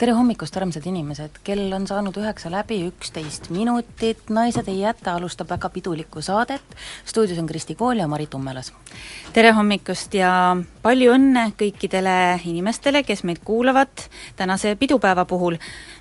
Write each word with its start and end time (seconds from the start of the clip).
tere 0.00 0.14
hommikust, 0.16 0.56
armsad 0.56 0.86
inimesed, 0.88 1.34
kell 1.44 1.74
on 1.76 1.84
saanud 1.84 2.16
üheksa 2.16 2.48
läbi, 2.48 2.78
üksteist 2.88 3.50
minutit, 3.52 4.30
Naised 4.32 4.68
ei 4.72 4.78
jäta 4.80 5.12
alustab 5.18 5.50
väga 5.52 5.68
pidulikku 5.74 6.22
saadet, 6.24 6.64
stuudios 7.04 7.36
on 7.42 7.48
Kristi 7.50 7.76
Kool 7.76 8.00
ja 8.00 8.06
Mari 8.08 8.24
Tummelas. 8.32 8.72
tere 9.34 9.52
hommikust 9.52 10.16
ja 10.16 10.56
palju 10.82 11.12
õnne 11.12 11.50
kõikidele 11.52 12.40
inimestele, 12.48 13.02
kes 13.04 13.26
meid 13.28 13.42
kuulavad 13.44 14.08
tänase 14.40 14.72
pidupäeva 14.80 15.26
puhul. 15.28 15.60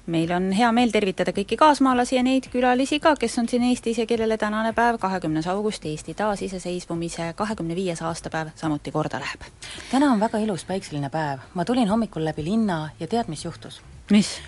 Meil 0.10 0.32
on 0.34 0.50
hea 0.56 0.70
meel 0.76 0.92
tervitada 0.92 1.34
kõiki 1.36 1.58
kaasmaalasi 1.60 2.18
ja 2.18 2.24
neid 2.26 2.50
külalisi 2.54 3.00
ka, 3.04 3.14
kes 3.20 3.38
on 3.42 3.50
siin 3.50 3.66
Eestis 3.70 4.02
ja 4.02 4.06
kellele 4.10 4.38
tänane 4.42 4.74
päev, 4.78 4.98
kahekümnes 5.02 5.48
august, 5.52 5.86
Eesti 5.86 6.16
taasiseseisvumise 6.18 7.32
kahekümne 7.38 7.78
viies 7.78 8.02
aastapäev 8.02 8.54
samuti 8.60 8.92
korda 8.92 9.20
läheb. 9.22 9.46
täna 9.92 10.12
on 10.14 10.20
väga 10.20 10.42
ilus 10.46 10.66
päikseline 10.66 11.10
päev, 11.10 11.46
ma 11.54 11.66
tulin 11.66 11.90
hommikul 11.90 12.26
läbi 12.26 12.46
linna 12.46 12.90
ja 13.00 13.08
tead, 13.08 13.30
mis 13.30 13.46
juhtus? 13.46 13.82
mis? 14.12 14.40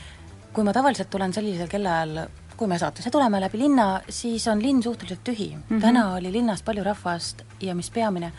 kui 0.53 0.63
ma 0.63 0.73
tavaliselt 0.73 1.09
tulen 1.09 1.33
sellisel 1.33 1.69
kellaajal, 1.71 2.25
kui 2.57 2.67
me 2.67 2.79
saatesse 2.79 3.11
tuleme 3.11 3.41
läbi 3.41 3.61
linna, 3.61 4.01
siis 4.09 4.47
on 4.47 4.63
linn 4.63 4.83
suhteliselt 4.83 5.23
tühi 5.23 5.55
mm. 5.55 5.63
-hmm. 5.69 5.81
täna 5.81 6.13
oli 6.15 6.31
linnas 6.31 6.63
palju 6.63 6.83
rahvast 6.83 7.41
ja 7.61 7.75
mis 7.75 7.91
peamine, 7.91 8.33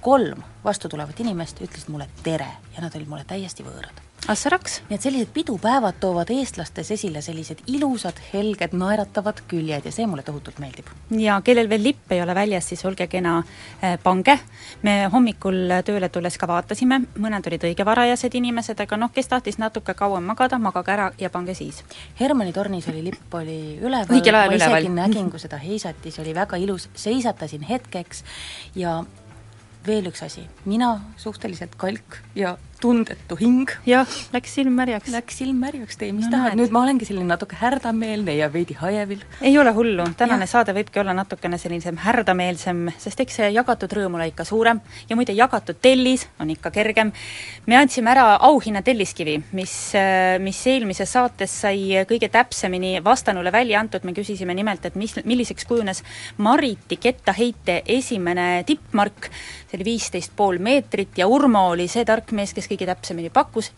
kolm 0.00 0.42
vastutulevat 0.64 1.20
inimest 1.20 1.60
ütlesid 1.60 1.88
mulle 1.88 2.08
tere 2.22 2.52
ja 2.76 2.82
nad 2.82 2.94
olid 2.94 3.08
mulle 3.08 3.24
täiesti 3.24 3.62
võõrad 3.62 4.07
Assaraks. 4.26 4.82
nii 4.88 4.96
et 4.96 5.02
sellised 5.02 5.30
pidupäevad 5.32 5.96
toovad 6.00 6.30
eestlastes 6.34 6.90
esile 6.90 7.22
sellised 7.22 7.62
ilusad, 7.66 8.18
helged, 8.32 8.74
naeratavad 8.76 9.40
küljed 9.48 9.86
ja 9.86 9.92
see 9.94 10.06
mulle 10.06 10.22
tohutult 10.26 10.58
meeldib. 10.58 10.90
ja 11.16 11.38
kellel 11.44 11.68
veel 11.70 11.82
lipp 11.82 12.12
ei 12.12 12.22
ole 12.22 12.34
väljas, 12.34 12.68
siis 12.68 12.84
olge 12.84 13.06
kena, 13.06 13.42
pange. 14.02 14.38
me 14.82 14.96
hommikul 15.12 15.72
tööle 15.84 16.08
tulles 16.08 16.38
ka 16.38 16.48
vaatasime, 16.50 17.00
mõned 17.16 17.46
olid 17.46 17.68
õige 17.70 17.86
varajased 17.88 18.34
inimesed, 18.34 18.80
aga 18.84 19.00
noh, 19.00 19.12
kes 19.14 19.28
tahtis 19.28 19.58
natuke 19.58 19.94
kauem 19.94 20.24
magada, 20.24 20.58
magage 20.58 20.92
ära 20.92 21.10
ja 21.18 21.30
pange 21.30 21.54
siis. 21.54 21.84
Hermanni 22.20 22.52
tornis 22.52 22.88
oli 22.88 23.04
lipp, 23.08 23.32
oli 23.34 23.78
üleval, 23.80 24.12
ma 24.12 24.20
üleval. 24.20 24.56
isegi 24.58 24.92
nägin, 24.92 25.30
kui 25.30 25.40
seda 25.40 25.56
heisati, 25.62 26.10
see 26.10 26.26
oli 26.26 26.34
väga 26.34 26.60
ilus, 26.60 26.90
seisatasin 26.94 27.64
hetkeks 27.70 28.24
ja 28.76 29.02
veel 29.86 30.10
üks 30.10 30.22
asi, 30.26 30.44
mina 30.66 30.98
suhteliselt 31.16 31.78
kalk 31.80 32.20
ja 32.36 32.58
tundetu 32.80 33.36
hing 33.38 33.70
jah, 33.86 34.06
läks 34.32 34.54
silm 34.58 34.76
märjaks. 34.78 35.10
läks 35.12 35.38
silm 35.40 35.58
märjaks, 35.62 35.98
tee 35.98 36.12
mis 36.14 36.28
No 36.28 36.36
tahad, 36.36 36.56
nüüd 36.58 36.72
ma 36.74 36.82
olengi 36.84 37.06
selline 37.08 37.26
natuke 37.28 37.58
härdameelne 37.58 38.36
ja 38.38 38.48
veidi 38.52 38.76
hajevil. 38.78 39.24
ei 39.42 39.58
ole 39.58 39.72
hullu, 39.74 40.06
tänane 40.18 40.46
Jah. 40.46 40.52
saade 40.52 40.74
võibki 40.76 41.00
olla 41.02 41.14
natukene 41.16 41.58
sellisem 41.58 41.98
härdameelsem, 42.02 42.86
sest 42.98 43.20
eks 43.24 43.40
see 43.40 43.50
jagatud 43.56 43.92
rõõm 43.98 44.18
ole 44.18 44.28
ikka 44.30 44.46
suurem 44.48 44.80
ja 45.08 45.16
muide, 45.18 45.34
jagatud 45.36 45.80
tellis 45.82 46.26
on 46.40 46.50
ikka 46.54 46.70
kergem. 46.74 47.12
me 47.66 47.76
andsime 47.76 48.12
ära 48.14 48.36
auhinna 48.48 48.82
telliskivi, 48.86 49.38
mis, 49.52 49.74
mis 50.44 50.62
eelmises 50.70 51.12
saates 51.12 51.58
sai 51.64 52.04
kõige 52.08 52.30
täpsemini 52.30 52.98
vastanule 53.04 53.52
välja 53.52 53.80
antud, 53.80 54.04
me 54.04 54.14
küsisime 54.16 54.54
nimelt, 54.54 54.86
et 54.86 54.94
mis, 54.94 55.16
milliseks 55.24 55.66
kujunes 55.68 56.04
Mariti 56.38 56.96
kettaheite 56.96 57.82
esimene 57.86 58.62
tippmark, 58.66 59.30
see 59.68 59.78
oli 59.78 59.90
viisteist 59.92 60.36
pool 60.36 60.60
meetrit 60.62 61.18
ja 61.18 61.26
Urmo 61.28 61.68
oli 61.72 61.88
see 61.90 62.04
tark 62.08 62.30
mees, 62.36 62.54
kes 62.54 62.67
kõige 62.70 62.86
täpsemini 62.86 63.30
pakkus, 63.30 63.72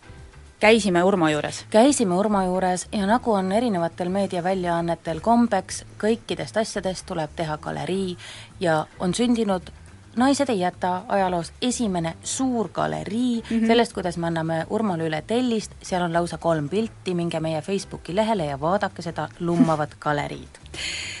käisime 0.59 1.03
Urmo 1.03 1.29
juures. 1.29 1.65
käisime 1.69 2.15
Urmo 2.15 2.41
juures 2.41 2.87
ja 2.91 3.05
nagu 3.05 3.31
on 3.31 3.51
erinevatel 3.51 4.09
meediaväljaannetel 4.09 5.19
kombeks, 5.19 5.85
kõikidest 5.97 6.57
asjadest 6.61 7.05
tuleb 7.05 7.29
teha 7.35 7.57
galerii 7.57 8.17
ja 8.59 8.85
on 8.99 9.13
sündinud 9.13 9.71
naised 10.15 10.49
ei 10.49 10.59
jäta 10.59 11.01
ajaloos 11.07 11.53
esimene 11.61 12.13
suur 12.23 12.69
galerii 12.69 13.43
mm 13.49 13.59
-hmm. 13.59 13.67
sellest, 13.67 13.93
kuidas 13.93 14.17
me 14.17 14.27
anname 14.27 14.65
Urmole 14.69 15.07
üle 15.07 15.23
tellist, 15.27 15.71
seal 15.81 16.01
on 16.01 16.13
lausa 16.13 16.37
kolm 16.37 16.69
pilti, 16.69 17.13
minge 17.13 17.39
meie 17.39 17.61
Facebooki 17.61 18.15
lehele 18.15 18.45
ja 18.45 18.59
vaadake 18.59 19.01
seda 19.01 19.29
lummavat 19.39 19.95
galeriid. 20.03 20.59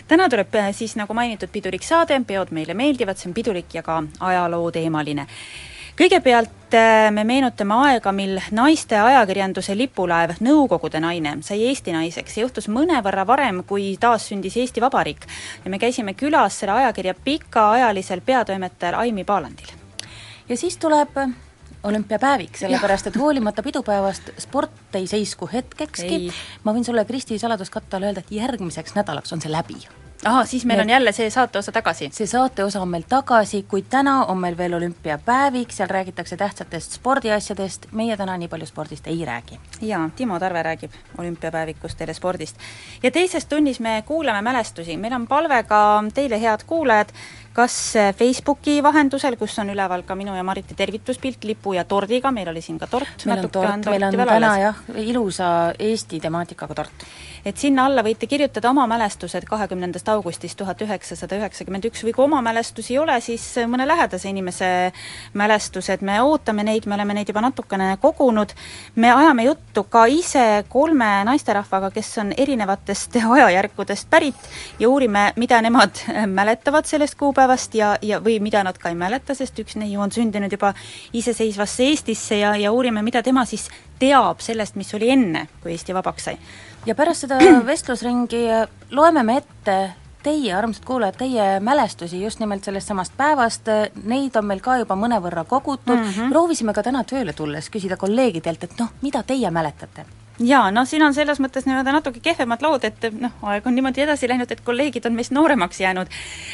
täna 0.07 0.29
tuleb 0.29 0.55
äh, 0.55 0.75
siis 0.75 0.95
nagu 0.95 1.13
mainitud 1.13 1.49
pidulik 1.49 1.83
saade, 1.83 2.21
peod 2.27 2.47
meile 2.51 2.73
meeldivad, 2.73 3.17
see 3.17 3.29
on 3.29 3.33
pidulik 3.33 3.73
ja 3.73 3.83
ka 3.83 4.03
ajalooteemaline. 4.19 5.27
Kõigepealt 5.99 6.75
äh, 6.77 7.09
me 7.11 7.23
meenutame 7.27 7.75
aega, 7.87 8.11
mil 8.15 8.39
naiste 8.55 8.97
ajakirjanduse 8.99 9.75
lipulaev 9.77 10.37
Nõukogude 10.43 11.01
naine 11.03 11.37
sai 11.45 11.61
Eesti 11.69 11.93
naiseks, 11.95 12.35
see 12.35 12.45
juhtus 12.45 12.69
mõnevõrra 12.71 13.25
varem, 13.27 13.63
kui 13.67 13.95
taassündis 13.99 14.57
Eesti 14.57 14.81
Vabariik. 14.81 15.27
ja 15.65 15.71
me 15.71 15.79
käisime 15.79 16.13
külas 16.13 16.59
selle 16.59 16.79
ajakirja 16.81 17.13
pikaajalisel 17.23 18.21
peatoimetajal 18.25 18.99
Aimi 19.03 19.23
Paalandil. 19.23 19.71
ja 20.49 20.57
siis 20.57 20.77
tuleb 20.77 21.17
olümpiapäevik, 21.83 22.57
sellepärast 22.57 23.07
et 23.07 23.17
hoolimata 23.17 23.63
pidupäevast 23.63 24.29
sport 24.37 24.95
ei 24.95 25.07
seisku 25.07 25.49
hetkekski. 25.53 26.29
Ma 26.63 26.75
võin 26.75 26.85
sulle 26.85 27.05
Kristi 27.05 27.39
saladuskatte 27.41 27.97
all 27.97 28.11
öelda, 28.11 28.21
et 28.21 28.37
järgmiseks 28.37 28.95
nädalaks 28.95 29.33
on 29.33 29.41
see 29.41 29.51
läbi 29.51 29.81
ahah, 30.25 30.47
siis 30.47 30.65
meil 30.65 30.77
Me- 30.77 30.81
on 30.83 30.89
jälle 30.89 31.11
see 31.11 31.29
saateosa 31.29 31.71
tagasi. 31.71 32.09
see 32.13 32.27
saateosa 32.27 32.81
on 32.81 32.89
meil 32.89 33.03
tagasi, 33.09 33.63
kuid 33.67 33.85
täna 33.89 34.25
on 34.25 34.37
meil 34.37 34.57
veel 34.57 34.73
olümpiapäevik, 34.73 35.71
seal 35.71 35.89
räägitakse 35.89 36.37
tähtsatest 36.37 36.91
spordiasjadest, 36.91 37.87
meie 37.91 38.17
täna 38.17 38.37
nii 38.37 38.47
palju 38.47 38.65
spordist 38.65 39.07
ei 39.07 39.25
räägi. 39.25 39.59
jaa, 39.81 40.09
Timo 40.15 40.39
Tarve 40.39 40.63
räägib 40.63 40.91
olümpiapäevikust 41.17 41.97
teile 41.97 42.13
spordist. 42.13 42.57
ja 43.03 43.11
teises 43.11 43.45
tunnis 43.45 43.79
me 43.79 44.03
kuulame 44.07 44.41
mälestusi, 44.41 44.97
meil 44.97 45.13
on 45.13 45.27
palve 45.27 45.63
ka 45.63 46.03
teile, 46.13 46.41
head 46.41 46.63
kuulajad, 46.67 47.09
kas 47.53 47.93
Facebooki 48.17 48.83
vahendusel, 48.83 49.35
kus 49.35 49.59
on 49.59 49.69
üleval 49.69 50.03
ka 50.03 50.15
minu 50.15 50.35
ja 50.35 50.43
Mariti 50.43 50.75
tervituspilt 50.77 51.43
lipu 51.43 51.73
ja 51.73 51.83
tordiga, 51.83 52.31
meil 52.31 52.47
oli 52.47 52.61
siin 52.61 52.79
ka 52.79 52.87
tort, 52.87 53.25
meil 53.25 53.43
on 53.43 53.49
tort, 53.49 53.85
meil 53.85 54.03
on 54.03 54.13
täna 54.27 54.57
jah, 54.59 54.75
ilusa 54.95 55.73
Eesti 55.79 56.19
temaatikaga 56.19 56.75
tort. 56.75 57.05
Et 57.45 57.57
sinna 57.57 57.85
alla 57.85 58.03
võite 58.05 58.27
kirjutada 58.29 58.69
oma 58.69 58.85
mälestused 58.89 59.45
kahekümnendast 59.49 60.09
augustist 60.13 60.57
tuhat 60.59 60.81
üheksasada 60.85 61.39
üheksakümmend 61.39 61.87
üks. 61.89 62.03
Või 62.05 62.13
kui 62.15 62.25
oma 62.25 62.41
mälestusi 62.45 62.95
ei 62.95 62.99
ole, 63.01 63.17
siis 63.21 63.43
mõne 63.69 63.87
lähedase 63.87 64.29
inimese 64.29 64.69
mälestused, 65.37 66.03
me 66.05 66.19
ootame 66.21 66.65
neid, 66.67 66.85
me 66.85 66.97
oleme 66.97 67.15
neid 67.17 67.29
juba 67.31 67.43
natukene 67.45 67.95
kogunud, 68.01 68.53
me 68.95 69.11
ajame 69.11 69.47
juttu 69.47 69.83
ka 69.89 70.05
ise 70.11 70.63
kolme 70.69 71.09
naisterahvaga, 71.27 71.91
kes 71.95 72.11
on 72.23 72.33
erinevatest 72.37 73.17
ajajärkudest 73.21 74.09
pärit 74.09 74.49
ja 74.79 74.89
uurime, 74.89 75.31
mida 75.35 75.61
nemad 75.61 76.03
mäletavad 76.39 76.89
sellest 76.89 77.17
kuupäevast 77.19 77.75
ja, 77.75 77.95
ja 78.01 78.21
või 78.23 78.39
mida 78.43 78.63
nad 78.63 78.77
ka 78.77 78.89
ei 78.89 78.97
mäleta, 78.99 79.35
sest 79.37 79.59
üks 79.63 79.77
neiu 79.81 80.01
on 80.01 80.11
sündinud 80.11 80.51
juba 80.51 80.73
iseseisvasse 81.13 81.89
Eestisse 81.91 82.37
ja, 82.37 82.55
ja 82.55 82.71
uurime, 82.71 83.01
mida 83.01 83.23
tema 83.23 83.45
siis 83.45 83.69
teab 83.99 84.41
sellest, 84.41 84.75
mis 84.75 84.93
oli 84.97 85.09
enne, 85.13 85.47
kui 85.61 85.73
Eesti 85.75 85.93
vabaks 85.97 86.29
sai 86.29 86.37
ja 86.85 86.95
pärast 86.95 87.27
seda 87.27 87.39
vestlusringi 87.71 88.45
loeme 88.91 89.23
me 89.23 89.37
ette 89.41 89.77
teie, 90.23 90.53
armsad 90.53 90.85
kuulajad, 90.85 91.17
teie 91.17 91.59
mälestusi 91.59 92.21
just 92.21 92.39
nimelt 92.39 92.63
sellest 92.63 92.87
samast 92.87 93.13
päevast, 93.17 93.69
neid 94.03 94.35
on 94.37 94.45
meil 94.45 94.61
ka 94.61 94.77
juba 94.83 94.95
mõnevõrra 94.95 95.45
kogutud 95.49 95.97
mm, 95.97 96.09
-hmm. 96.09 96.33
proovisime 96.33 96.73
ka 96.77 96.83
täna 96.85 97.03
tööle 97.03 97.33
tulles 97.33 97.69
küsida 97.73 97.97
kolleegidelt, 97.97 98.63
et 98.63 98.79
noh, 98.79 98.93
mida 99.01 99.23
teie 99.23 99.51
mäletate? 99.51 100.05
Jaa, 100.39 100.71
no 100.71 100.85
siin 100.85 101.03
on 101.03 101.13
selles 101.13 101.39
mõttes 101.43 101.65
nii-öelda 101.67 101.93
natuke 101.95 102.21
kehvemad 102.23 102.63
lood, 102.65 102.85
et 102.87 103.07
noh, 103.19 103.33
aeg 103.51 103.67
on 103.67 103.75
niimoodi 103.75 104.03
edasi 104.05 104.29
läinud, 104.29 104.51
et 104.51 104.63
kolleegid 104.65 105.05
on 105.09 105.17
meist 105.17 105.33
nooremaks 105.35 105.81
jäänud. 105.81 106.07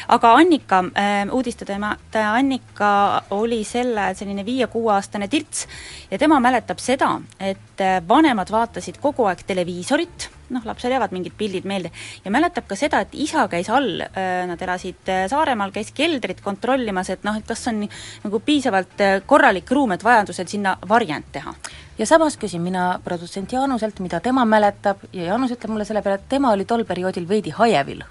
aga 0.08 0.32
Annika 0.34 0.82
äh,, 0.96 1.20
uudistetoimetaja 1.32 2.32
Annika 2.32 2.90
oli 3.30 3.62
sel 3.64 3.96
ajal 3.96 4.18
selline 4.18 4.44
viie-kuueaastane 4.44 5.28
tirts 5.28 5.66
ja 6.10 6.18
tema 6.18 6.40
mäletab 6.40 6.78
seda, 6.82 7.20
et 7.40 7.80
äh, 7.80 8.02
vanemad 8.08 8.50
vaatasid 8.50 9.00
kogu 9.02 9.28
aeg 9.30 9.44
televiisorit, 9.46 10.30
noh, 10.54 10.64
lapsel 10.64 10.94
jäävad 10.94 11.14
mingid 11.14 11.36
pildid 11.38 11.66
meelde, 11.68 11.92
ja 12.24 12.32
mäletab 12.34 12.68
ka 12.68 12.76
seda, 12.78 13.02
et 13.04 13.14
isa 13.14 13.46
käis 13.50 13.70
all, 13.72 14.02
nad 14.48 14.62
elasid 14.62 15.10
äh, 15.12 15.26
Saaremaal, 15.30 15.72
käis 15.74 15.92
keldrit 15.96 16.40
kontrollimas, 16.44 17.10
et 17.14 17.26
noh, 17.26 17.36
et 17.38 17.46
kas 17.46 17.66
on 17.70 17.84
nagu 18.24 18.40
piisavalt 18.44 19.04
äh, 19.04 19.18
korralik 19.26 19.70
ruum, 19.70 19.94
et 19.96 20.04
vajadusel 20.04 20.48
sinna 20.50 20.76
varjend 20.88 21.32
teha 21.32 21.54
ja 21.98 22.06
samas 22.06 22.36
küsin 22.38 22.62
mina 22.62 23.00
produtsent 23.04 23.52
Jaanuselt, 23.52 24.00
mida 24.00 24.20
tema 24.20 24.44
mäletab 24.44 25.02
ja 25.12 25.32
Jaanus 25.32 25.56
ütleb 25.56 25.74
mulle 25.74 25.88
selle 25.88 26.02
peale, 26.02 26.20
et 26.20 26.30
tema 26.30 26.52
oli 26.54 26.64
tol 26.68 26.84
perioodil 26.86 27.28
veidi 27.28 27.50
hajevil. 27.54 28.04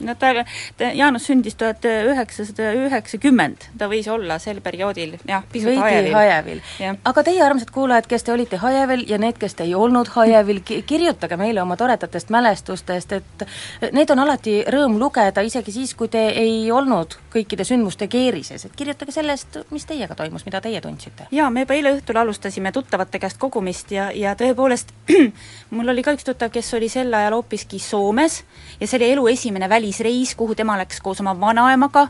No 0.00 0.14
ta, 0.18 0.32
ta, 0.78 0.90
Jaanus 0.94 1.26
sündis 1.28 1.56
tuhat 1.58 1.84
üheksasada 1.84 2.72
üheksakümmend, 2.78 3.68
ta 3.78 3.88
võis 3.90 4.08
olla 4.12 4.38
sel 4.42 4.60
perioodil 4.64 5.16
jah, 5.28 5.44
pisut 5.52 5.70
veidi 5.72 5.82
hajevil. 5.82 6.14
hajevil. 6.14 6.62
Aga 7.08 7.24
teie, 7.26 7.42
armsad 7.44 7.72
kuulajad, 7.74 8.08
kes 8.10 8.26
te 8.26 8.32
olite 8.32 8.60
hajevil 8.62 9.04
ja 9.08 9.18
need, 9.20 9.38
kes 9.40 9.58
te 9.58 9.66
ei 9.66 9.74
olnud 9.78 10.10
hajevil, 10.14 10.62
kirjutage 10.64 11.38
meile 11.40 11.62
oma 11.62 11.76
toredatest 11.80 12.30
mälestustest, 12.34 13.12
et 13.18 13.46
neid 13.94 14.10
on 14.14 14.22
alati 14.24 14.60
rõõm 14.70 14.98
lugeda, 15.00 15.44
isegi 15.46 15.74
siis, 15.74 15.94
kui 15.98 16.10
te 16.12 16.28
ei 16.28 16.70
olnud 16.72 17.18
kõikide 17.32 17.66
sündmuste 17.68 18.08
keerises, 18.10 18.64
et 18.66 18.76
kirjutage 18.76 19.14
sellest, 19.14 19.60
mis 19.74 19.86
teiega 19.88 20.16
toimus, 20.18 20.46
mida 20.46 20.60
teie 20.64 20.80
tundsite. 20.84 21.28
jaa, 21.34 21.50
me 21.50 21.66
juba 21.66 21.76
eile 21.78 21.94
õhtul 21.96 22.20
alustasime 22.22 22.72
tuttavate 22.72 23.20
käest 23.22 23.38
kogumist 23.38 23.92
ja, 23.92 24.10
ja 24.14 24.34
tõepoolest 24.38 24.94
mul 25.74 25.94
oli 25.94 26.04
ka 26.06 26.14
üks 26.16 26.26
tuttav, 26.26 26.52
kes 26.54 26.72
oli 26.78 26.88
sel 26.92 27.12
ajal 27.14 27.38
hoopiski 27.38 27.78
Soomes 27.82 28.42
ja 28.80 28.86
see 28.86 28.98
oli 29.00 29.10
elu 29.14 29.28
esimene 29.34 29.68
välisreis, 29.88 30.34
kuhu 30.34 30.54
tema 30.54 30.76
läks 30.78 31.00
koos 31.00 31.20
oma 31.20 31.34
vanaemaga 31.40 32.08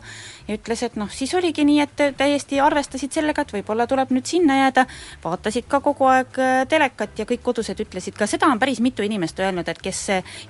ja 0.48 0.56
ütles, 0.56 0.82
et 0.82 0.96
noh, 0.96 1.10
siis 1.10 1.34
oligi 1.34 1.64
nii, 1.64 1.80
et 1.80 2.16
täiesti 2.16 2.60
arvestasid 2.60 3.12
sellega, 3.12 3.42
et 3.42 3.52
võib-olla 3.52 3.86
tuleb 3.86 4.10
nüüd 4.10 4.26
sinna 4.26 4.56
jääda, 4.58 4.86
vaatasid 5.24 5.68
ka 5.68 5.80
kogu 5.80 6.08
aeg 6.08 6.38
äh, 6.38 6.62
telekat 6.68 7.18
ja 7.18 7.26
kõik 7.28 7.42
kodused 7.42 7.78
ütlesid 7.78 8.16
ka, 8.18 8.26
seda 8.26 8.48
on 8.50 8.58
päris 8.58 8.80
mitu 8.80 9.02
inimest 9.02 9.38
öelnud, 9.38 9.68
et 9.68 9.82
kes 9.82 10.00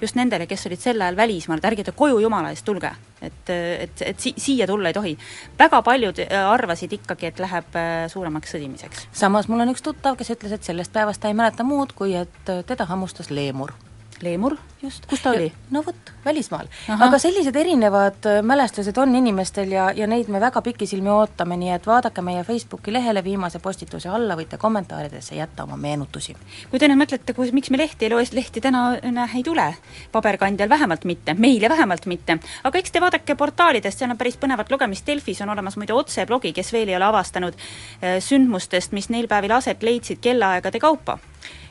just 0.00 0.16
nendele, 0.16 0.46
kes 0.46 0.66
olid 0.70 0.80
sel 0.80 1.02
ajal 1.02 1.16
välismaal, 1.16 1.60
et 1.60 1.69
ärge 1.72 1.84
te 1.88 1.96
koju 1.96 2.20
jumala 2.22 2.52
eest 2.54 2.64
tulge. 2.64 2.92
et, 3.20 3.50
et, 3.50 4.02
et 4.06 4.20
si-, 4.20 4.34
siia 4.38 4.66
tulla 4.66 4.88
ei 4.88 4.94
tohi. 4.94 5.16
väga 5.58 5.82
paljud 5.82 6.22
äh, 6.24 6.46
arvasid 6.52 6.92
ikkagi, 6.92 7.26
et 7.26 7.42
läheb 7.42 7.76
äh, 7.76 8.06
suuremaks 8.08 8.54
sõdimiseks. 8.54 9.08
samas 9.12 9.48
mul 9.48 9.66
on 9.66 9.74
üks 9.74 9.82
tuttav, 9.82 10.16
kes 10.16 10.32
ütles, 10.36 10.54
et 10.54 10.64
sellest 10.64 10.92
päevast 10.92 11.20
ta 11.20 11.28
ei 11.28 11.36
mäleta 11.36 11.66
muud, 11.66 11.92
kui 11.98 12.14
et 12.14 12.56
teda 12.66 12.86
hammustas 12.88 13.31
leemur 13.31 13.74
Leemur, 14.23 14.56
just. 14.82 15.06
kus 15.06 15.20
ta 15.23 15.31
oli? 15.31 15.53
no 15.70 15.82
vot, 15.87 16.11
välismaal. 16.25 16.67
aga 16.88 17.19
sellised 17.19 17.56
erinevad 17.56 18.26
äh, 18.26 18.41
mälestused 18.43 18.97
on 18.99 19.15
inimestel 19.15 19.70
ja, 19.73 19.88
ja 19.94 20.06
neid 20.11 20.29
me 20.29 20.41
väga 20.41 20.62
pikisilmi 20.62 21.11
ootame, 21.12 21.56
nii 21.61 21.70
et 21.76 21.87
vaadake 21.87 22.23
meie 22.26 22.43
Facebooki 22.44 22.93
lehele 22.93 23.23
viimase 23.25 23.59
postituse 23.62 24.09
alla, 24.09 24.37
võite 24.38 24.59
kommentaaridesse 24.59 25.38
jätta 25.38 25.69
oma 25.69 25.76
meenutusi. 25.76 26.37
kui 26.70 26.82
te 26.82 26.91
nüüd 26.91 27.03
mõtlete, 27.03 27.35
kus, 27.35 27.53
miks 27.55 27.70
me 27.70 27.79
lehti 27.79 28.09
ei 28.09 28.12
loe, 28.15 28.26
siis 28.26 28.35
lehti 28.41 28.61
täna 28.65 28.85
näe, 29.03 29.31
ei 29.38 29.47
tule. 29.47 29.69
paberkandjal 30.12 30.69
vähemalt 30.69 31.05
mitte, 31.05 31.35
meile 31.35 31.69
vähemalt 31.69 32.06
mitte. 32.06 32.38
aga 32.65 32.79
eks 32.79 32.93
te 32.93 33.00
vaadake 33.00 33.38
portaalidest, 33.38 33.99
seal 33.99 34.11
on 34.11 34.19
päris 34.19 34.37
põnevat 34.37 34.70
lugemist, 34.70 35.06
Delfis 35.06 35.43
on 35.47 35.55
olemas 35.55 35.79
muide 35.79 35.94
otseblogi, 35.94 36.53
kes 36.53 36.73
veel 36.73 36.88
ei 36.88 36.99
ole 36.99 37.06
avastanud 37.06 37.55
äh, 37.55 38.19
sündmustest, 38.19 38.93
mis 38.93 39.11
neil 39.15 39.31
päevil 39.31 39.55
aset 39.55 39.82
leidsid 39.82 40.19
kellaaegade 40.23 40.79
kaupa 40.82 41.19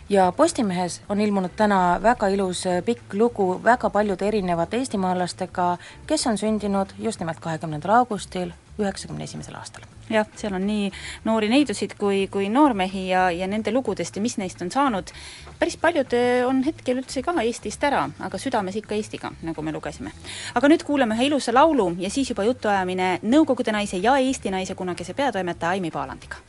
ja 0.10 0.32
Postimehes 0.32 1.02
on 1.10 1.22
ilmunud 1.22 1.52
täna 1.56 2.00
väga 2.04 2.28
ilus 2.28 2.66
äh, 2.68 2.84
pikk 2.84 3.14
lugu 3.14 3.64
väga 3.64 3.90
paljude 3.90 4.28
erinevate 4.28 4.78
eestimaalastega, 4.78 5.78
kes 6.08 6.28
on 6.28 6.38
sündinud 6.38 6.96
just 7.00 7.20
nimelt 7.20 7.40
kahekümnendal 7.40 8.00
augustil 8.00 8.52
üheksakümne 8.80 9.24
esimesel 9.24 9.56
aastal. 9.56 9.84
jah, 10.10 10.28
seal 10.36 10.54
on 10.56 10.64
nii 10.68 10.92
noori 11.26 11.50
neidusid 11.52 11.98
kui, 12.00 12.28
kui 12.32 12.48
noormehi 12.50 13.08
ja, 13.10 13.28
ja 13.32 13.48
nende 13.48 13.74
lugudest 13.76 14.16
ja 14.16 14.22
mis 14.22 14.38
neist 14.38 14.62
on 14.62 14.72
saanud, 14.72 15.12
päris 15.60 15.78
paljud 15.78 16.16
äh, 16.16 16.48
on 16.48 16.64
hetkel 16.64 17.02
üldse 17.02 17.24
ka 17.26 17.36
Eestist 17.44 17.84
ära, 17.84 18.06
aga 18.20 18.40
südames 18.40 18.80
ikka 18.80 18.96
Eestiga, 18.96 19.34
nagu 19.44 19.62
me 19.62 19.76
lugesime. 19.76 20.16
aga 20.56 20.72
nüüd 20.72 20.88
kuulame 20.88 21.20
ühe 21.20 21.28
ilusa 21.28 21.54
laulu 21.54 21.92
ja 22.00 22.10
siis 22.10 22.32
juba 22.32 22.48
jutuajamine 22.48 23.20
Nõukogude 23.24 23.76
naise 23.76 24.00
ja 24.00 24.18
Eesti 24.18 24.54
naise 24.54 24.76
kunagise 24.76 25.14
peatoimetaja 25.14 25.76
Aimi 25.76 25.92
Paalandiga. 25.92 26.40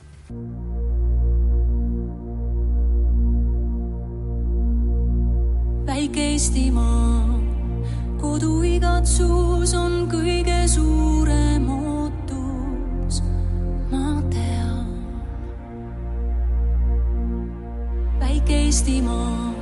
Väike 5.88 6.20
Eestimaa, 6.20 7.40
kodu 8.20 8.58
igatsus 8.69 9.70
on 9.73 10.02
kõige 10.12 10.58
suurem 10.69 11.64
ootus, 11.73 13.23
ma 13.88 14.19
tean. 14.29 14.90
väike 18.20 18.58
Eestimaa, 18.67 19.55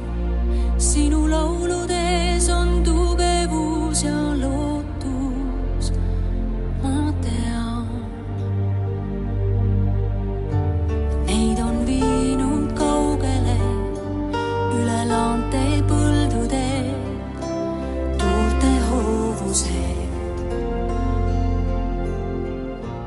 sinu 0.89 1.29
lauludes 1.31 2.51
on 2.51 2.83
tugevus 2.83 4.03
ja 4.03 4.19
lootus, 4.43 5.93
ma 6.83 7.15
tean. 7.23 7.87
Neid 11.31 11.63
on 11.69 11.79
viinud 11.87 12.75
kaugele 12.83 13.59
üle 14.75 15.01
laante 15.07 15.56
hoovused. 19.65 20.07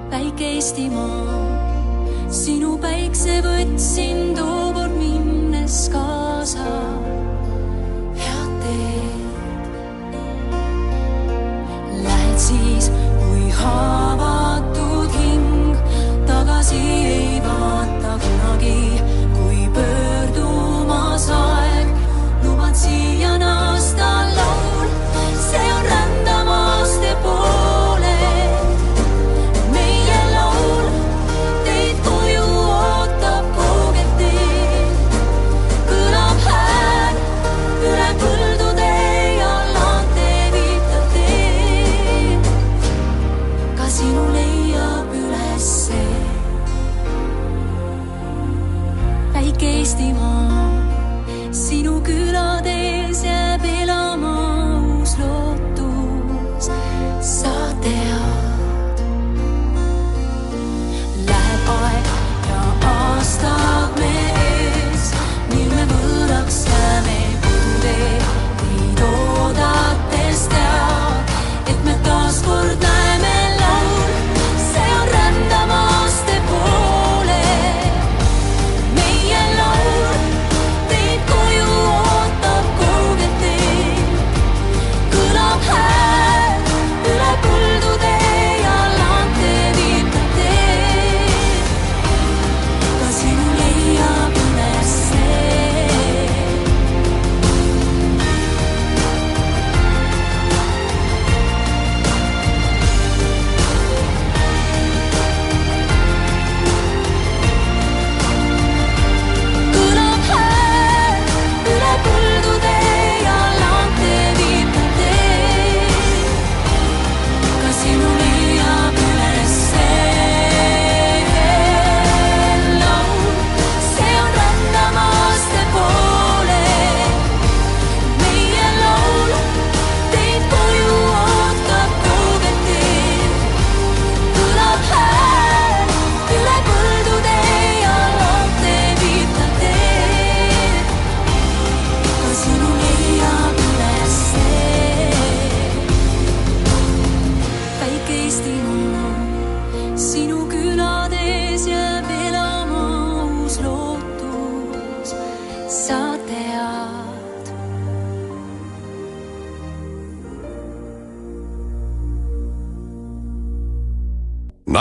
väike 0.09 0.45
Eestimaa, 0.55 1.37
sinu 2.33 2.77
päikse 2.81 3.41
võtsin 3.45 4.33
tookord 4.37 4.95
minnes 4.97 5.89
kaasa. 5.93 6.08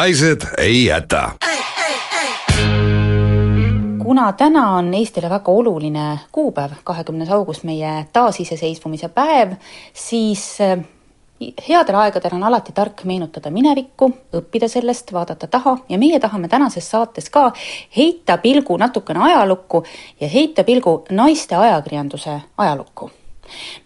Naised 0.09 0.41
ei 0.59 0.85
jäta. 0.85 1.31
Kuna 3.99 4.33
täna 4.33 4.71
on 4.71 4.95
Eestile 4.95 5.31
väga 5.31 5.53
oluline 5.53 6.19
kuupäev, 6.33 6.71
kahekümnes 6.85 7.29
august, 7.31 7.65
meie 7.65 8.07
taasiseseisvumise 8.13 9.09
päev, 9.09 9.53
siis 9.93 10.61
äh, 10.61 10.79
headel 11.69 12.01
aegadel 12.01 12.39
on 12.39 12.45
alati 12.45 12.73
tark 12.73 13.05
meenutada 13.05 13.51
minevikku, 13.51 14.09
õppida 14.41 14.69
sellest, 14.69 15.13
vaadata 15.13 15.47
taha 15.47 15.77
ja 15.89 15.99
meie 15.99 16.21
tahame 16.21 16.49
tänases 16.49 16.91
saates 16.91 17.29
ka 17.31 17.51
heita 17.97 18.39
pilgu 18.39 18.81
natukene 18.81 19.21
ajalukku 19.29 19.85
ja 20.21 20.29
heita 20.29 20.65
pilgu 20.65 21.03
naiste 21.11 21.57
ajakirjanduse 21.57 22.41
ajalukku 22.57 23.11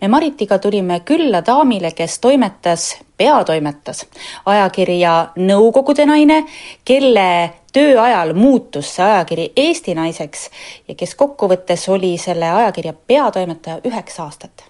me 0.01 0.09
Maritiga 0.09 0.59
tulime 0.59 1.01
külla 1.01 1.43
daamile, 1.47 1.93
kes 1.93 2.19
toimetas, 2.19 2.97
peatoimetas 3.17 4.07
ajakirja 4.47 5.33
Nõukogude 5.37 6.07
naine, 6.07 6.45
kelle 6.85 7.51
töö 7.73 8.01
ajal 8.03 8.35
muutus 8.35 8.95
see 8.97 9.05
ajakiri 9.05 9.53
Eesti 9.57 9.95
naiseks 9.95 10.49
ja 10.89 10.95
kes 10.95 11.15
kokkuvõttes 11.15 11.89
oli 11.89 12.17
selle 12.19 12.51
ajakirja 12.51 12.93
peatoimetaja 12.93 13.81
üheksa 13.89 14.23
aastat. 14.23 14.65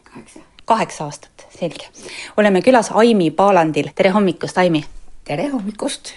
kaheksa 0.64 1.04
aastat, 1.04 1.46
selge. 1.58 1.88
oleme 2.36 2.62
külas 2.62 2.90
Aimi 2.94 3.30
Paalandil, 3.30 3.90
tere 3.94 4.10
hommikust, 4.10 4.58
Aimi! 4.58 4.84
tere 5.24 5.48
hommikust! 5.48 6.12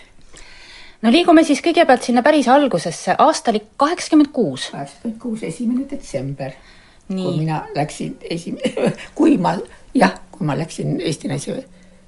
no 1.02 1.12
liigume 1.12 1.44
siis 1.44 1.62
kõigepealt 1.66 2.06
sinna 2.06 2.24
päris 2.26 2.48
algusesse, 2.52 3.16
aasta 3.18 3.52
oli 3.52 3.62
kaheksakümmend 3.78 4.32
kuus. 4.34 4.70
kaheksakümmend 4.72 5.22
kuus, 5.22 5.44
esimene 5.44 5.90
detsember. 5.90 6.52
Kui 7.08 7.38
mina 7.38 7.64
läksin 7.76 8.18
esimene, 8.30 8.94
kui 9.18 9.38
ma, 9.38 9.56
jah, 9.94 10.14
kui 10.32 10.48
ma 10.48 10.58
läksin 10.58 11.00
Eesti 11.02 11.28
Naise 11.28 11.64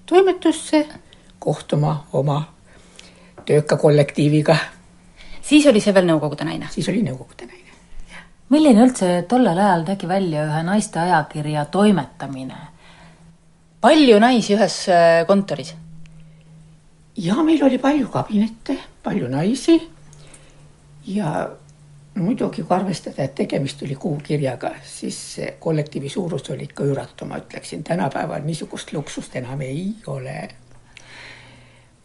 toimetusse 0.06 0.86
kohtuma 1.40 2.08
oma 2.14 2.42
tööka 3.46 3.78
kollektiiviga, 3.78 4.56
siis 5.42 5.68
oli 5.70 5.82
see 5.84 5.94
veel 5.96 6.08
Nõukogude 6.10 6.48
naine. 6.48 6.68
siis 6.72 6.88
oli 6.90 7.04
Nõukogude 7.06 7.48
naine. 7.48 7.76
milline 8.50 8.86
üldse 8.88 9.26
tollel 9.30 9.58
ajal 9.58 9.86
nägi 9.88 10.08
välja 10.08 10.46
ühe 10.48 10.64
naiste 10.64 11.00
ajakirja 11.00 11.66
toimetamine? 11.66 12.58
palju 13.82 14.20
naisi 14.20 14.56
ühes 14.56 14.80
äh, 14.90 15.26
kontoris? 15.28 15.76
ja 17.18 17.36
meil 17.44 17.64
oli 17.64 17.78
palju 17.78 18.08
kabinette, 18.08 18.78
palju 19.04 19.30
naisi 19.30 19.78
ja 21.08 21.50
muidugi 22.20 22.64
kui 22.64 22.76
arvestada, 22.76 23.24
et 23.24 23.36
tegemist 23.36 23.82
oli 23.86 23.96
kuukirjaga, 23.96 24.72
siis 24.84 25.18
kollektiivi 25.60 26.10
suurus 26.10 26.50
oli 26.54 26.68
ikka 26.68 26.86
üüratu, 26.88 27.26
ma 27.26 27.40
ütleksin, 27.42 27.84
tänapäeval 27.84 28.46
niisugust 28.46 28.94
luksust 28.94 29.36
enam 29.36 29.62
ei 29.62 29.92
ole. 30.08 30.48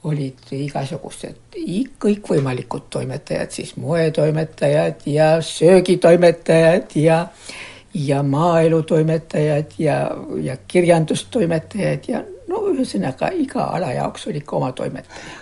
olid 0.03 0.49
igasugused 0.51 1.55
kõikvõimalikud 2.03 2.89
toimetajad, 2.91 3.51
siis 3.55 3.77
moetoimetajad 3.77 5.05
ja 5.07 5.37
söögitoimetajad 5.41 6.97
ja 6.99 7.29
ja 7.95 8.23
maaelutoimetajad 8.23 9.77
ja, 9.79 10.11
ja 10.43 10.57
kirjandustoimetajad 10.69 12.09
ja 12.09 12.25
no 12.49 12.65
ühesõnaga 12.73 13.31
iga 13.37 13.69
ala 13.77 13.93
jaoks 13.93 14.27
oli 14.27 14.43
ikka 14.43 14.57
oma 14.57 14.73
toimetaja 14.73 15.42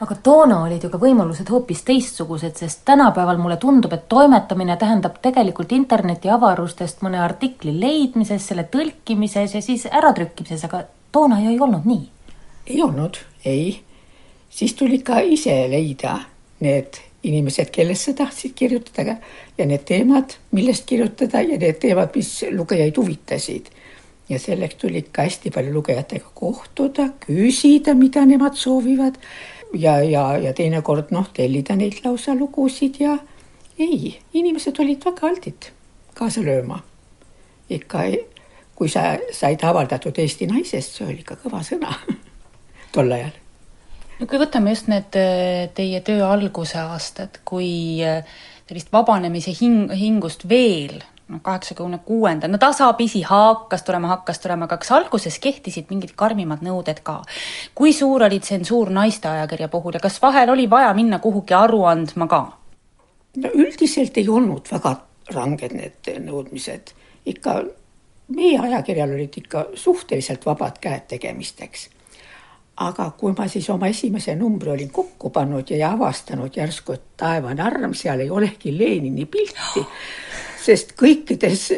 aga 0.00 0.16
toona 0.22 0.60
olid 0.64 0.84
ju 0.84 0.90
ka 0.92 1.00
võimalused 1.02 1.50
hoopis 1.52 1.82
teistsugused, 1.88 2.56
sest 2.60 2.84
tänapäeval 2.88 3.40
mulle 3.40 3.56
tundub, 3.56 3.92
et 3.92 4.08
toimetamine 4.08 4.76
tähendab 4.76 5.18
tegelikult 5.22 5.72
interneti 5.72 6.30
avarustest 6.32 7.02
mõne 7.06 7.20
artikli 7.22 7.74
leidmises, 7.80 8.46
selle 8.46 8.68
tõlkimises 8.72 9.54
ja 9.54 9.62
siis 9.64 9.86
äratrükkimises, 9.90 10.64
aga 10.68 10.84
toona 11.12 11.40
ju 11.42 11.52
ei 11.52 11.60
olnud 11.60 11.84
nii. 11.88 12.08
ei 12.66 12.82
olnud, 12.82 13.20
ei. 13.44 13.82
siis 14.50 14.74
tuli 14.74 15.02
ka 15.02 15.20
ise 15.20 15.54
leida 15.70 16.18
need 16.60 17.00
inimesed, 17.22 17.70
kellest 17.74 18.08
sa 18.08 18.14
tahtsid 18.22 18.54
kirjutada 18.54 19.16
ja 19.58 19.66
need 19.66 19.84
teemad, 19.88 20.36
millest 20.54 20.86
kirjutada 20.86 21.42
ja 21.42 21.58
need 21.58 21.80
teemad, 21.82 22.14
mis 22.14 22.30
lugejaid 22.54 22.96
huvitasid. 22.96 23.70
Ja 24.28 24.38
selleks 24.38 24.74
tuli 24.80 25.02
ikka 25.04 25.24
hästi 25.26 25.50
palju 25.50 25.72
lugejatega 25.72 26.30
kohtuda, 26.34 27.08
küsida, 27.24 27.94
mida 27.94 28.24
nemad 28.26 28.56
soovivad 28.56 29.16
ja, 29.74 29.98
ja, 30.04 30.36
ja 30.36 30.52
teinekord 30.52 31.12
noh, 31.14 31.28
tellida 31.34 31.76
neilt 31.76 32.04
lausa 32.04 32.34
lugusid 32.36 33.00
ja 33.00 33.18
ei, 33.78 34.18
inimesed 34.34 34.78
olid 34.82 35.04
väga 35.04 35.28
altid 35.28 35.70
kaasa 36.18 36.42
lööma. 36.42 36.82
ikka, 37.70 38.04
kui 38.74 38.88
sa 38.88 39.18
said 39.32 39.62
avaldatud 39.62 40.18
Eesti 40.18 40.48
naisest, 40.48 40.96
see 40.96 41.06
oli 41.06 41.20
ikka 41.22 41.36
kõva 41.42 41.62
sõna 41.66 41.92
tol 42.94 43.12
ajal 43.12 43.36
no 44.18 44.26
kui 44.26 44.40
võtame 44.40 44.74
just 44.74 44.88
need 44.90 45.18
äh, 45.18 45.68
teie 45.74 46.00
töö 46.04 46.24
alguse 46.26 46.80
aastad, 46.80 47.40
kui 47.44 48.00
äh, 48.04 48.24
sellist 48.68 48.92
vabanemise 48.92 49.54
hing, 49.60 49.92
hingust 49.94 50.48
veel 50.48 50.98
noh, 51.28 51.40
kaheksakümne 51.42 51.98
kuuenda, 52.04 52.48
no 52.48 52.58
tasapisi 52.58 53.22
hakkas 53.22 53.82
tulema, 53.82 54.08
hakkas 54.14 54.40
tulema, 54.40 54.64
aga 54.68 54.78
kas 54.80 54.92
alguses 54.96 55.38
kehtisid 55.38 55.90
mingid 55.90 56.14
karmimad 56.16 56.62
nõuded 56.64 57.02
ka? 57.04 57.20
kui 57.74 57.92
suur 57.92 58.24
oli 58.28 58.40
tsensuur 58.40 58.90
naisteajakirja 58.94 59.68
puhul 59.68 59.98
ja 59.98 60.00
kas 60.00 60.22
vahel 60.22 60.50
oli 60.50 60.70
vaja 60.70 60.94
minna 60.94 61.18
kuhugi 61.18 61.54
aru 61.54 61.84
andma 61.90 62.26
ka? 62.30 62.40
no 63.36 63.52
üldiselt 63.54 64.16
ei 64.16 64.28
olnud 64.28 64.70
väga 64.72 64.96
ranged 65.34 65.74
need 65.76 66.08
nõudmised, 66.24 66.94
ikka 67.28 67.60
meie 68.34 68.58
ajakirjal 68.60 69.12
olid 69.14 69.38
ikka 69.40 69.66
suhteliselt 69.74 70.46
vabad 70.46 70.80
käed 70.80 71.08
tegemisteks. 71.14 71.88
aga 72.78 73.10
kui 73.18 73.32
ma 73.38 73.48
siis 73.50 73.66
oma 73.70 73.88
esimese 73.90 74.36
numbri 74.38 74.70
olin 74.70 74.90
kokku 74.90 75.30
pannud 75.34 75.70
ja 75.70 75.90
avastanud 75.92 76.56
järsku, 76.56 76.92
et 76.92 77.02
taevane 77.16 77.62
arm, 77.62 77.94
seal 77.94 78.20
ei 78.20 78.30
olegi 78.30 78.78
Lenini 78.78 79.26
pilti, 79.26 79.82
sest 80.68 80.92
kõikides 81.00 81.70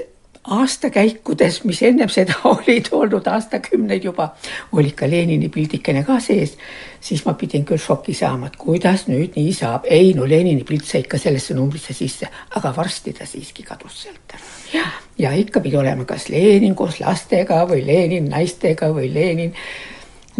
aastakäikudes, 0.50 1.64
mis 1.64 1.82
ennem 1.82 2.08
seda 2.08 2.34
olid 2.52 2.88
olnud 2.96 3.26
aastakümneid 3.28 4.04
juba, 4.04 4.30
oli 4.72 4.92
ka 4.96 5.08
Lenini 5.10 5.50
pildikene 5.52 6.02
ka 6.06 6.16
sees, 6.24 6.56
siis 7.00 7.22
ma 7.26 7.34
pidin 7.38 7.66
küll 7.68 7.80
šoki 7.80 8.14
saama, 8.16 8.48
et 8.48 8.56
kuidas 8.60 9.06
nüüd 9.10 9.36
nii 9.36 9.52
saab. 9.56 9.86
ei 9.90 10.14
no 10.16 10.28
Lenini 10.28 10.64
pilt 10.64 10.88
sai 10.88 11.04
ikka 11.04 11.20
sellesse 11.20 11.54
numbrisse 11.54 11.94
sisse, 11.96 12.30
aga 12.56 12.72
varsti 12.76 13.12
ta 13.18 13.28
siiski 13.28 13.66
kadus 13.68 14.02
sealt 14.06 14.34
ära. 14.34 14.88
ja 15.18 15.32
ikka 15.36 15.60
pidi 15.60 15.76
olema 15.76 16.04
kas 16.08 16.28
Lenin 16.32 16.74
koos 16.74 17.00
lastega 17.00 17.62
või 17.68 17.84
Lenin 17.86 18.30
naistega 18.32 18.90
või 18.96 19.12
Lenin 19.14 19.54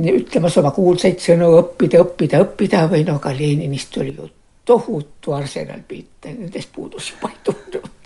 ütlemas 0.01 0.57
oma 0.57 0.71
kuulsaid 0.73 1.21
sõnu 1.21 1.53
õppida, 1.61 2.01
õppida, 2.01 2.41
õppida 2.47 2.87
või 2.89 3.05
no 3.05 3.19
ka 3.21 3.37
Leninist 3.37 3.97
oli 4.01 4.17
ju 4.17 4.31
tohutu 4.65 5.33
arsenal 5.37 5.83
pilte, 5.89 6.33
nendest 6.33 6.73
puudus 6.73 7.13
juba 7.13 7.29
ei 7.29 7.41
tundunud 7.45 8.00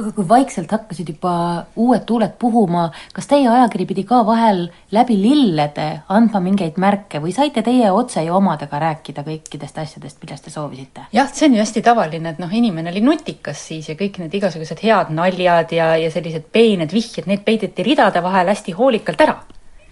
aga 0.00 0.12
kui 0.16 0.26
vaikselt 0.28 0.72
hakkasid 0.72 1.12
juba 1.12 1.32
uued 1.80 2.04
tuuled 2.08 2.34
puhuma, 2.40 2.88
kas 3.14 3.28
teie 3.30 3.48
ajakiri 3.48 3.86
pidi 3.90 4.04
ka 4.08 4.22
vahel 4.26 4.64
läbi 4.94 5.16
lillede 5.20 5.88
andma 6.12 6.42
mingeid 6.44 6.80
märke 6.80 7.20
või 7.22 7.34
saite 7.36 7.62
teie 7.66 7.90
otse 7.92 8.24
ja 8.24 8.34
omadega 8.36 8.80
rääkida 8.82 9.24
kõikidest 9.26 9.80
asjadest, 9.84 10.20
millest 10.22 10.46
te 10.48 10.54
soovisite? 10.54 11.06
jah, 11.16 11.30
see 11.32 11.48
on 11.48 11.56
ju 11.58 11.64
hästi 11.64 11.84
tavaline, 11.86 12.34
et 12.34 12.42
noh, 12.42 12.52
inimene 12.60 12.92
oli 12.92 13.04
nutikas 13.04 13.62
siis 13.70 13.90
ja 13.92 13.96
kõik 13.98 14.20
need 14.22 14.36
igasugused 14.40 14.82
head 14.84 15.14
naljad 15.16 15.74
ja, 15.76 15.94
ja 16.00 16.12
sellised 16.12 16.50
peened 16.52 16.92
vihjed, 16.96 17.28
need 17.30 17.44
peideti 17.46 17.86
ridade 17.86 18.22
vahel 18.24 18.52
hästi 18.52 18.76
hoolikalt 18.76 19.26
ära. 19.26 19.40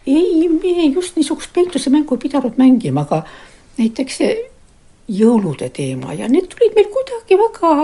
ei, 0.07 0.49
me 0.49 0.93
just 0.95 1.17
niisugust 1.17 1.53
peituse 1.53 1.91
mängu 1.91 2.17
ei 2.17 2.29
pidanud 2.29 2.57
mängima, 2.61 3.05
aga 3.05 3.25
näiteks 3.79 4.23
see 4.23 4.37
jõulude 5.09 5.71
teema 5.73 6.13
ja 6.17 6.29
need 6.29 6.51
tulid 6.53 6.75
meil 6.77 6.89
kuidagi 6.93 7.39
väga 7.41 7.75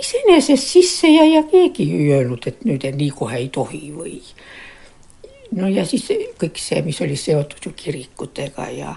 iseenesest 0.00 0.72
sisse 0.72 1.10
ja, 1.10 1.24
ja 1.24 1.42
keegi 1.50 1.86
ei 1.94 2.10
öelnud, 2.16 2.46
et 2.46 2.64
nüüd 2.68 2.84
nii 2.96 3.10
kohe 3.16 3.38
ei 3.38 3.48
tohi 3.52 3.92
või. 3.94 4.18
no 5.58 5.68
ja 5.68 5.84
siis 5.88 6.08
kõik 6.40 6.60
see, 6.60 6.82
mis 6.86 7.00
oli 7.04 7.16
seotud 7.16 7.70
ju 7.70 7.72
kirikutega 7.76 8.68
ja, 8.74 8.94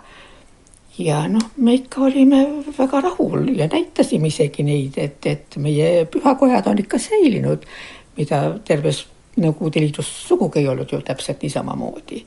ja 1.00 1.24
noh, 1.32 1.52
me 1.58 1.78
ikka 1.80 2.06
olime 2.10 2.44
väga 2.78 3.02
rahul 3.08 3.50
ja 3.56 3.70
näitasime 3.72 4.28
isegi 4.28 4.68
neid, 4.68 4.98
et, 4.98 5.26
et 5.26 5.58
meie 5.58 6.06
pühakojad 6.12 6.68
on 6.68 6.84
ikka 6.84 7.00
säilinud, 7.00 7.66
mida 8.18 8.46
terves 8.68 9.08
Nõukogude 9.32 9.80
Liidus 9.80 10.10
sugugi 10.28 10.60
ei 10.60 10.66
olnud 10.68 10.92
ju 10.92 10.98
täpselt 11.08 11.40
niisamamoodi 11.40 12.18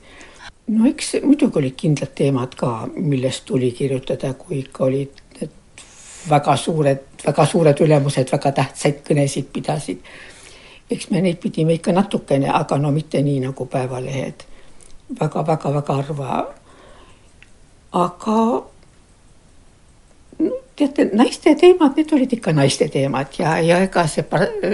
no 0.73 0.87
eks 0.89 1.15
muidugi 1.23 1.61
olid 1.61 1.75
kindlad 1.77 2.13
teemad 2.17 2.55
ka, 2.57 2.71
millest 2.95 3.45
tuli 3.49 3.71
kirjutada, 3.77 4.33
kui 4.39 4.63
ikka 4.63 4.87
olid 4.87 5.21
väga 6.29 6.57
suured, 6.57 6.99
väga 7.25 7.45
suured 7.45 7.81
ülemused 7.81 8.31
väga 8.31 8.51
tähtsaid 8.51 9.01
kõnesid 9.07 9.51
pidasid. 9.53 9.99
eks 10.91 11.09
me 11.09 11.21
neid 11.21 11.39
pidime 11.41 11.73
ikka 11.73 11.91
natukene, 11.91 12.49
aga 12.49 12.77
no 12.77 12.91
mitte 12.91 13.21
nii 13.21 13.39
nagu 13.39 13.65
Päevalehed 13.65 14.45
väga,. 15.09 15.43
väga-väga-väga 15.45 15.93
harva. 15.93 16.45
aga 17.91 18.63
teate, 20.75 21.09
naiste 21.13 21.55
teemad, 21.55 21.95
need 21.95 22.13
olid 22.13 22.33
ikka 22.37 22.53
naiste 22.53 22.87
teemad 22.91 23.37
ja, 23.39 23.57
ja 23.63 23.79
ega 23.85 24.05
see, 24.11 24.25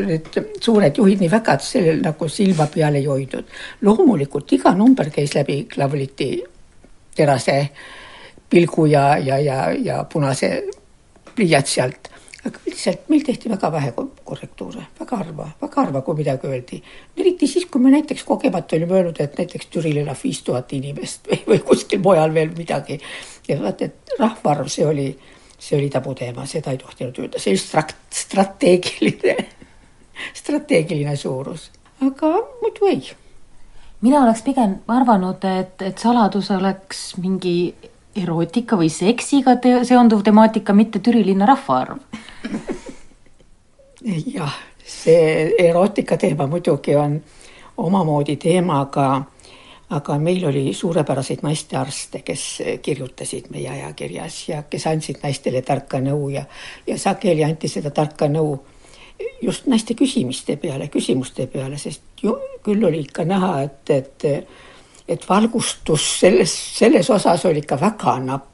need 0.08 0.39
suured 0.62 0.98
juhid 0.98 1.22
nii 1.22 1.31
väga 1.31 1.58
sellel 1.62 2.01
nagu 2.01 2.27
silma 2.29 2.67
peal 2.74 2.98
ei 2.98 3.05
hoidnud. 3.05 3.46
loomulikult 3.81 4.53
iga 4.58 4.74
number 4.75 5.10
käis 5.10 5.36
läbi 5.36 5.63
Klavliti 5.74 6.31
terase 7.15 7.70
pilgu 8.50 8.86
ja, 8.86 9.17
ja, 9.17 9.39
ja, 9.39 9.72
ja 9.72 10.03
punase 10.03 10.63
pliiatsi 11.35 11.81
alt 11.81 12.11
aga 12.45 12.61
üldiselt 12.65 13.09
meil 13.11 13.23
tehti 13.25 13.50
väga 13.51 13.69
vähe 13.71 13.91
ko- 13.95 14.07
korrektuure, 14.25 14.85
väga 15.00 15.17
harva, 15.17 15.47
väga 15.61 15.81
harva, 15.81 16.01
kui 16.01 16.17
midagi 16.17 16.47
öeldi. 16.47 16.81
eriti 17.17 17.47
siis, 17.47 17.65
kui 17.65 17.81
me 17.81 17.91
näiteks 17.91 18.23
kogemata 18.23 18.75
olime 18.75 18.97
öelnud, 18.97 19.19
et 19.19 19.38
näiteks 19.38 19.67
Türil 19.67 19.97
elab 20.01 20.17
viis 20.23 20.41
tuhat 20.41 20.73
inimest 20.73 21.27
või, 21.29 21.41
või 21.47 21.59
kuskil 21.59 22.01
mujal 22.01 22.33
veel 22.33 22.50
midagi. 22.57 23.00
ja 23.47 23.59
vaata, 23.61 23.85
et 23.85 24.15
rahvaarv, 24.19 24.67
see 24.67 24.85
oli, 24.85 25.07
see 25.59 25.77
oli 25.77 25.89
tabuteema, 25.89 26.45
seda 26.45 26.71
ei 26.71 26.81
tohtinud 26.81 27.19
öelda, 27.19 27.39
see 27.39 27.53
oli 27.53 27.61
strat-, 27.61 27.97
strateegiline, 28.09 29.38
strateegiline 30.41 31.15
suurus, 31.15 31.69
aga 32.01 32.38
muidu 32.61 32.89
ei 32.89 33.03
mina 34.01 34.23
oleks 34.23 34.41
pigem 34.41 34.79
arvanud, 34.89 35.43
et, 35.45 35.81
et 35.85 35.97
saladus 35.97 36.50
oleks 36.51 37.11
mingi 37.21 37.75
erootika 38.15 38.77
või 38.77 38.89
seksiga 38.89 39.56
te 39.62 39.82
seonduv 39.88 40.24
temaatika, 40.24 40.74
mitte 40.74 41.00
Türi 41.00 41.25
linna 41.25 41.46
rahvaarv. 41.46 41.98
jah, 44.34 44.58
see 44.86 45.53
erootika 45.60 46.18
teema 46.18 46.48
muidugi 46.48 46.96
on 46.96 47.22
omamoodi 47.77 48.36
teema, 48.36 48.82
aga 48.82 49.24
aga 49.91 50.15
meil 50.20 50.46
oli 50.48 50.74
suurepäraseid 50.74 51.41
naistearste, 51.44 52.22
kes 52.24 52.44
kirjutasid 52.82 53.50
meie 53.51 53.70
ajakirjas 53.70 54.38
ja 54.50 54.62
kes 54.63 54.86
andsid 54.88 55.20
naistele 55.24 55.62
tarka 55.68 56.00
nõu 56.00 56.30
ja, 56.32 56.46
ja 56.88 56.96
sageli 57.00 57.44
anti 57.44 57.68
seda 57.68 57.91
tarka 57.91 58.30
nõu 58.32 58.53
just 59.41 59.68
naiste 59.68 59.96
küsimiste 60.00 60.56
peale, 60.62 60.88
küsimuste 60.88 61.48
peale, 61.51 61.77
sest 61.77 62.24
ju 62.24 62.38
küll 62.63 62.84
oli 62.88 63.03
ikka 63.03 63.25
näha, 63.27 63.51
et, 63.65 63.89
et 63.89 64.25
et 65.12 65.27
valgustus 65.30 66.08
selles, 66.20 66.53
selles 66.77 67.10
osas 67.10 67.46
oli 67.46 67.63
ikka 67.63 67.80
väga 67.82 68.18
napp. 68.24 68.48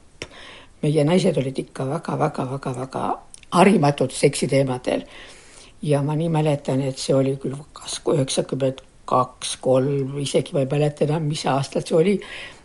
meie 0.82 1.04
naised 1.04 1.36
olid 1.38 1.58
ikka 1.58 1.86
väga-väga-väga-väga 1.86 3.04
harimatud 3.50 4.10
seksiteemadel. 4.10 5.02
ja 5.82 6.02
ma 6.02 6.14
nii 6.16 6.28
mäletan, 6.28 6.82
et 6.82 6.98
see 6.98 7.14
oli 7.14 7.36
küll 7.36 7.56
kas 7.72 8.00
üheksakümmend 8.06 8.82
kaks, 9.08 9.56
kolm, 9.64 10.18
isegi 10.18 10.52
ma 10.52 10.60
ei 10.64 10.70
mäleta 10.70 11.04
enam, 11.06 11.28
mis 11.30 11.46
aastal 11.46 11.84
see 11.86 11.96
oli, 11.96 12.14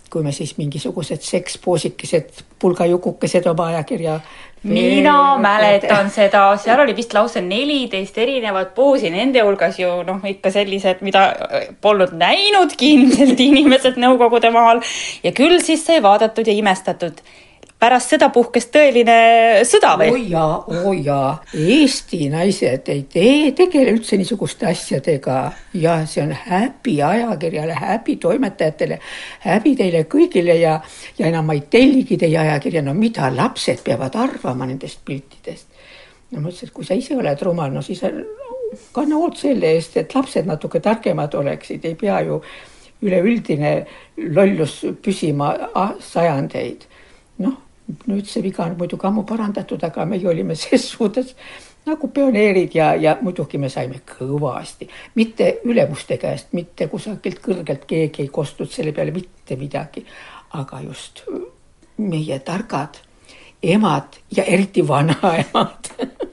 kui 0.10 0.24
me 0.24 0.32
siis 0.32 0.58
mingisugused 0.58 1.22
sekspoosikesed, 1.26 2.44
pulgajukukesed 2.60 3.48
oma 3.50 3.70
ajakirja 3.72 4.20
mina 4.64 5.38
mäletan 5.44 6.10
seda, 6.12 6.46
seal 6.62 6.80
oli 6.84 6.96
vist 6.96 7.14
lausa 7.14 7.42
neliteist 7.44 8.18
erinevat 8.18 8.74
poosi, 8.76 9.12
nende 9.12 9.44
hulgas 9.44 9.80
ju 9.80 9.90
noh, 10.08 10.22
ikka 10.28 10.52
sellised, 10.54 11.04
mida 11.06 11.26
polnud 11.82 12.16
näinudki 12.18 12.94
ilmselt 12.98 13.40
inimesed 13.44 14.00
Nõukogude 14.04 14.52
maal 14.56 14.82
ja 15.24 15.34
küll 15.36 15.60
siis 15.64 15.84
sai 15.86 16.02
vaadatud 16.04 16.48
ja 16.48 16.56
imestatud. 16.56 17.20
Pärast 17.84 18.14
seda 18.14 18.30
puhkes 18.32 18.70
tõeline 18.72 19.16
sõda 19.68 19.94
või? 20.00 20.28
jaa, 20.32 20.62
oi 20.88 21.02
jaa, 21.04 21.34
Eesti 21.52 22.30
naised 22.32 22.88
ei 22.94 23.02
tee, 23.12 23.52
tegele 23.58 23.92
üldse 23.98 24.18
niisuguste 24.20 24.70
asjadega 24.70 25.40
ja 25.80 25.98
see 26.08 26.24
on 26.24 26.32
häbi 26.46 26.96
ajakirjale, 27.04 27.76
häbi 27.76 28.16
toimetajatele, 28.24 29.00
häbi 29.44 29.76
teile 29.80 30.06
kõigile 30.12 30.56
ja, 30.62 30.78
ja 31.20 31.28
enam 31.28 31.50
ma 31.50 31.58
ei 31.58 31.66
telligi 31.74 32.18
teie 32.22 32.40
ajakirja, 32.46 32.86
no 32.86 32.94
mida 32.96 33.28
lapsed 33.34 33.84
peavad 33.84 34.16
arvama 34.16 34.70
nendest 34.70 35.04
piltidest. 35.06 35.68
no 36.32 36.40
ma 36.40 36.54
ütlesin, 36.54 36.72
et 36.72 36.78
kui 36.78 36.88
sa 36.88 36.96
ise 36.98 37.18
oled 37.20 37.44
rumal, 37.44 37.74
no 37.74 37.84
siis 37.84 38.04
kanna 38.96 39.20
hoolt 39.20 39.42
selle 39.42 39.74
eest, 39.76 39.98
et 40.00 40.16
lapsed 40.16 40.48
natuke 40.48 40.80
targemad 40.80 41.36
oleksid, 41.36 41.84
ei 41.86 42.00
pea 42.00 42.22
ju 42.30 42.40
üleüldine 43.04 43.76
lollus 44.32 44.80
püsima 45.04 45.52
sajandeid. 46.00 46.88
noh, 47.44 47.60
nüüd 48.08 48.28
see 48.30 48.44
viga 48.44 48.64
on 48.66 48.78
muidugi 48.80 49.08
ammu 49.08 49.26
parandatud, 49.28 49.84
aga 49.84 50.06
meie 50.06 50.28
olime 50.30 50.56
ses 50.60 50.90
suhtes 50.92 51.36
nagu 51.86 52.08
pioneerid 52.16 52.76
ja, 52.76 52.94
ja 52.96 53.18
muidugi 53.22 53.60
me 53.60 53.70
saime 53.70 54.00
kõvasti, 54.08 54.88
mitte 55.20 55.50
ülemuste 55.68 56.18
käest, 56.18 56.54
mitte 56.56 56.88
kusagilt 56.88 57.42
kõrgelt 57.44 57.88
keegi 57.88 58.24
ei 58.24 58.32
kostnud 58.32 58.72
selle 58.72 58.94
peale 58.96 59.12
mitte 59.12 59.58
midagi, 59.60 60.06
aga 60.60 60.80
just 60.86 61.26
meie 61.98 62.40
targad 62.40 63.02
emad 63.64 64.20
ja 64.36 64.44
eriti 64.44 64.88
vanaemad 64.88 65.92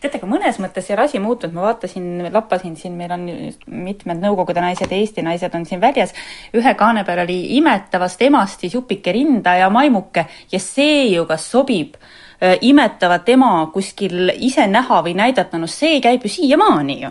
teate, 0.00 0.18
aga 0.18 0.28
mõnes 0.28 0.58
mõttes 0.62 0.90
ei 0.90 0.96
ole 0.96 1.06
asi 1.06 1.20
muutunud, 1.22 1.54
ma 1.56 1.66
vaatasin, 1.68 2.28
lappasin 2.32 2.76
siin, 2.76 2.96
meil 2.98 3.12
on 3.16 3.26
mitmed 3.66 4.20
Nõukogude 4.22 4.62
naised 4.64 4.92
Eesti 4.92 5.24
naised 5.26 5.54
on 5.54 5.66
siin 5.66 5.80
väljas. 5.80 6.14
ühe 6.54 6.74
kaane 6.74 7.04
peal 7.04 7.24
oli 7.24 7.56
imetavast 7.56 8.22
emast 8.22 8.60
siis 8.60 8.74
jupike 8.74 9.12
rinda 9.12 9.56
ja 9.56 9.70
maimuke 9.70 10.26
ja 10.52 10.60
see 10.60 11.06
ju 11.14 11.26
kas 11.26 11.50
sobib 11.50 11.94
äh, 11.96 12.58
imetavat 12.60 13.28
ema 13.28 13.70
kuskil 13.72 14.32
ise 14.36 14.66
näha 14.66 15.02
või 15.02 15.14
näidata, 15.16 15.58
no 15.58 15.66
see 15.66 16.00
käib 16.00 16.24
ju 16.24 16.32
siiamaani 16.32 17.00
ju. 17.02 17.10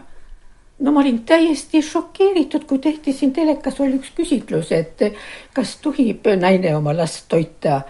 no 0.79 0.91
ma 0.91 0.99
olin 0.99 1.21
täiesti 1.25 1.81
šokeeritud, 1.81 2.65
kui 2.67 2.79
tehti 2.79 3.13
siin 3.13 3.33
telekas 3.33 3.79
oli 3.79 3.95
üks 3.99 4.11
küsitlus, 4.15 4.71
et 4.71 5.01
kas 5.53 5.77
tohib 5.81 6.27
naine 6.39 6.75
oma 6.75 6.93
last 6.93 7.29
toita 7.29 7.81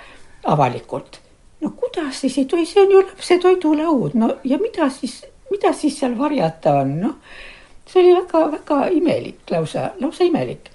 avalikult. 0.46 1.25
No 1.66 1.74
kuidas 1.80 2.22
siis 2.22 2.38
ei 2.42 2.46
tohi, 2.50 2.68
see 2.70 2.84
on 2.86 2.94
ju 2.94 3.02
lapse 3.02 3.40
toidulaud, 3.42 4.16
no 4.22 4.30
ja 4.46 4.60
mida 4.62 4.90
siis, 4.94 5.20
mida 5.50 5.74
siis 5.74 5.98
seal 6.00 6.18
varjata 6.20 6.80
on, 6.84 6.96
noh. 7.02 7.18
see 7.90 8.04
oli 8.04 8.16
väga-väga 8.20 8.80
imelik, 9.00 9.42
lausa, 9.52 9.90
lausa 10.02 10.30
imelik. 10.30 10.72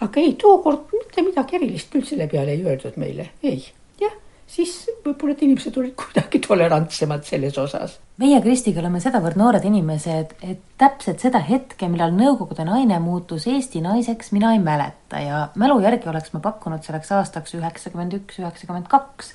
aga 0.00 0.20
ei, 0.20 0.34
tookord 0.40 0.92
mitte 0.96 1.22
midagi 1.26 1.60
erilist 1.60 1.92
küll 1.92 2.08
selle 2.08 2.28
peale 2.28 2.56
ei 2.56 2.64
öeldud 2.64 2.96
meile, 3.00 3.30
ei, 3.42 3.62
jah, 4.00 4.16
siis 4.48 4.78
võib-olla 5.04 5.36
et 5.36 5.48
inimesed 5.48 5.76
olid 5.76 5.96
kuidagi 5.98 6.40
tolerantsemad 6.46 7.28
selles 7.28 7.58
osas 7.60 8.00
meie 8.20 8.40
Kristiga 8.44 8.82
oleme 8.82 9.00
sedavõrd 9.00 9.38
noored 9.40 9.64
inimesed, 9.64 10.34
et 10.44 10.60
täpselt 10.80 11.22
seda 11.22 11.40
hetke, 11.44 11.88
millal 11.88 12.12
Nõukogude 12.12 12.66
naine 12.68 12.98
muutus 13.02 13.46
Eesti 13.48 13.80
naiseks, 13.84 14.32
mina 14.36 14.52
ei 14.56 14.60
mäleta 14.62 15.22
ja 15.24 15.40
mälu 15.60 15.78
järgi 15.84 16.10
oleks 16.10 16.34
ma 16.34 16.42
pakkunud 16.44 16.84
selleks 16.84 17.12
aastaks 17.16 17.56
üheksakümmend 17.56 18.18
üks, 18.20 18.40
üheksakümmend 18.42 18.90
kaks. 18.92 19.32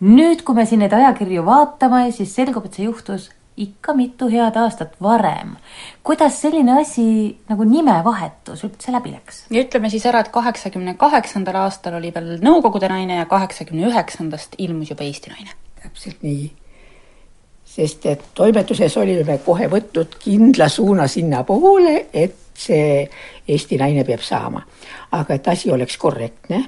Nüüd, 0.00 0.44
kui 0.46 0.54
me 0.54 0.66
siin 0.66 0.84
neid 0.84 0.94
ajakirju 0.94 1.44
vaatame, 1.46 2.08
siis 2.14 2.34
selgub, 2.36 2.68
et 2.68 2.78
see 2.78 2.86
juhtus 2.86 3.30
ikka 3.58 3.92
mitu 3.94 4.28
head 4.30 4.56
aastat 4.56 4.94
varem. 5.02 5.56
kuidas 6.02 6.40
selline 6.40 6.80
asi 6.80 7.36
nagu 7.48 7.64
nimevahetus 7.64 8.62
üldse 8.64 8.92
läbi 8.94 9.12
läks? 9.12 9.44
ja 9.50 9.62
ütleme 9.64 9.90
siis 9.90 10.06
ära, 10.06 10.20
et 10.20 10.30
kaheksakümne 10.34 10.94
kaheksandal 10.94 11.58
aastal 11.64 11.98
oli 11.98 12.12
veel 12.14 12.38
Nõukogude 12.44 12.88
naine 12.88 13.18
ja 13.18 13.26
kaheksakümne 13.26 13.88
üheksandast 13.90 14.54
ilmus 14.58 14.90
juba 14.90 15.04
Eesti 15.04 15.34
naine. 15.34 15.56
täpselt 15.82 16.22
nii. 16.22 16.52
sest 17.64 18.06
et 18.06 18.22
toimetuses 18.34 18.96
olime 18.96 19.40
kohe 19.46 19.66
võtnud 19.70 20.14
kindla 20.22 20.68
suuna 20.68 21.08
sinnapoole, 21.08 22.06
et 22.12 22.38
see 22.54 23.08
Eesti 23.48 23.78
naine 23.78 24.04
peab 24.04 24.22
saama. 24.22 24.62
aga 25.10 25.34
et 25.34 25.48
asi 25.48 25.70
oleks 25.70 25.98
korrektne, 25.98 26.64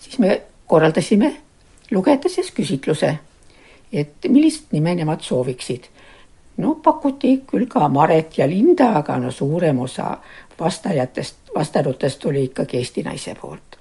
siis 0.00 0.18
me 0.18 0.40
korraldasime 0.66 1.43
lugedes 1.90 2.50
küsitluse, 2.54 3.18
et 3.92 4.28
millist 4.28 4.72
nime 4.72 4.94
nemad 4.94 5.20
sooviksid. 5.20 5.90
no 6.56 6.74
pakuti 6.74 7.42
küll 7.46 7.66
ka 7.66 7.88
Maret 7.88 8.38
ja 8.38 8.46
Linda, 8.46 8.92
aga 8.98 9.18
no 9.18 9.30
suurem 9.30 9.78
osa 9.78 10.18
vastajatest, 10.58 11.36
vastanutest 11.54 12.24
oli 12.26 12.44
ikkagi 12.44 12.76
Eesti 12.76 13.02
naise 13.02 13.34
poolt. 13.40 13.78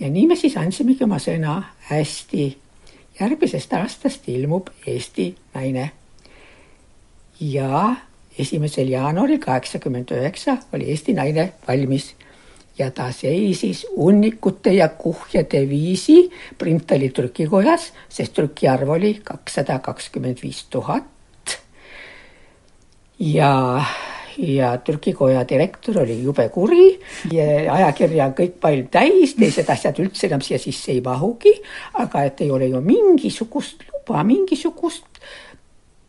ja 0.00 0.10
nii 0.10 0.26
me 0.26 0.36
siis 0.36 0.56
andsimegi 0.56 1.04
oma 1.04 1.18
sõna 1.18 1.62
hästi 1.90 2.56
järgmisest 3.20 3.72
aastast 3.72 4.28
ilmub 4.28 4.68
Eesti 4.86 5.34
naine. 5.54 5.90
ja 7.40 7.96
esimesel 8.38 8.88
jaanuaril 8.88 9.38
kaheksakümmend 9.38 10.10
üheksa 10.10 10.56
oli 10.72 10.90
Eesti 10.90 11.12
naine 11.12 11.52
valmis 11.68 12.14
ja 12.78 12.90
ta 12.90 13.10
seisis 13.12 13.84
hunnikute 13.96 14.72
ja 14.72 14.88
kuhjade 14.88 15.68
viisi 15.68 16.30
Printali 16.58 17.10
trükikojas, 17.10 17.92
sest 18.08 18.34
trükiarv 18.36 18.94
oli 18.96 19.18
kakssada 19.24 19.78
kakskümmend 19.78 20.42
viis 20.42 20.64
tuhat. 20.70 21.04
ja, 23.18 23.84
ja 24.38 24.76
trükikoja 24.78 25.44
direktor 25.48 25.98
oli 26.02 26.22
jube 26.22 26.48
kuri 26.48 26.98
ja 27.32 27.74
ajakirja 27.74 28.26
on 28.26 28.34
kõik 28.40 28.58
palju 28.60 28.88
täis, 28.90 29.36
teised 29.36 29.68
asjad 29.70 30.00
üldse 30.02 30.26
enam 30.26 30.40
siia 30.40 30.58
sisse 30.58 30.92
ei 30.92 31.00
mahugi, 31.04 31.54
aga 32.00 32.24
et 32.24 32.40
ei 32.40 32.50
ole 32.50 32.72
ju 32.72 32.80
mingisugust 32.80 33.84
luba, 33.92 34.24
mingisugust 34.24 35.04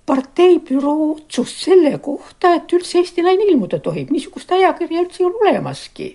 parteibüroo 0.05 1.11
otsust 1.13 1.63
selle 1.63 1.97
kohta, 2.03 2.55
et 2.57 2.73
üldse 2.75 2.99
Eesti 2.99 3.23
naine 3.23 3.45
ilmuda 3.51 3.79
tohib, 3.79 4.09
niisugust 4.11 4.51
ajakirja 4.51 5.03
üldse 5.05 5.23
ei 5.23 5.27
ole 5.29 5.49
olemaski 5.51 6.09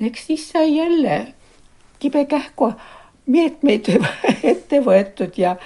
eks 0.00 0.26
siis 0.26 0.48
sai 0.50 0.76
jälle 0.76 1.34
kibekähku 1.98 2.72
meetmeid 3.26 3.90
ette 4.52 4.80
võetud 4.84 5.36
ja 5.36 5.56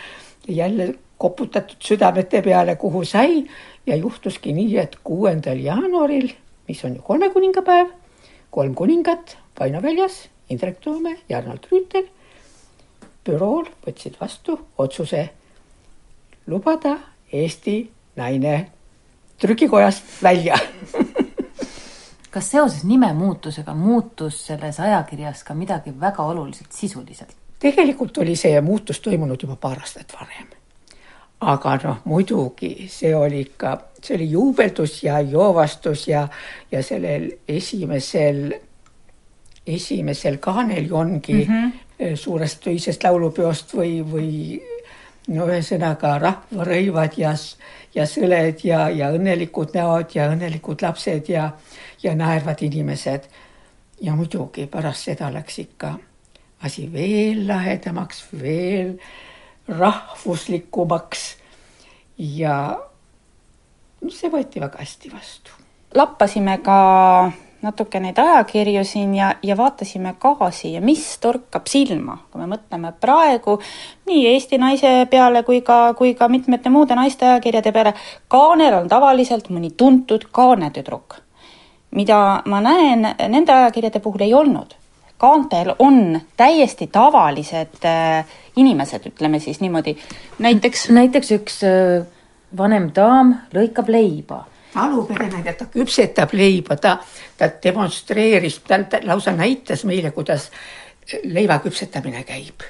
jälle 0.49 0.95
koputatud 1.19 1.79
südamete 1.81 2.43
peale, 2.43 2.77
kuhu 2.77 3.05
sai. 3.05 3.45
Ja 3.87 3.97
juhtuski 3.97 4.53
nii, 4.55 4.77
et 4.79 4.97
kuuendal 5.05 5.59
jaanuaril, 5.59 6.29
mis 6.69 6.85
on 6.85 6.97
ju 6.97 7.03
kolme 7.03 7.31
kuningapäev, 7.31 7.89
kolm 8.51 8.75
kuningat 8.79 9.37
Vaino 9.59 9.83
väljas, 9.83 10.29
Indrek 10.51 10.79
Toome 10.81 11.17
ja 11.29 11.39
Arnold 11.39 11.67
Rüütel 11.71 12.07
bürool 13.27 13.67
võtsid 13.87 14.19
vastu 14.21 14.57
otsuse 14.79 15.29
lubada 16.47 16.97
Eesti 17.33 17.77
naine 18.17 18.57
trükikojast 19.43 20.23
välja 20.23 20.59
kas 22.33 22.51
seoses 22.51 22.85
nimemuutusega 22.89 23.75
muutus 23.77 24.41
selles 24.47 24.81
ajakirjas 24.81 25.45
ka 25.45 25.55
midagi 25.55 25.93
väga 26.01 26.25
oluliselt 26.33 26.73
sisuliselt? 26.73 27.37
tegelikult 27.63 28.19
oli 28.19 28.35
see 28.37 28.61
muutus 28.61 29.01
toimunud 29.05 29.43
juba 29.43 29.57
paar 29.57 29.79
aastat 29.85 30.15
varem. 30.17 30.49
aga 31.53 31.77
noh, 31.85 32.03
muidugi 32.11 32.89
see 32.91 33.15
oli 33.15 33.45
ikka, 33.47 33.77
see 34.03 34.17
oli 34.17 34.29
juubeldus 34.31 35.01
ja 35.05 35.21
joovastus 35.21 36.09
ja, 36.09 36.27
ja 36.71 36.83
sellel 36.83 37.29
esimesel, 37.49 38.45
esimesel 39.67 40.39
kaanel 40.39 40.93
ongi 40.93 41.45
mm 41.45 41.55
-hmm. 41.55 42.17
suurest 42.17 42.67
öisest 42.67 43.05
laulupeost 43.05 43.75
või, 43.75 44.01
või 44.13 44.31
no 45.29 45.47
ühesõnaga 45.47 46.17
rahvarõivad 46.19 47.19
ja, 47.19 47.35
ja 47.95 48.07
sõled 48.07 48.65
ja, 48.67 48.89
ja 48.91 49.11
õnnelikud 49.15 49.75
näod 49.75 50.15
ja 50.15 50.31
õnnelikud 50.33 50.83
lapsed 50.83 51.29
ja, 51.29 51.51
ja 52.03 52.15
naervad 52.15 52.63
inimesed. 52.63 53.29
ja 54.01 54.15
muidugi 54.17 54.67
pärast 54.67 55.05
seda 55.05 55.33
läks 55.33 55.59
ikka 55.59 55.95
asi 56.63 56.89
veel 56.93 57.47
lahedamaks, 57.49 58.25
veel 58.41 58.97
rahvuslikumaks 59.69 61.37
ja 62.19 62.57
see 64.11 64.31
võeti 64.31 64.61
väga 64.61 64.83
hästi 64.83 65.13
vastu. 65.13 65.51
lappasime 65.95 66.59
ka 66.65 66.79
natuke 67.63 68.01
neid 68.03 68.19
ajakirju 68.19 68.83
siin 68.85 69.15
ja, 69.15 69.33
ja 69.43 69.57
vaatasime 69.57 70.15
gaasi 70.21 70.73
ja 70.75 70.81
mis 70.83 71.05
torkab 71.23 71.69
silma, 71.71 72.17
kui 72.31 72.43
me 72.43 72.49
mõtleme 72.51 72.93
praegu 73.01 73.59
nii 74.11 74.25
Eesti 74.33 74.59
naise 74.59 74.93
peale 75.11 75.45
kui 75.47 75.61
ka, 75.67 75.95
kui 75.99 76.15
ka 76.19 76.29
mitmete 76.29 76.73
muude 76.75 76.97
naiste 76.99 77.27
ajakirjade 77.27 77.73
peale. 77.73 77.95
kaanel 78.29 78.81
on 78.81 78.89
tavaliselt 78.89 79.51
mõni 79.51 79.71
tuntud 79.77 80.27
kaanetüdruk, 80.33 81.21
mida 81.93 82.43
ma 82.47 82.61
näen 82.61 83.07
nende 83.29 83.53
ajakirjade 83.53 84.01
puhul 84.01 84.25
ei 84.27 84.35
olnud. 84.35 84.75
Kaantel 85.23 85.75
on 85.79 86.21
täiesti 86.37 86.89
tavalised 86.93 87.85
äh, 87.87 88.27
inimesed, 88.57 89.07
ütleme 89.13 89.39
siis 89.41 89.61
niimoodi, 89.61 89.95
näiteks 90.39 90.89
näiteks 90.91 91.31
üks 91.39 91.61
äh, 91.69 92.07
vanem 92.59 92.91
daam 92.95 93.37
lõikab 93.55 93.93
leiba. 93.93 94.45
Aluperenaine, 94.75 95.53
ta 95.53 95.69
küpsetab 95.71 96.33
leiba, 96.33 96.77
ta, 96.81 96.97
ta 97.39 97.51
demonstreeris, 97.65 98.59
ta, 98.67 98.81
ta 98.83 99.03
lausa 99.05 99.35
näitas 99.37 99.85
meile, 99.85 100.11
kuidas 100.11 100.49
leiva 101.25 101.59
küpsetamine 101.63 102.25
käib. 102.25 102.65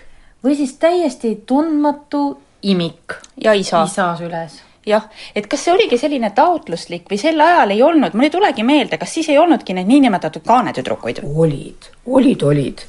või 0.44 0.56
siis 0.58 0.74
täiesti 0.82 1.36
tundmatu 1.46 2.40
imik 2.62 3.14
ja 3.40 3.52
isa, 3.54 3.84
isa 3.86 4.10
süles 4.18 4.60
jah, 4.86 5.04
et 5.34 5.46
kas 5.46 5.64
see 5.64 5.74
oligi 5.74 5.98
selline 5.98 6.30
taotluslik 6.34 7.10
või 7.10 7.18
sel 7.20 7.40
ajal 7.40 7.74
ei 7.74 7.82
olnud, 7.82 8.14
mul 8.14 8.28
ei 8.28 8.34
tulegi 8.34 8.64
meelde, 8.66 8.98
kas 8.98 9.14
siis 9.14 9.28
ei 9.32 9.38
olnudki 9.38 9.74
neid 9.74 9.90
niinimetatud 9.90 10.44
kaanetüdrukuid? 10.46 11.22
olid, 11.24 11.90
olid, 12.06 12.42
olid. 12.42 12.82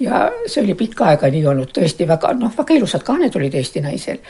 ja 0.00 0.28
see 0.46 0.62
oli 0.62 0.74
pikka 0.78 1.10
aega 1.12 1.30
nii 1.30 1.46
olnud, 1.54 1.72
tõesti 1.74 2.08
väga, 2.08 2.34
noh, 2.38 2.52
väga 2.58 2.78
ilusad 2.78 3.02
kaaned 3.06 3.36
olid 3.36 3.54
Eesti 3.54 3.82
naisel. 3.84 4.22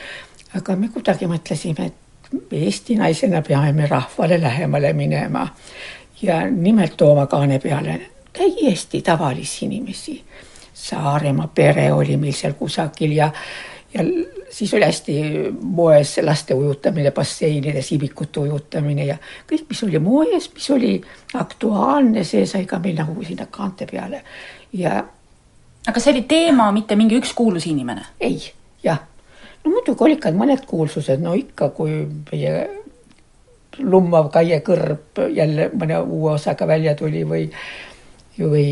aga 0.57 0.75
me 0.75 0.89
kuidagi 0.93 1.29
mõtlesime, 1.29 1.85
et 1.85 2.51
Eesti 2.51 2.97
naisena 2.97 3.41
peame 3.45 3.71
me 3.73 3.87
rahvale 3.87 4.41
lähemale 4.41 4.93
minema 4.93 5.47
ja 6.21 6.41
nimelt 6.49 6.97
tooma 6.97 7.27
kaane 7.27 7.59
peale 7.59 7.99
täiesti 8.37 9.01
tavalisi 9.01 9.65
inimesi. 9.65 10.23
Saaremaa 10.73 11.47
pere 11.55 11.91
oli 11.93 12.17
meil 12.17 12.33
seal 12.33 12.53
kusagil 12.53 13.11
ja 13.15 13.29
ja 13.95 14.03
siis 14.49 14.73
oli 14.73 14.85
hästi 14.85 15.15
moes 15.61 16.17
laste 16.23 16.53
ujutamine 16.53 17.11
basseinides, 17.11 17.91
ibikute 17.95 18.39
ujutamine 18.43 19.05
ja 19.05 19.17
kõik, 19.49 19.65
mis 19.69 19.83
oli 19.87 19.99
moes, 20.03 20.49
mis 20.53 20.69
oli 20.75 20.93
aktuaalne, 21.33 22.23
see 22.27 22.45
sai 22.49 22.65
ka 22.67 22.79
meil 22.83 22.99
nagu 22.99 23.15
sinna 23.23 23.47
kaante 23.51 23.87
peale 23.91 24.23
ja. 24.75 25.03
aga 25.87 25.99
see 25.99 26.13
oli 26.13 26.25
teema, 26.29 26.71
mitte 26.75 26.95
mingi 26.99 27.19
üks 27.19 27.33
kuulus 27.33 27.67
inimene? 27.71 28.05
ei, 28.19 28.41
jah. 28.83 28.99
no 29.63 29.71
muidugi 29.71 30.09
olid 30.09 30.23
ka 30.23 30.33
mõned 30.35 30.65
kuulsused, 30.67 31.23
no 31.23 31.35
ikka, 31.39 31.71
kui 31.77 32.03
meie 32.31 32.67
lummav 33.79 34.29
Kaie 34.31 34.61
Kõrb 34.63 35.19
jälle 35.35 35.69
mõne 35.73 35.99
uue 36.03 36.35
osaga 36.35 36.67
välja 36.67 36.95
tuli 36.95 37.23
või, 37.27 37.47
või 38.39 38.67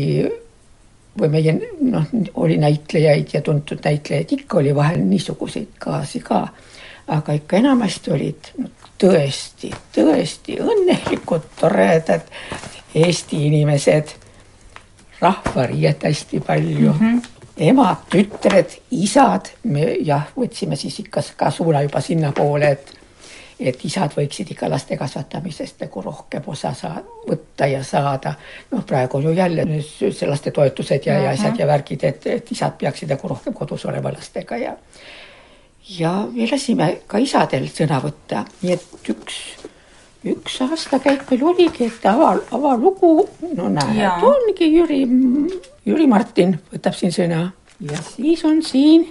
või 1.20 1.28
meie 1.30 1.54
noh, 1.80 2.06
oli 2.34 2.56
näitlejaid 2.58 3.34
ja 3.34 3.42
tuntud 3.42 3.82
näitlejaid, 3.84 4.32
ikka 4.32 4.58
oli 4.58 4.74
vahel 4.74 5.02
niisuguseid 5.06 5.76
kaasi 5.78 6.20
ka. 6.20 6.48
aga 7.06 7.32
ikka 7.32 7.56
enamasti 7.56 8.10
olid 8.10 8.50
no, 8.58 8.68
tõesti, 8.98 9.70
tõesti 9.94 10.58
õnnelikud, 10.60 11.50
toredad 11.60 12.30
Eesti 12.94 13.46
inimesed, 13.46 14.12
rahvariiet 15.20 16.04
hästi 16.04 16.40
palju 16.40 16.92
mm, 16.92 16.98
-hmm. 16.98 17.22
emad, 17.56 17.96
tütred, 18.10 18.76
isad, 18.90 19.50
me 19.64 19.96
jah, 20.00 20.28
võtsime 20.36 20.76
siis 20.76 20.98
ikka 20.98 21.22
ka 21.36 21.50
suuna 21.50 21.82
juba 21.82 22.00
sinnapoole, 22.00 22.70
et 22.70 22.94
et 23.60 23.84
isad 23.84 24.14
võiksid 24.16 24.50
ikka 24.54 24.68
laste 24.70 24.96
kasvatamisest 24.98 25.84
nagu 25.84 26.02
rohkem 26.02 26.46
osa 26.46 26.72
saa-, 26.74 27.02
võtta 27.28 27.68
ja 27.70 27.82
saada. 27.84 28.34
noh, 28.70 28.84
praegu 28.86 29.18
on 29.18 29.28
ju 29.28 29.34
jälle 29.36 29.66
see 29.82 30.28
lastetoetused 30.28 31.06
ja, 31.06 31.18
ja 31.18 31.34
asjad 31.34 31.58
ja 31.58 31.66
värgid, 31.66 32.04
et, 32.04 32.26
et 32.26 32.52
isad 32.52 32.78
peaksid 32.80 33.10
nagu 33.14 33.28
rohkem 33.28 33.54
kodus 33.54 33.84
olema 33.86 34.12
lastega 34.12 34.56
ja 34.56 34.74
ja 35.98 36.12
me 36.32 36.48
lasime 36.50 36.88
ka 37.06 37.20
isadel 37.20 37.68
sõna 37.68 38.00
võtta, 38.02 38.44
nii 38.62 38.72
et 38.72 39.10
üks, 39.12 39.40
üks 40.24 40.60
aastakäik 40.64 41.26
meil 41.30 41.44
oligi, 41.50 41.88
et 41.90 42.06
ava, 42.08 42.34
avalugu, 42.56 43.28
no 43.52 43.68
näed, 43.72 44.24
ongi 44.24 44.70
Jüri, 44.72 45.02
Jüri 45.84 46.08
Martin 46.08 46.56
võtab 46.72 46.96
siin 46.96 47.12
sõna. 47.12 47.50
Ja 47.84 47.98
siis 48.06 48.44
on 48.48 48.62
siin 48.64 49.04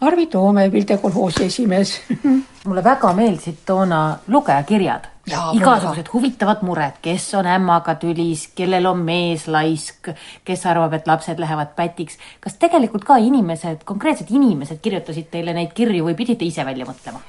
Arvi 0.00 0.26
Toome, 0.26 0.72
Vilde 0.72 0.96
kolhoosi 0.96 1.44
esimees 1.44 2.00
mulle 2.66 2.84
väga 2.84 3.12
meeldisid 3.12 3.64
toona 3.66 4.18
lugejakirjad. 4.28 5.08
igasugused 5.28 6.06
huvitavad 6.12 6.62
mured, 6.62 7.00
kes 7.02 7.34
on 7.34 7.46
ämmaga 7.46 7.94
tülis, 8.00 8.46
kellel 8.54 8.86
on 8.86 9.02
mees 9.04 9.48
laisk, 9.48 10.08
kes 10.44 10.66
arvab, 10.66 10.94
et 10.94 11.06
lapsed 11.06 11.38
lähevad 11.38 11.74
pätiks. 11.76 12.18
kas 12.40 12.54
tegelikult 12.54 13.04
ka 13.04 13.16
inimesed, 13.16 13.82
konkreetsed 13.84 14.30
inimesed 14.30 14.78
kirjutasid 14.82 15.30
teile 15.30 15.52
neid 15.52 15.74
kirju 15.74 16.06
või 16.06 16.14
pidite 16.14 16.44
ise 16.44 16.64
välja 16.64 16.86
mõtlema? 16.86 17.20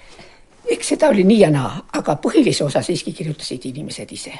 eks 0.69 0.93
seda 0.93 1.09
oli 1.09 1.23
nii 1.23 1.39
ja 1.39 1.49
naa, 1.49 1.73
aga 1.97 2.15
põhilise 2.21 2.63
osa 2.63 2.85
siiski 2.85 3.13
kirjutasid 3.13 3.65
inimesed 3.65 4.11
ise 4.13 4.37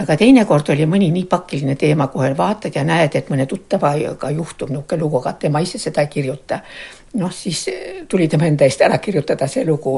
aga 0.00 0.16
teinekord 0.16 0.70
oli 0.72 0.86
mõni 0.88 1.10
nii 1.12 1.26
pakiline 1.30 1.76
teema, 1.76 2.08
kohe 2.12 2.32
vaatad 2.36 2.74
ja 2.76 2.84
näed, 2.84 3.16
et 3.16 3.30
mõne 3.32 3.46
tuttavaga 3.48 4.30
juhtub 4.32 4.72
niisugune 4.72 5.00
lugu, 5.00 5.20
aga 5.20 5.34
tema 5.46 5.60
ise 5.64 5.78
seda 5.78 6.04
ei 6.04 6.10
kirjuta. 6.12 6.60
Noh, 7.12 7.32
siis 7.32 7.66
tuli 8.08 8.28
tema 8.28 8.46
enda 8.48 8.64
eest 8.64 8.80
ära 8.80 8.98
kirjutada 8.98 9.48
see 9.48 9.64
lugu. 9.66 9.94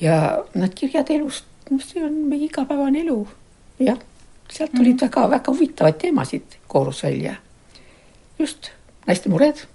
ja 0.00 0.44
need 0.54 0.74
kirjad 0.74 1.10
elust, 1.10 1.44
noh, 1.70 1.82
see 1.82 2.04
on 2.04 2.14
meie 2.28 2.46
igapäevane 2.48 3.00
elu. 3.00 3.26
jah, 3.78 3.98
sealt 4.50 4.72
tulid 4.76 5.00
väga-väga 5.00 5.38
mm 5.38 5.44
-hmm. 5.44 5.54
huvitavaid 5.54 5.98
teemasid 5.98 6.58
koorus 6.66 7.02
välja. 7.02 7.34
just, 8.38 8.70
naiste 9.06 9.28
mured, 9.28 9.66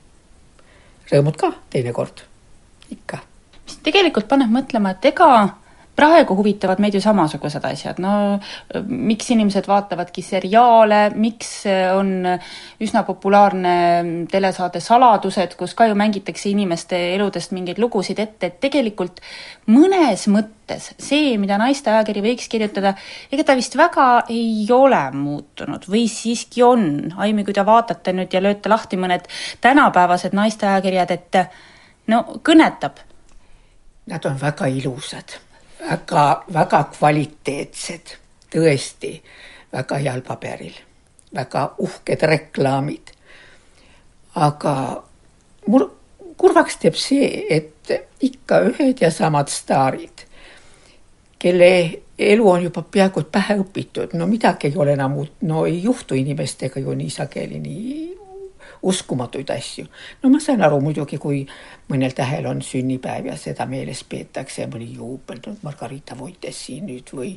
rõõmud 1.12 1.38
ka 1.38 1.54
teinekord, 1.70 2.22
ikka. 2.92 3.20
mis 3.66 3.78
tegelikult 3.84 4.28
paneb 4.28 4.52
mõtlema, 4.52 4.92
et 4.92 5.06
ega 5.06 5.58
praegu 5.98 6.36
huvitavad 6.38 6.82
meid 6.82 6.94
ju 6.94 7.02
samasugused 7.02 7.64
asjad, 7.66 7.98
no 8.02 8.38
miks 8.86 9.32
inimesed 9.34 9.66
vaatavadki 9.70 10.22
seriaale, 10.26 11.00
miks 11.18 11.50
on 11.96 12.12
üsna 12.84 13.02
populaarne 13.08 13.74
telesaade 14.32 14.82
Saladused, 14.84 15.56
kus 15.58 15.74
ka 15.78 15.88
ju 15.90 15.96
mängitakse 15.98 16.52
inimeste 16.52 17.00
eludest 17.16 17.56
mingeid 17.56 17.82
lugusid 17.82 18.22
ette, 18.22 18.52
et 18.52 18.60
tegelikult 18.62 19.24
mõnes 19.74 20.28
mõttes 20.30 20.92
see, 21.02 21.34
mida 21.42 21.58
naiste 21.58 21.90
ajakiri 21.94 22.24
võiks 22.28 22.52
kirjutada, 22.52 22.94
ega 23.34 23.48
ta 23.48 23.58
vist 23.58 23.78
väga 23.80 24.08
ei 24.30 24.68
ole 24.74 25.02
muutunud 25.18 25.90
või 25.90 26.06
siiski 26.12 26.62
on, 26.66 26.86
Aimi, 27.18 27.46
kui 27.48 27.58
te 27.58 27.66
vaatate 27.66 28.14
nüüd 28.14 28.38
ja 28.38 28.44
lööte 28.44 28.70
lahti 28.70 29.02
mõned 29.02 29.26
tänapäevased 29.66 30.38
naiste 30.38 30.70
ajakirjad, 30.70 31.18
et 31.18 31.42
no 32.14 32.22
kõnetab. 32.46 33.02
Nad 34.08 34.24
on 34.30 34.38
väga 34.40 34.70
ilusad 34.72 35.40
väga-väga 35.80 36.84
kvaliteetsed, 36.98 38.16
tõesti 38.54 39.14
väga 39.74 40.00
heal 40.04 40.22
paberil, 40.22 40.76
väga 41.36 41.70
uhked 41.78 42.22
reklaamid. 42.22 43.14
aga 44.38 44.74
mul 45.68 45.88
kurvaks 46.38 46.78
teeb 46.78 46.96
see, 46.96 47.46
et 47.50 47.90
ikka 48.22 48.60
ühed 48.70 49.02
ja 49.02 49.10
samad 49.12 49.50
staarid, 49.50 50.26
kelle 51.40 51.70
elu 52.18 52.50
on 52.50 52.64
juba 52.64 52.82
peaaegu 52.82 53.24
pähe 53.32 53.58
õpitud, 53.62 54.14
no 54.14 54.28
midagi 54.28 54.68
ei 54.68 54.78
ole 54.78 54.94
enam 54.94 55.18
uut, 55.18 55.34
no 55.42 55.66
ei 55.66 55.82
juhtu 55.84 56.16
inimestega 56.16 56.80
ju 56.80 56.94
nii 56.94 57.10
sageli 57.10 57.60
nii 57.60 58.27
uskumatuid 58.88 59.50
asju. 59.50 59.86
no 60.24 60.30
ma 60.30 60.40
saan 60.40 60.64
aru 60.64 60.80
muidugi, 60.82 61.18
kui 61.20 61.44
mõnel 61.92 62.16
tähel 62.16 62.48
on 62.48 62.62
sünnipäev 62.64 63.28
ja 63.32 63.38
seda 63.40 63.66
meeles 63.70 64.04
peetakse 64.08 64.68
mõni 64.72 64.94
juubel, 64.96 65.42
Margarita 65.62 66.18
Voites 66.18 66.66
siin 66.66 66.88
nüüd 66.88 67.12
või, 67.14 67.34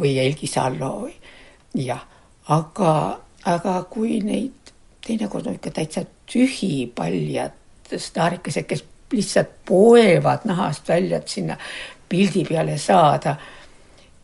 või 0.00 0.16
Elgi 0.22 0.48
Sallo 0.50 0.92
või 1.04 1.14
jah, 1.84 2.02
aga, 2.48 2.94
aga 3.44 3.76
kui 3.90 4.20
neid 4.24 4.72
teinekord 5.06 5.46
on 5.46 5.58
ikka 5.60 5.70
täitsa 5.70 6.06
tühipaljad 6.32 7.54
staarikesed, 7.96 8.66
kes 8.66 8.84
lihtsalt 9.12 9.52
poevad 9.68 10.48
nahast 10.48 10.88
välja, 10.88 11.20
et 11.20 11.28
sinna 11.28 11.56
pildi 12.08 12.44
peale 12.48 12.78
saada. 12.78 13.36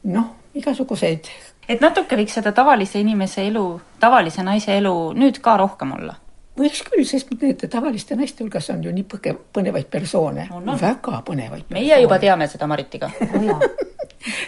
noh, 0.04 0.35
igasuguseid. 0.54 1.28
et 1.68 1.80
natuke 1.80 2.16
võiks 2.16 2.35
seda 2.40 2.52
tavalise 2.52 3.00
inimese 3.00 3.46
elu, 3.46 3.80
tavalise 4.00 4.42
naise 4.42 4.76
elu 4.76 5.12
nüüd 5.14 5.38
ka 5.40 5.56
rohkem 5.56 5.92
olla 6.00 6.21
võiks 6.58 6.82
küll, 6.86 7.04
sest 7.08 7.30
need 7.40 7.64
tavaliste 7.72 8.16
naiste 8.18 8.44
hulgas 8.44 8.68
on 8.74 8.82
ju 8.84 8.92
nii 8.92 9.06
põge-, 9.08 9.36
põnevaid 9.54 9.88
persoone, 9.92 10.48
väga 10.80 11.22
põnevaid. 11.26 11.68
meie 11.72 12.00
juba 12.02 12.18
teame 12.22 12.48
seda 12.50 12.68
Maritiga 12.70 13.10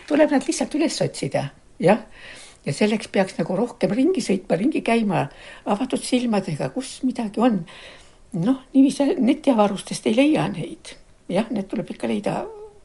tuleb 0.08 0.34
nad 0.34 0.46
lihtsalt 0.46 0.74
üles 0.78 0.98
otsida, 1.04 1.48
jah. 1.82 2.04
ja 2.64 2.74
selleks 2.76 3.08
peaks 3.12 3.38
nagu 3.40 3.56
rohkem 3.58 3.94
ringi 3.96 4.22
sõitma, 4.24 4.58
ringi 4.60 4.84
käima 4.84 5.26
avatud 5.64 6.02
silmadega, 6.04 6.70
kus 6.74 6.98
midagi 7.06 7.42
on. 7.42 7.62
noh, 8.34 8.60
niiviisi 8.74 9.14
netiavarustest 9.22 10.06
ei 10.10 10.18
leia 10.18 10.46
neid, 10.52 10.94
jah, 11.30 11.48
need 11.50 11.70
tuleb 11.70 11.90
ikka 11.94 12.10
leida 12.10 12.44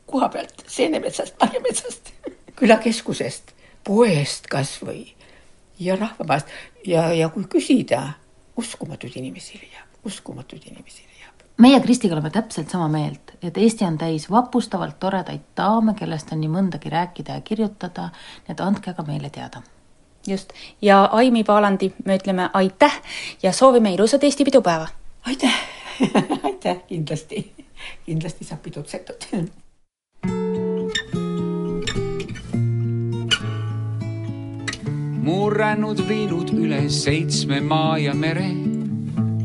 koha 0.09 0.29
pealt, 0.33 0.63
seenemetsast, 0.67 1.35
marjametsast, 1.41 2.13
külakeskusest, 2.59 3.53
poest 3.85 4.47
kasvõi 4.51 5.09
ja 5.79 5.95
rahvamaast 5.99 6.49
ja, 6.87 7.09
ja 7.15 7.29
kui 7.33 7.45
küsida 7.51 8.15
uskumatuid 8.59 9.15
inimesi 9.15 9.59
leiab, 9.61 9.87
uskumatuid 10.05 10.67
inimesi 10.71 11.03
leiab. 11.07 11.47
meie 11.57 11.79
Kristiga 11.79 12.15
oleme 12.15 12.29
täpselt 12.29 12.69
sama 12.69 12.87
meelt, 12.91 13.33
et 13.41 13.57
Eesti 13.57 13.85
on 13.85 13.97
täis 13.97 14.29
vapustavalt 14.31 14.99
toredaid 14.99 15.49
daame, 15.57 15.95
kellest 15.99 16.31
on 16.35 16.41
nii 16.43 16.51
mõndagi 16.53 16.91
rääkida 16.93 17.39
ja 17.39 17.41
kirjutada, 17.41 18.09
nii 18.45 18.55
et 18.55 18.63
andke 18.65 18.93
ka 18.93 19.05
meile 19.07 19.29
teada. 19.29 19.61
just, 20.27 20.53
ja 20.81 21.03
Aimi 21.11 21.43
Paalandi 21.43 21.93
me 22.05 22.17
ütleme 22.17 22.49
aitäh 22.53 23.01
ja 23.43 23.53
soovime 23.53 23.93
ilusat 23.93 24.23
Eesti 24.23 24.45
pidupäeva! 24.45 24.87
aitäh 25.25 25.55
aitäh, 26.43 26.77
kindlasti, 26.87 27.65
kindlasti 28.05 28.45
saab 28.45 28.61
pidutsetud 28.61 29.27
murranud 35.19 35.99
viinud 36.07 36.51
üle 36.55 36.79
seitsme 36.93 37.59
maa 37.59 37.97
ja 37.99 38.13
mere, 38.15 38.47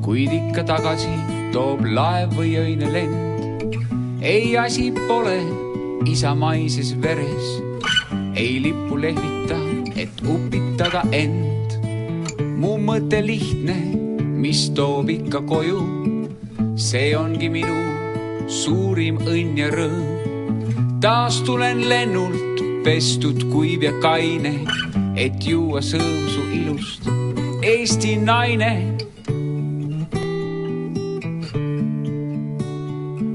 kuid 0.05 0.31
ikka 0.37 0.63
tagasi 0.69 1.11
toob 1.55 1.83
laev 1.97 2.37
või 2.39 2.55
öine 2.61 2.91
lend. 2.95 3.75
ei 4.23 4.55
asi 4.57 4.91
pole 4.95 5.41
isamaises 6.07 6.95
veres, 7.03 7.51
ei 8.39 8.61
lippu 8.63 9.01
lehvita, 9.03 9.59
et 9.97 10.23
upitada 10.23 11.03
end. 11.11 11.75
mu 12.61 12.77
mõte 12.79 13.19
lihtne, 13.27 13.77
mis 14.39 14.69
toob 14.79 15.11
ikka 15.11 15.43
koju, 15.51 15.83
see 16.77 17.17
ongi 17.19 17.51
minu 17.51 17.81
suurim 18.47 19.19
õnn 19.27 19.59
ja 19.59 19.71
rõõm. 19.75 20.99
taas 21.01 21.43
tulen 21.43 21.89
lennult 21.89 22.63
pestud, 22.85 23.49
kuiv 23.51 23.83
ja 23.83 23.93
kaine 24.01 24.61
et 25.17 25.47
juua 25.47 25.83
sõõmsu 25.83 26.43
ilust. 26.53 27.09
Eesti 27.63 28.17
naine. 28.17 28.95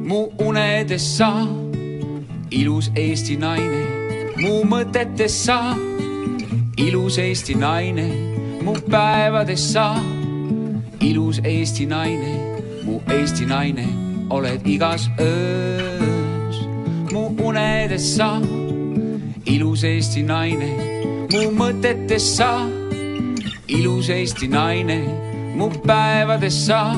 mu 0.10 0.26
unedes 0.42 1.06
sa, 1.18 1.46
ilus 2.50 2.89
Eesti 2.98 3.36
naine, 3.38 3.84
mu 4.42 4.63
mõtetes 4.65 5.36
sa, 5.46 5.76
ilus 6.82 7.20
Eesti 7.22 7.54
naine, 7.54 8.08
mu 8.65 8.74
päevades 8.89 9.68
sa, 9.74 9.94
ilus 11.06 11.38
Eesti 11.46 11.86
naine, 11.86 12.34
mu 12.88 12.98
Eesti 13.06 13.46
naine, 13.46 13.86
oled 14.34 14.65
igas 14.65 15.06
öös, 15.22 16.58
mu 17.13 17.30
unedes 17.38 18.15
sa, 18.18 18.32
ilus 19.46 19.86
Eesti 19.86 20.26
naine 20.26 21.00
mu 21.30 21.50
mõtetes 21.54 22.26
sa, 22.38 22.65
ilus 23.70 24.10
Eesti 24.10 24.48
naine, 24.50 24.98
mu 25.58 25.70
päevades 25.86 26.56
sa, 26.65 26.96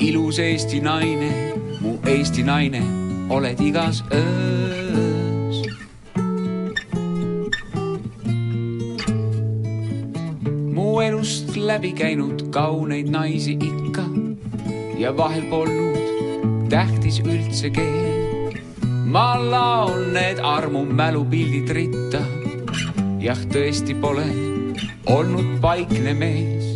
ilus 0.00 0.40
Eesti 0.42 0.82
naine, 0.84 1.30
mu 1.80 1.96
Eesti 2.04 2.44
naine, 2.44 2.82
oled 3.32 3.60
igas 3.60 4.02
öös. 4.12 5.62
mu 10.74 11.00
elust 11.00 11.56
läbi 11.56 11.94
käinud 11.96 12.50
kauneid 12.52 13.08
naisi 13.08 13.56
ikka 13.56 14.04
ja 14.98 15.16
vahel 15.16 15.48
polnud 15.48 16.68
tähtis 16.68 17.22
üldse 17.24 17.70
keel. 17.70 18.60
ma 19.06 19.40
laon 19.40 20.12
need 20.12 20.38
armu 20.44 20.84
mälupildid 20.84 21.68
ritta 21.72 22.41
jah, 23.22 23.38
tõesti 23.52 23.94
pole 24.02 24.24
olnud 25.06 25.58
paikne 25.62 26.14
mees. 26.14 26.72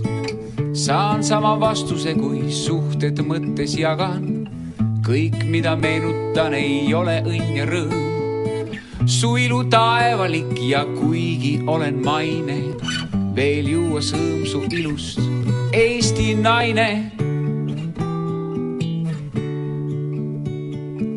saan 0.77 1.25
sama 1.25 1.57
vastuse, 1.61 2.15
kui 2.15 2.53
suhted 2.53 3.19
mõttes 3.27 3.75
jagan. 3.79 4.47
kõik, 5.07 5.45
mida 5.45 5.77
meenutan, 5.77 6.55
ei 6.55 6.95
ole 6.95 7.23
õnn 7.27 7.57
ja 7.57 7.67
rõõm. 7.67 8.77
su 9.07 9.37
ilu 9.37 9.65
taevalik 9.71 10.55
ja 10.61 10.85
kuigi 10.85 11.61
olen 11.67 12.03
maine, 12.05 12.59
veel 13.35 13.69
juua 13.69 14.01
sõõmsu 14.01 14.67
ilust, 14.71 15.21
Eesti 15.73 16.35
naine. 16.35 17.13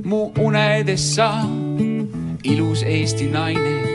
mu 0.03 0.31
unedes 0.41 1.15
sa, 1.15 1.45
ilus 2.43 2.81
Eesti 2.81 3.29
naine 3.29 3.88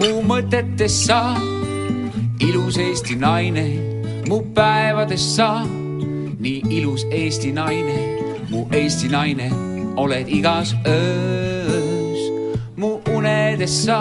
mu 0.00 0.22
mõtetes 0.24 0.94
sa, 1.06 1.34
ilus 2.40 2.78
Eesti 2.80 3.16
naine, 3.20 3.66
mu 4.28 4.40
päevades 4.56 5.22
sa, 5.36 5.60
nii 6.40 6.62
ilus 6.80 7.04
Eesti 7.12 7.52
naine, 7.52 7.96
mu 8.48 8.64
Eesti 8.72 9.10
naine, 9.12 9.50
oled 10.00 10.28
igas 10.32 10.72
öös, 10.88 12.20
mu 12.80 12.96
unedes 13.12 13.74
sa, 13.84 14.00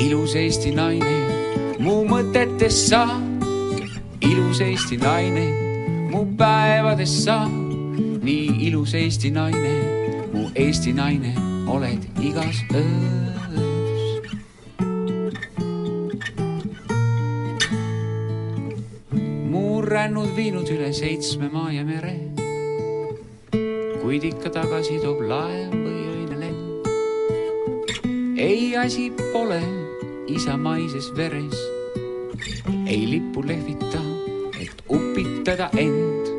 ilus 0.00 0.34
Eesti 0.40 0.72
naine, 0.72 1.16
mu 1.84 2.00
mõtetes 2.08 2.86
sa, 2.88 3.04
ilus 4.24 4.62
Eesti 4.64 4.96
naine, 4.96 5.44
mu 6.08 6.24
päevades 6.40 7.12
sa, 7.26 7.42
nii 8.24 8.64
ilus 8.70 8.96
Eesti 8.96 9.34
naine, 9.36 9.74
mu 10.32 10.48
Eesti 10.54 10.96
naine, 10.96 11.36
oled 11.68 12.08
igas 12.24 12.64
öös. 12.72 13.69
Rännud 20.00 20.30
viinud 20.32 20.68
üle 20.72 20.86
seitsme 20.96 21.50
maa 21.52 21.68
ja 21.74 21.82
mere. 21.84 22.14
kuid 24.00 24.22
ikka 24.24 24.48
tagasi 24.54 24.94
toob 25.02 25.18
laev 25.28 25.74
või 25.74 25.98
öine 26.08 26.36
lend. 26.40 26.86
ei 28.40 28.70
asi 28.80 29.10
pole 29.18 29.58
isamaises 30.36 31.10
veres, 31.18 31.58
ei 32.86 33.02
lippu 33.10 33.44
lehvita, 33.44 34.00
et 34.56 34.80
upitada 34.88 35.68
end. 35.82 36.32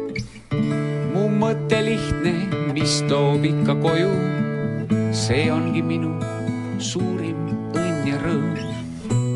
mu 1.13 1.28
mõte 1.43 1.84
lihtne, 1.86 2.34
mis 2.74 2.97
toob 3.12 3.45
ikka 3.52 3.78
koju, 3.84 4.10
see 5.13 5.45
ongi 5.54 5.86
minu 5.91 6.15
suurim 6.80 7.45
õnn 7.78 8.10
ja 8.10 8.17
rõõm. 8.26 8.58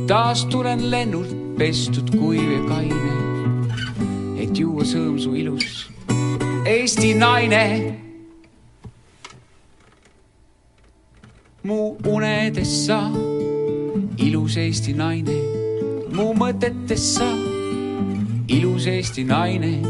taas 0.10 0.48
tulen 0.50 0.90
lennult 0.90 1.38
pestud, 1.62 2.10
kuiv 2.18 2.50
ja 2.58 2.66
kaine 2.74 3.25
et 4.86 4.94
juua 4.94 5.10
sõõmsu 5.10 5.36
ilus? 5.36 5.90
Eesti 6.66 7.14
naine. 7.18 8.02
mu 11.66 11.98
unedes 12.06 12.86
sa, 12.86 13.10
ilus 14.22 14.56
Eesti 14.58 14.94
naine, 14.94 15.34
mu 16.14 16.28
mõtetes 16.38 17.16
sa, 17.16 17.26
ilus 18.48 18.86
Eesti 18.86 19.24
naine, 19.26 19.82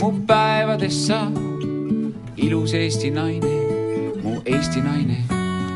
mu 0.00 0.10
päevades 0.26 1.06
sa, 1.06 1.30
ilus 2.34 2.74
Eesti 2.74 3.12
naine, 3.14 3.54
mu 4.24 4.42
Eesti 4.42 4.82
naine, 4.82 5.22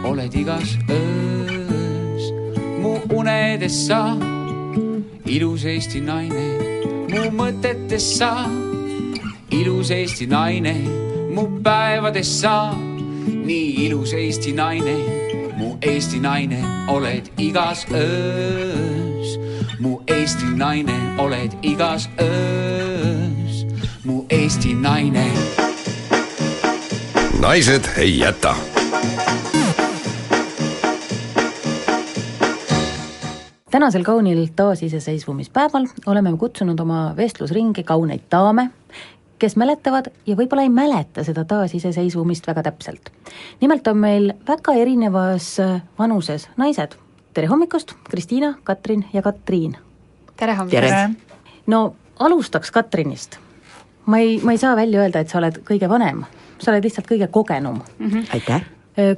oled 0.02 0.34
igas 0.34 0.74
öös, 0.90 2.26
mu 2.82 2.98
unedes 3.14 3.78
sa, 3.86 4.18
ilus 5.24 5.64
Eesti 5.70 6.02
naine 6.02 6.74
mu 7.14 7.30
mõtetes 7.38 8.06
sa, 8.18 8.32
ilus 9.60 9.90
Eesti 9.90 10.26
naine 10.26 10.74
mu 11.34 11.46
päevades 11.62 12.40
sa, 12.40 12.74
nii 13.26 13.86
ilus 13.86 14.12
Eesti 14.12 14.52
naine, 14.52 14.94
mu 15.56 15.76
Eesti 15.82 16.20
naine 16.20 16.60
oled 16.88 17.30
igas 17.38 17.86
öös. 17.90 19.38
mu 19.80 20.00
Eesti 20.06 20.46
naine 20.56 20.94
oled 21.18 21.52
igas 21.62 22.08
öös, 22.20 23.66
mu 24.04 24.24
Eesti 24.30 24.74
naine. 24.74 25.26
naised 27.40 27.84
ei 27.96 28.18
jäta 28.18 28.54
tänasel 33.70 34.02
kaunil 34.02 34.46
taasiseseisvumispäeval 34.56 35.86
oleme 36.06 36.36
kutsunud 36.38 36.78
oma 36.80 37.12
vestlusringi 37.16 37.82
kauneid 37.82 38.22
daame, 38.30 38.70
kes 39.44 39.58
mäletavad 39.60 40.08
ja 40.26 40.36
võib-olla 40.38 40.64
ei 40.64 40.72
mäleta 40.72 41.24
seda 41.24 41.44
taasiseseisvumist 41.44 42.46
väga 42.48 42.62
täpselt. 42.64 43.10
nimelt 43.60 43.86
on 43.90 43.98
meil 44.00 44.30
väga 44.48 44.72
erinevas 44.80 45.56
vanuses 45.98 46.48
naised. 46.56 46.96
tere 47.34 47.46
hommikust, 47.50 47.92
Kristiina, 48.08 48.54
Katrin 48.64 49.04
ja 49.12 49.22
Katriin! 49.22 49.76
tere 50.36 50.54
hommikust! 50.54 51.20
no 51.66 51.94
alustaks 52.18 52.70
Katrinist. 52.70 53.36
ma 54.06 54.18
ei, 54.18 54.40
ma 54.40 54.52
ei 54.52 54.58
saa 54.58 54.76
välja 54.76 55.02
öelda, 55.02 55.20
et 55.20 55.28
sa 55.28 55.38
oled 55.38 55.60
kõige 55.68 55.88
vanem, 55.88 56.24
sa 56.58 56.70
oled 56.72 56.84
lihtsalt 56.84 57.10
kõige 57.10 57.28
kogenum 57.28 57.82
mm. 57.98 58.10
-hmm. 58.10 58.24
aitäh! 58.32 58.64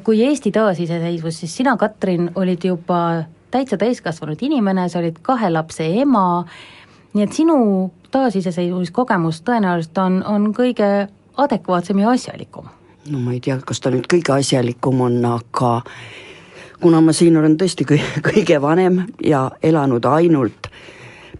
kui 0.05 0.25
Eesti 0.25 0.51
taasiseseisvus, 0.53 1.39
siis 1.41 1.57
sina, 1.57 1.77
Katrin, 1.77 2.31
olid 2.35 2.65
juba 2.65 3.25
täitsa 3.51 3.77
täiskasvanud 3.77 4.43
inimene, 4.43 4.89
sa 4.89 4.99
olid 4.99 5.19
kahe 5.23 5.51
lapse 5.51 5.87
ema, 6.01 6.47
nii 7.15 7.25
et 7.25 7.33
sinu 7.33 7.93
taasiseseisvumiskogemus 8.17 9.43
tõenäoliselt 9.45 9.99
on, 10.01 10.23
on 10.25 10.51
kõige 10.57 11.09
adekvaatsem 11.37 11.99
ja 12.01 12.11
asjalikum. 12.17 12.69
no 13.11 13.21
ma 13.21 13.35
ei 13.37 13.41
tea, 13.45 13.59
kas 13.65 13.81
ta 13.81 13.93
nüüd 13.93 14.09
kõige 14.11 14.33
asjalikum 14.39 15.01
on, 15.05 15.19
aga 15.29 15.73
kuna 16.81 17.01
ma 17.05 17.13
siin 17.17 17.37
olen 17.37 17.59
tõesti 17.61 17.85
kõige, 17.89 18.23
kõige 18.31 18.61
vanem 18.63 19.03
ja 19.25 19.51
elanud 19.63 20.09
ainult 20.09 20.71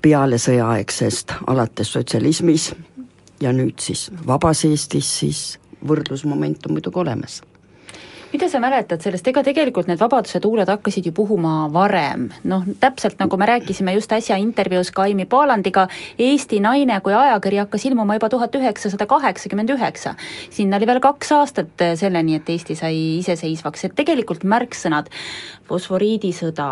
peale 0.03 0.39
sõjaaegsest, 0.39 1.39
alates 1.47 1.93
sotsialismis 1.97 2.71
ja 3.41 3.53
nüüd 3.57 3.81
siis 3.81 4.11
vabas 4.27 4.65
Eestis, 4.69 5.09
siis 5.19 5.45
võrdlusmoment 5.89 6.69
on 6.69 6.77
muidugi 6.77 7.01
olemas 7.01 7.41
mida 8.37 8.51
sa 8.53 8.59
mäletad 8.61 9.01
sellest, 9.01 9.25
ega 9.31 9.41
tegelikult 9.41 9.87
need 9.89 9.97
Vabaduse 9.97 10.43
tuuled 10.45 10.69
hakkasid 10.69 11.07
ju 11.09 11.13
puhuma 11.17 11.71
varem, 11.73 12.27
noh 12.45 12.67
täpselt 12.83 13.17
nagu 13.17 13.39
me 13.41 13.47
rääkisime 13.49 13.95
just 13.95 14.13
äsja 14.13 14.37
intervjuus 14.37 14.91
Kaimi 14.93 15.25
Paalandiga, 15.25 15.87
Eesti 16.21 16.59
Naine 16.61 16.99
kui 17.01 17.15
ajakiri 17.17 17.63
hakkas 17.63 17.87
ilmuma 17.89 18.19
juba 18.19 18.29
tuhat 18.29 18.59
üheksasada 18.59 19.07
kaheksakümmend 19.09 19.73
üheksa. 19.73 20.15
sinna 20.51 20.77
oli 20.77 20.87
veel 20.87 21.01
kaks 21.01 21.33
aastat 21.33 21.87
selleni, 21.97 22.37
et 22.37 22.51
Eesti 22.53 22.77
sai 22.77 22.99
iseseisvaks, 23.23 23.87
et 23.89 23.97
tegelikult 23.97 24.45
märksõnad, 24.45 25.09
fosforiidisõda, 25.67 26.69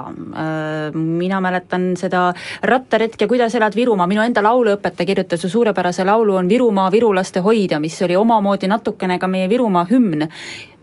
mina 0.92 1.40
mäletan 1.40 1.94
seda 1.96 2.27
rattaretke 2.62 3.27
Kuidas 3.27 3.55
elad 3.57 3.74
Virumaa, 3.74 4.07
minu 4.07 4.20
enda 4.20 4.44
lauluõpetaja 4.44 5.07
kirjutas 5.07 5.42
ju 5.42 5.48
suurepärase 5.48 6.05
laulu 6.05 6.37
on 6.37 6.48
Virumaa 6.48 6.90
virulaste 6.92 7.40
hoidja, 7.40 7.81
mis 7.81 7.96
oli 8.03 8.20
omamoodi 8.20 8.68
natukene 8.68 9.18
ka 9.18 9.27
meie 9.33 9.48
Virumaa 9.48 9.88
hümn 9.88 10.29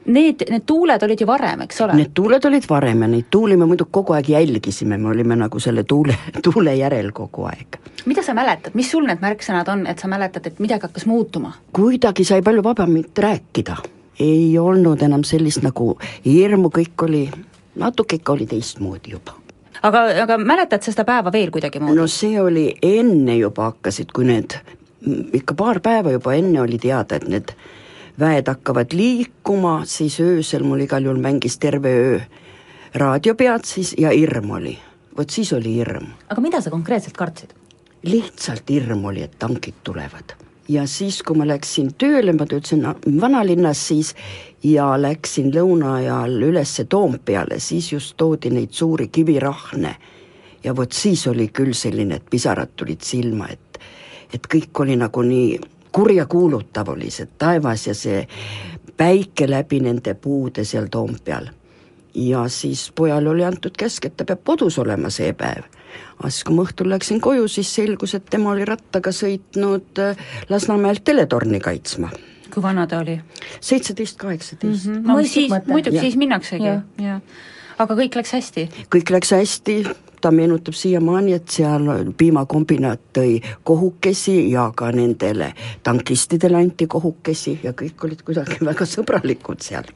Need, 0.06 0.48
need 0.50 0.64
tuuled 0.66 1.04
olid 1.04 1.22
ju 1.22 1.28
varem, 1.30 1.62
eks 1.62 1.82
ole? 1.86 1.94
Need 1.94 2.14
tuuled 2.18 2.46
olid 2.50 2.66
varem 2.70 3.04
ja 3.06 3.10
neid 3.12 3.28
tuuli 3.30 3.58
me 3.58 3.68
muidugi 3.70 3.94
kogu 3.94 4.16
aeg 4.18 4.32
jälgisime, 4.34 4.98
me 4.98 5.12
olime 5.12 5.36
nagu 5.38 5.60
selle 5.62 5.84
tuule, 5.84 6.16
tuule 6.48 6.76
järel 6.76 7.12
kogu 7.14 7.46
aeg. 7.50 7.78
mida 8.06 8.24
sa 8.26 8.34
mäletad, 8.34 8.74
mis 8.74 8.90
sul 8.92 9.06
need 9.06 9.22
märksõnad 9.22 9.70
on, 9.70 9.86
et 9.88 10.00
sa 10.00 10.10
mäletad, 10.10 10.48
et 10.48 10.60
midagi 10.60 10.88
hakkas 10.90 11.06
muutuma? 11.06 11.54
kuidagi 11.78 12.26
sai 12.26 12.42
palju 12.42 12.64
vabamalt 12.66 13.20
rääkida, 13.28 13.78
ei 14.20 14.58
olnud 14.58 15.02
enam 15.06 15.24
sellist 15.24 15.62
nagu 15.62 15.94
hirmu, 16.26 16.74
kõik 16.74 17.06
oli, 17.06 17.28
natuke 17.76 18.18
ikka 18.18 18.34
oli 18.34 18.50
teistmoodi 18.50 19.14
juba 19.14 19.38
aga, 19.82 20.02
aga 20.24 20.38
mäletad 20.38 20.82
sa 20.82 20.94
seda 20.94 21.06
päeva 21.08 21.34
veel 21.34 21.52
kuidagimoodi? 21.54 21.98
no 21.98 22.08
see 22.10 22.42
oli 22.42 22.72
enne 22.82 23.38
juba 23.38 23.70
hakkasid, 23.70 24.10
kui 24.16 24.26
need, 24.30 24.58
ikka 25.38 25.58
paar 25.58 25.82
päeva 25.84 26.14
juba 26.18 26.34
enne 26.38 26.62
oli 26.62 26.82
teada, 26.82 27.22
et 27.22 27.30
need 27.30 27.54
väed 28.20 28.48
hakkavad 28.48 28.94
liikuma, 28.94 29.82
siis 29.86 30.20
öösel 30.20 30.64
mul 30.64 30.88
igal 30.88 31.04
juhul 31.04 31.22
mängis 31.22 31.60
terve 31.60 31.90
öö 31.90 32.20
raadio 32.94 33.36
pead 33.36 33.66
siis 33.66 33.96
ja 33.98 34.10
hirm 34.10 34.52
oli. 34.52 34.78
vot 35.18 35.30
siis 35.30 35.54
oli 35.54 35.74
hirm. 35.74 36.08
aga 36.30 36.42
mida 36.42 36.62
sa 36.62 36.70
konkreetselt 36.70 37.18
kartsid? 37.18 37.54
lihtsalt 38.04 38.70
hirm 38.70 39.06
oli, 39.06 39.24
et 39.24 39.40
tankid 39.40 39.74
tulevad. 39.84 40.36
ja 40.68 40.88
siis, 40.88 41.24
kui 41.24 41.38
ma 41.38 41.48
läksin 41.48 41.94
tööle, 41.94 42.34
ma 42.34 42.46
töötasin 42.46 42.86
vanalinnas 43.22 43.88
siis 43.88 44.16
ja 44.64 45.02
läksin 45.02 45.52
lõuna 45.56 45.96
ajal 45.96 46.42
ülesse 46.44 46.84
Toompeale, 46.84 47.60
siis 47.60 47.92
just 47.94 48.18
toodi 48.18 48.50
neid 48.50 48.72
suuri 48.72 49.08
kivirahne. 49.08 49.96
ja 50.64 50.76
vot 50.76 50.92
siis 50.92 51.28
oli 51.28 51.48
küll 51.48 51.74
selline, 51.74 52.16
et 52.16 52.30
pisarad 52.30 52.76
tulid 52.76 53.02
silma, 53.02 53.48
et, 53.48 53.80
et 54.34 54.48
kõik 54.48 54.84
oli 54.84 54.96
nagu 54.96 55.22
nii 55.22 55.60
kurjakuulutav 55.92 56.90
oli 56.90 57.12
see 57.12 57.28
taevas 57.38 57.88
ja 57.88 57.96
see 57.96 58.28
päike 58.98 59.50
läbi 59.50 59.80
nende 59.80 60.14
puude 60.14 60.64
seal 60.66 60.88
Toompeal. 60.92 61.48
ja 62.16 62.48
siis 62.48 62.92
pojale 62.96 63.30
oli 63.30 63.46
antud 63.46 63.78
käsk, 63.78 64.06
et 64.06 64.18
ta 64.18 64.26
peab 64.26 64.44
kodus 64.44 64.80
olema 64.80 65.10
see 65.10 65.34
päev. 65.34 65.64
aga 66.20 66.30
siis, 66.30 66.44
kui 66.44 66.56
ma 66.56 66.66
õhtul 66.68 66.90
läksin 66.90 67.22
koju, 67.22 67.48
siis 67.48 67.76
selgus, 67.76 68.16
et 68.16 68.26
tema 68.30 68.52
oli 68.52 68.66
rattaga 68.66 69.12
sõitnud 69.12 70.00
äh, 70.00 70.28
Lasnamäelt 70.50 71.04
teletorni 71.04 71.60
kaitsma 71.60 72.12
kui 72.52 72.64
vana 72.64 72.88
ta 72.88 73.00
oli? 73.00 73.18
seitseteist, 73.62 74.18
kaheksateist. 74.20 74.88
Mhm. 74.88 75.08
no 75.08 75.24
siis, 75.24 75.52
muidugi 75.68 76.00
siis 76.00 76.18
minnaksegi, 76.20 76.78
jah. 77.02 77.22
aga 77.80 77.98
kõik 78.04 78.18
läks 78.20 78.36
hästi? 78.38 78.68
kõik 78.94 79.14
läks 79.16 79.32
hästi, 79.36 79.78
ta 80.22 80.32
meenutab 80.32 80.78
siiamaani, 80.78 81.34
et 81.34 81.50
seal 81.50 81.90
piimakombinaat 82.18 83.02
tõi 83.18 83.40
kohukesi 83.64 84.52
ja 84.52 84.70
ka 84.76 84.92
nendele 84.96 85.54
tankistidele 85.84 86.62
anti 86.62 86.88
kohukesi 86.88 87.60
ja 87.64 87.74
kõik 87.74 88.08
olid 88.08 88.24
kuidagi 88.26 88.62
väga 88.72 88.88
sõbralikud 88.88 89.62
seal. 89.66 89.90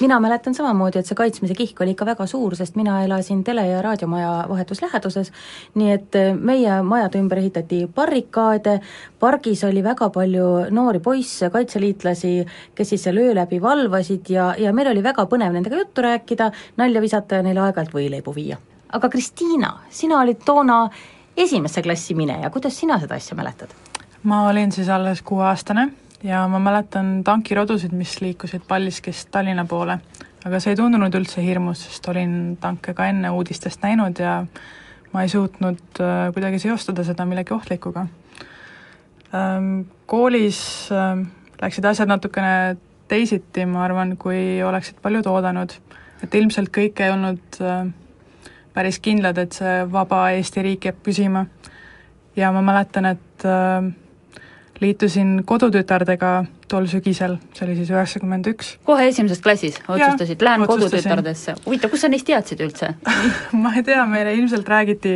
Mina 0.00 0.18
mäletan 0.20 0.54
samamoodi, 0.54 1.00
et 1.00 1.08
see 1.08 1.16
kaitsmise 1.16 1.54
kihk 1.56 1.78
oli 1.80 1.94
ikka 1.94 2.04
väga 2.06 2.26
suur, 2.28 2.52
sest 2.56 2.76
mina 2.76 2.98
elasin 3.04 3.40
tele- 3.44 3.64
ja 3.66 3.80
raadiomaja 3.82 4.32
vahetus 4.48 4.82
läheduses, 4.82 5.32
nii 5.74 5.88
et 5.92 6.18
äh, 6.20 6.36
meie 6.36 6.82
majade 6.84 7.18
ümber 7.18 7.40
ehitati 7.40 7.80
barrikaade, 7.94 8.76
pargis 9.20 9.64
oli 9.64 9.80
väga 9.84 10.10
palju 10.12 10.50
noori 10.70 11.00
poisse, 11.00 11.48
kaitseliitlasi, 11.50 12.34
kes 12.74 12.92
siis 12.92 13.08
seal 13.08 13.22
öö 13.24 13.32
läbi 13.40 13.62
valvasid 13.62 14.28
ja, 14.28 14.52
ja 14.58 14.72
meil 14.76 14.92
oli 14.92 15.02
väga 15.02 15.24
põnev 15.32 15.56
nendega 15.56 15.80
juttu 15.80 16.04
rääkida, 16.04 16.52
nalja 16.76 17.00
visata 17.00 17.40
ja 17.40 17.48
neile 17.48 17.64
aeg-ajalt 17.64 17.96
võileibu 17.96 18.36
viia 18.36 18.60
aga 18.92 19.08
Kristiina, 19.08 19.78
sina 19.90 20.20
olid 20.20 20.44
toona 20.44 20.88
esimesse 21.36 21.82
klassi 21.82 22.14
mineja, 22.14 22.50
kuidas 22.50 22.78
sina 22.78 22.98
seda 23.00 23.14
asja 23.14 23.36
mäletad? 23.36 23.74
ma 24.22 24.46
olin 24.48 24.72
siis 24.72 24.88
alles 24.88 25.22
kuueaastane 25.22 25.88
ja 26.24 26.46
ma 26.48 26.58
mäletan 26.58 27.24
tankirodusid, 27.24 27.92
mis 27.92 28.20
liikusid 28.20 28.62
Paldiskist 28.68 29.28
Tallinna 29.30 29.64
poole. 29.64 29.98
aga 30.44 30.60
see 30.60 30.72
ei 30.72 30.76
tundunud 30.76 31.14
üldse 31.14 31.42
hirmus, 31.44 31.84
sest 31.86 32.08
olin 32.08 32.56
tanke 32.60 32.94
ka 32.94 33.06
enne 33.08 33.30
uudistest 33.30 33.82
näinud 33.82 34.20
ja 34.20 34.44
ma 35.12 35.22
ei 35.22 35.28
suutnud 35.28 36.00
äh, 36.00 36.32
kuidagi 36.34 36.58
seostada 36.58 37.04
seda 37.04 37.24
millegi 37.24 37.54
ohtlikuga 37.54 38.06
ähm,. 39.34 39.84
Koolis 40.06 40.58
äh, 40.92 41.24
läksid 41.60 41.84
asjad 41.88 42.08
natukene 42.08 42.76
teisiti, 43.08 43.64
ma 43.66 43.84
arvan, 43.84 44.16
kui 44.20 44.62
oleksid 44.62 44.98
paljud 45.02 45.26
oodanud, 45.28 45.72
et 46.24 46.34
ilmselt 46.34 46.72
kõik 46.72 47.00
ei 47.00 47.12
olnud 47.12 47.60
äh, 47.60 47.86
päris 48.74 48.98
kindlad, 49.02 49.38
et 49.38 49.52
see 49.56 49.82
vaba 49.92 50.28
Eesti 50.34 50.62
riik 50.62 50.88
jääb 50.88 51.02
püsima. 51.04 51.46
ja 52.36 52.50
ma 52.52 52.62
mäletan, 52.62 53.06
et 53.06 53.44
äh, 53.46 53.92
liitusin 54.80 55.42
kodutütardega 55.46 56.32
tol 56.68 56.86
sügisel, 56.90 57.36
see 57.54 57.66
oli 57.66 57.76
siis 57.78 57.92
üheksakümmend 57.92 58.48
üks. 58.50 58.74
kohe 58.84 59.06
esimeses 59.08 59.40
klassis 59.44 59.78
otsustasid, 59.86 60.42
lähen 60.42 60.66
kodutütardesse. 60.66 61.54
huvitav, 61.66 61.92
kus 61.92 62.04
sa 62.04 62.10
neist 62.10 62.26
teadsid 62.26 62.64
üldse 62.64 62.94
ma 63.62 63.74
ei 63.78 63.86
tea, 63.86 64.02
meile 64.10 64.34
ilmselt 64.34 64.68
räägiti, 64.68 65.14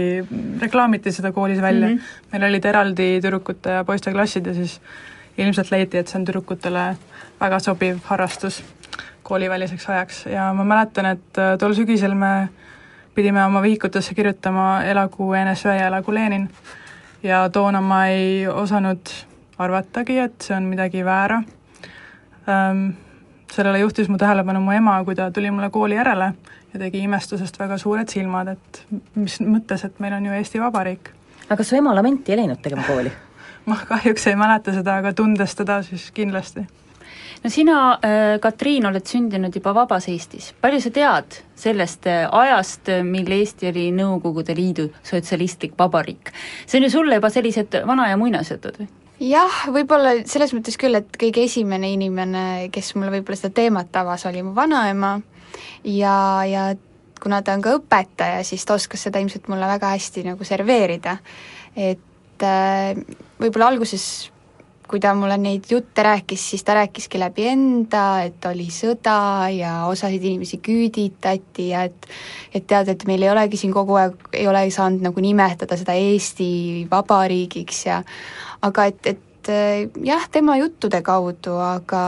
reklaamiti 0.63 1.13
seda 1.15 1.33
koolis 1.33 1.63
välja 1.63 1.89
mm, 1.89 1.99
-hmm. 1.99 2.33
meil 2.33 2.49
olid 2.51 2.71
eraldi 2.73 3.11
tüdrukute 3.25 3.79
ja 3.81 3.85
poiste 3.85 4.13
klassid 4.15 4.47
ja 4.47 4.55
siis 4.55 4.81
ilmselt 5.39 5.71
leiti, 5.71 5.99
et 5.99 6.09
see 6.09 6.21
on 6.21 6.27
tüdrukutele 6.27 6.85
väga 7.41 7.59
sobiv 7.63 7.99
harrastus 8.05 8.63
kooliväliseks 9.23 9.89
ajaks 9.89 10.25
ja 10.27 10.53
ma 10.55 10.65
mäletan, 10.65 11.13
et 11.17 11.39
äh, 11.39 11.57
tol 11.59 11.75
sügisel 11.75 12.15
me 12.15 12.49
pidime 13.19 13.43
oma 13.45 13.63
vihikutesse 13.63 14.15
kirjutama 14.15 14.85
elagu 14.87 15.33
NSV 15.35 15.73
ja 15.75 15.87
elagu 15.87 16.15
Lenin. 16.15 16.49
ja 17.23 17.49
toona 17.51 17.81
ma 17.81 18.07
ei 18.07 18.47
osanud 18.47 19.11
arvatagi, 19.59 20.19
et 20.19 20.47
see 20.47 20.57
on 20.57 20.69
midagi 20.71 21.03
väära 21.05 21.43
ähm,. 22.49 22.85
sellele 23.53 23.79
juhtis 23.79 24.09
mu 24.09 24.19
tähelepanu 24.19 24.61
mu 24.61 24.71
ema, 24.71 25.05
kui 25.05 25.15
ta 25.15 25.31
tuli 25.31 25.51
mulle 25.51 25.71
kooli 25.71 25.99
järele 25.99 26.33
ja 26.75 26.79
tegi 26.79 27.03
imestusest 27.09 27.59
väga 27.59 27.79
suured 27.79 28.09
silmad, 28.09 28.53
et 28.55 28.85
mis 29.15 29.41
mõttes, 29.41 29.83
et 29.85 29.99
meil 29.99 30.15
on 30.15 30.27
ju 30.27 30.39
Eesti 30.39 30.61
Vabariik. 30.61 31.11
aga 31.49 31.57
kas 31.57 31.75
su 31.75 31.77
ema 31.77 31.95
lamenti 31.95 32.33
ei 32.33 32.39
läinud 32.39 32.63
tegema 32.63 32.87
kooli? 32.87 33.13
ma 33.71 33.81
kahjuks 33.89 34.27
ei 34.31 34.37
mäleta 34.37 34.73
seda, 34.79 35.01
aga 35.03 35.13
tundes 35.13 35.59
teda, 35.59 35.83
siis 35.83 36.11
kindlasti. 36.15 36.69
No 37.45 37.51
sina, 37.51 37.79
Katriin, 38.43 38.87
oled 38.89 39.07
sündinud 39.07 39.55
juba 39.55 39.75
vabas 39.77 40.09
Eestis. 40.11 40.53
palju 40.61 40.81
sa 40.83 40.91
tead 40.95 41.41
sellest 41.59 42.07
ajast, 42.11 42.93
mil 43.05 43.31
Eesti 43.39 43.71
oli 43.73 43.89
Nõukogude 43.95 44.57
Liidu 44.57 44.89
sotsialistlik 45.03 45.77
vabariik? 45.79 46.33
see 46.67 46.81
on 46.81 46.89
ju 46.89 46.91
sulle 46.91 47.21
juba 47.21 47.31
sellised 47.31 47.83
vana- 47.87 48.09
ja 48.11 48.17
muinasjutud 48.21 48.83
või? 48.83 48.89
jah, 49.21 49.63
võib-olla 49.75 50.15
selles 50.27 50.53
mõttes 50.55 50.79
küll, 50.81 50.99
et 50.99 51.17
kõige 51.21 51.43
esimene 51.45 51.91
inimene, 51.95 52.45
kes 52.75 52.95
mulle 52.97 53.19
võib-olla 53.19 53.41
seda 53.41 53.55
teemat 53.55 53.97
avas, 54.03 54.27
oli 54.31 54.43
mu 54.47 54.55
vanaema 54.57 55.17
ja, 55.85 56.45
ja 56.47 56.69
kuna 57.23 57.43
ta 57.43 57.55
on 57.57 57.63
ka 57.65 57.75
õpetaja, 57.79 58.43
siis 58.47 58.65
ta 58.67 58.77
oskas 58.79 59.07
seda 59.09 59.23
ilmselt 59.23 59.49
mulle 59.51 59.67
väga 59.69 59.93
hästi 59.97 60.25
nagu 60.31 60.47
serveerida. 60.47 61.19
et 61.77 62.43
äh, 62.47 62.95
võib-olla 63.41 63.73
alguses 63.73 64.31
kui 64.89 65.01
ta 65.03 65.13
mulle 65.17 65.37
neid 65.41 65.69
jutte 65.71 66.03
rääkis, 66.05 66.43
siis 66.53 66.65
ta 66.65 66.75
rääkiski 66.79 67.21
läbi 67.21 67.47
enda, 67.51 68.23
et 68.25 68.45
oli 68.49 68.69
sõda 68.73 69.49
ja 69.53 69.73
osasid 69.91 70.25
inimesi 70.25 70.61
küüditati 70.65 71.71
ja 71.73 71.85
et 71.89 72.09
et 72.55 72.65
tead, 72.67 72.89
et 72.89 73.05
meil 73.09 73.23
ei 73.23 73.31
olegi 73.31 73.61
siin 73.61 73.73
kogu 73.75 73.99
aeg, 74.01 74.29
ei 74.33 74.47
ole 74.49 74.65
saanud 74.73 75.05
nagu 75.05 75.21
nimetada 75.21 75.77
seda 75.77 75.97
Eesti 75.99 76.87
Vabariigiks 76.91 77.85
ja 77.87 78.03
aga 78.65 78.89
et, 78.89 79.07
et 79.13 79.53
äh, 79.53 79.89
jah, 80.05 80.25
tema 80.33 80.57
juttude 80.59 81.03
kaudu, 81.05 81.59
aga 81.61 82.03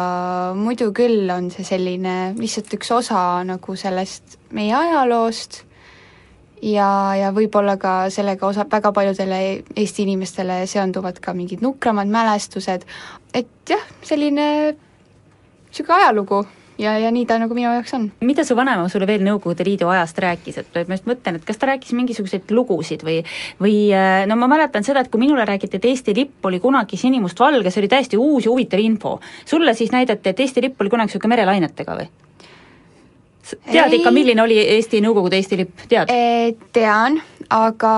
muidu 0.56 0.90
küll 0.96 1.28
on 1.34 1.50
see 1.52 1.66
selline 1.68 2.34
lihtsalt 2.38 2.78
üks 2.78 2.94
osa 2.96 3.24
nagu 3.46 3.76
sellest 3.76 4.40
meie 4.56 4.74
ajaloost 4.76 5.64
ja, 6.62 6.90
ja 7.16 7.32
võib-olla 7.36 7.76
ka 7.80 7.94
sellega 8.12 8.46
osa, 8.46 8.66
väga 8.70 8.92
paljudele 8.92 9.40
Eesti 9.76 10.06
inimestele 10.06 10.62
seonduvad 10.70 11.20
ka 11.22 11.34
mingid 11.36 11.64
nukramad 11.64 12.10
mälestused, 12.10 12.86
et 13.34 13.52
jah, 13.68 13.84
selline 14.06 14.46
niisugune 15.70 16.00
ajalugu 16.00 16.44
ja, 16.80 16.96
ja 16.98 17.10
nii 17.14 17.26
ta 17.28 17.38
nagu 17.40 17.54
minu 17.54 17.70
jaoks 17.72 17.94
on. 17.96 18.06
mida 18.24 18.44
su 18.44 18.56
vanaema 18.56 18.88
sulle 18.88 19.06
veel 19.06 19.22
Nõukogude 19.24 19.64
Liidu 19.66 19.88
ajast 19.92 20.18
rääkis, 20.22 20.60
et 20.62 20.80
ma 20.88 20.96
just 20.96 21.08
mõtlen, 21.10 21.38
et 21.38 21.44
kas 21.46 21.60
ta 21.60 21.70
rääkis 21.70 21.92
mingisuguseid 21.96 22.50
lugusid 22.56 23.04
või 23.06 23.20
või 23.60 23.76
äh, 23.94 24.24
no 24.30 24.38
ma 24.40 24.48
mäletan 24.50 24.86
seda, 24.86 25.04
et 25.04 25.12
kui 25.12 25.22
minule 25.22 25.44
räägiti, 25.48 25.80
et 25.80 25.90
Eesti 25.92 26.16
lipp 26.16 26.50
oli 26.50 26.60
kunagi 26.60 26.98
sinimustvalge, 27.00 27.70
see 27.70 27.84
oli 27.84 27.92
täiesti 27.92 28.20
uus 28.20 28.48
ja 28.48 28.54
huvitav 28.54 28.82
info. 28.82 29.18
sulle 29.44 29.74
siis 29.74 29.92
näidati, 29.92 30.34
et 30.34 30.40
Eesti 30.40 30.68
lipp 30.68 30.80
oli 30.80 30.90
kunagi 30.92 31.10
niisugune 31.10 31.36
merelainetega 31.36 32.00
või? 32.00 32.10
Tead 33.72 33.96
ikka, 33.98 34.12
milline 34.14 34.42
oli 34.42 34.58
Eesti, 34.76 35.00
Nõukogude 35.04 35.40
Eesti 35.40 35.60
lipp, 35.62 35.86
tead? 35.88 36.12
tean, 36.72 37.20
aga 37.50 37.94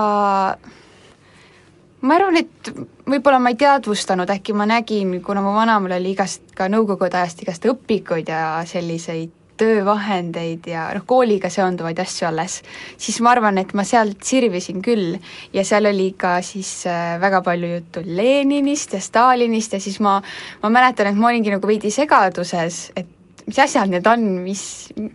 ma 2.03 2.17
arvan, 2.17 2.41
et 2.41 2.73
võib-olla 3.09 3.39
ma 3.43 3.53
ei 3.53 3.59
teadvustanud, 3.59 4.29
äkki 4.33 4.55
ma 4.57 4.67
nägin, 4.69 5.15
kuna 5.23 5.43
mu 5.43 5.53
vanaemal 5.55 5.97
oli 5.99 6.13
igast, 6.15 6.45
ka 6.57 6.67
nõukogude 6.71 7.19
ajast 7.19 7.45
igast 7.45 7.65
õpikuid 7.69 8.31
ja 8.31 8.43
selliseid 8.69 9.39
töövahendeid 9.57 10.67
ja 10.67 10.87
noh, 10.95 11.03
kooliga 11.07 11.49
seonduvaid 11.53 11.99
asju 12.01 12.27
alles, 12.27 12.57
siis 12.97 13.19
ma 13.23 13.33
arvan, 13.35 13.59
et 13.61 13.73
ma 13.77 13.85
sealt 13.87 14.23
sirvisin 14.25 14.81
küll. 14.85 15.17
Ja 15.53 15.65
seal 15.67 15.87
oli 15.91 16.09
ka 16.19 16.39
siis 16.45 16.71
äh, 16.89 17.15
väga 17.21 17.43
palju 17.45 17.69
juttu 17.75 18.03
Leninist 18.05 18.97
ja 18.97 19.01
Stalinist 19.03 19.77
ja 19.77 19.81
siis 19.83 19.99
ma, 20.03 20.17
ma 20.63 20.73
mäletan, 20.73 21.11
et 21.11 21.19
ma 21.19 21.29
olingi 21.29 21.53
nagu 21.53 21.69
veidi 21.69 21.93
segaduses, 21.93 22.87
et 22.97 23.19
mis 23.47 23.59
asjad 23.59 23.91
need 23.91 24.07
on, 24.07 24.25
mis, 24.43 24.63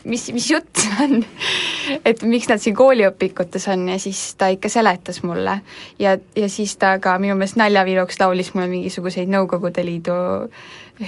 mis, 0.04 0.28
mis 0.34 0.50
jutt 0.50 0.82
see 0.82 0.96
on 1.04 1.22
et 2.04 2.22
miks 2.28 2.48
nad 2.50 2.62
siin 2.62 2.76
kooliõpikutes 2.78 3.68
on 3.72 3.86
ja 3.92 3.98
siis 4.00 4.20
ta 4.38 4.50
ikka 4.52 4.70
seletas 4.72 5.22
mulle. 5.24 5.60
ja, 5.98 6.16
ja 6.36 6.48
siis 6.52 6.76
ta 6.80 6.96
ka 7.02 7.16
minu 7.22 7.36
meelest 7.38 7.58
naljaviluks 7.60 8.20
laulis 8.20 8.52
mulle 8.54 8.68
mingisuguseid 8.72 9.30
Nõukogude 9.32 9.84
Liidu 9.84 10.16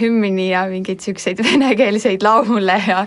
hümni 0.00 0.50
ja 0.50 0.66
mingeid 0.70 1.00
niisuguseid 1.00 1.42
venekeelseid 1.48 2.24
laule 2.24 2.78
ja 2.86 3.04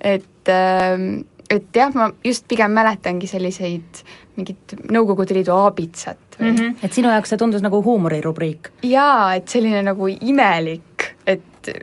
et, 0.00 0.50
ähm, 0.50 1.22
et 1.50 1.70
jah, 1.76 1.94
ma 1.94 2.10
just 2.24 2.48
pigem 2.50 2.74
mäletangi 2.74 3.30
selliseid 3.30 4.02
mingit 4.36 4.76
Nõukogude 4.90 5.36
Liidu 5.36 5.54
aabitsat 5.56 6.38
või 6.38 6.50
mm. 6.50 6.58
-hmm. 6.58 6.76
et 6.82 6.92
sinu 6.92 7.12
jaoks 7.12 7.34
see 7.34 7.40
tundus 7.40 7.64
nagu 7.64 7.82
huumorirubriik? 7.84 8.72
jaa, 8.88 9.34
et 9.36 9.48
selline 9.48 9.82
nagu 9.86 10.08
imelik, 10.08 11.12
et 11.26 11.74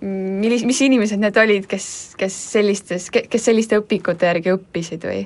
millis-, 0.00 0.64
mis 0.66 0.80
inimesed 0.86 1.20
need 1.20 1.36
olid, 1.40 1.66
kes, 1.70 1.86
kes 2.18 2.36
sellistes, 2.56 3.08
kes 3.10 3.44
selliste 3.44 3.80
õpikute 3.80 4.28
järgi 4.28 4.54
õppisid 4.54 5.06
või 5.06 5.24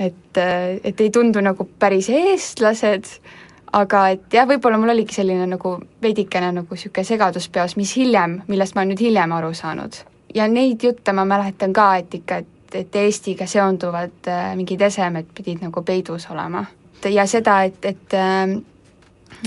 et, 0.00 0.40
et 0.84 1.00
ei 1.00 1.10
tundu 1.10 1.42
nagu 1.44 1.66
päris 1.78 2.10
eestlased, 2.12 3.08
aga 3.76 4.06
et 4.14 4.34
jah, 4.34 4.48
võib-olla 4.48 4.80
mul 4.80 4.94
oligi 4.94 5.16
selline 5.20 5.46
nagu 5.50 5.76
veidikene 6.02 6.52
nagu 6.56 6.76
niisugune 6.76 7.06
segadus 7.06 7.48
peas, 7.52 7.76
mis 7.78 7.92
hiljem, 7.96 8.40
millest 8.50 8.78
ma 8.78 8.86
nüüd 8.88 9.00
hiljem 9.00 9.36
aru 9.36 9.52
saanud. 9.54 10.02
ja 10.34 10.46
neid 10.48 10.82
jutte 10.82 11.12
ma 11.12 11.24
mäletan 11.24 11.72
ka, 11.72 11.96
et 11.96 12.14
ikka, 12.14 12.36
et, 12.42 12.74
et 12.74 12.96
Eestiga 12.96 13.46
seonduvad 13.46 14.28
äh, 14.30 14.52
mingid 14.56 14.80
esemed 14.80 15.32
pidid 15.34 15.62
nagu 15.62 15.82
peidus 15.82 16.28
olema. 16.30 16.64
ja 17.04 17.26
seda, 17.26 17.62
et, 17.64 17.84
et 17.84 18.14
äh, 18.14 18.60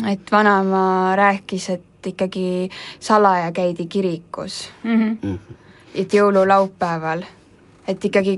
et 0.09 0.31
vanaema 0.31 1.15
rääkis, 1.15 1.69
et 1.69 1.83
et 2.03 2.11
ikkagi 2.11 2.69
salaja 2.99 3.51
käidi 3.51 3.87
kirikus 3.87 4.69
mm. 4.83 5.17
-hmm. 5.23 5.37
et 5.95 6.13
jõululaupäeval, 6.13 7.23
et 7.87 8.05
ikkagi 8.05 8.37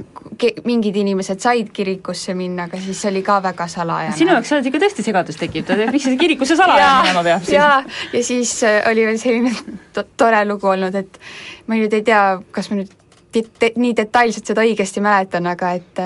mingid 0.66 0.96
inimesed 0.96 1.40
said 1.40 1.70
kirikusse 1.74 2.34
minna, 2.34 2.64
aga 2.64 2.78
siis 2.82 3.02
see 3.02 3.12
oli 3.12 3.24
ka 3.24 3.40
väga 3.44 3.68
salajane. 3.68 4.18
sinu 4.18 4.32
jaoks 4.32 4.50
sa 4.50 4.56
oled 4.56 4.66
ikka 4.66 4.82
tõesti 4.84 5.06
segadust 5.06 5.40
tekitav, 5.40 5.80
et 5.80 5.92
miks 5.92 6.06
sa 6.06 6.16
kirikusse 6.20 6.56
salajane 6.56 7.02
minema 7.02 7.24
peab 7.24 7.42
siis? 7.44 7.56
jaa, 7.58 7.84
ja 8.14 8.24
siis 8.24 8.64
äh, 8.64 8.82
oli 8.92 9.06
veel 9.06 9.18
selline 9.18 9.56
to 9.94 10.04
tore 10.18 10.46
lugu 10.46 10.68
olnud, 10.68 10.96
et 10.96 11.20
ma 11.68 11.80
nüüd 11.80 11.94
ei 11.94 12.04
tea, 12.04 12.42
kas 12.52 12.70
ma 12.72 12.82
nüüd 12.82 12.94
te 13.36 13.74
nii 13.76 13.96
detailselt 13.98 14.48
seda 14.48 14.64
õigesti 14.64 15.02
mäletan, 15.04 15.48
aga 15.48 15.74
et 15.76 16.04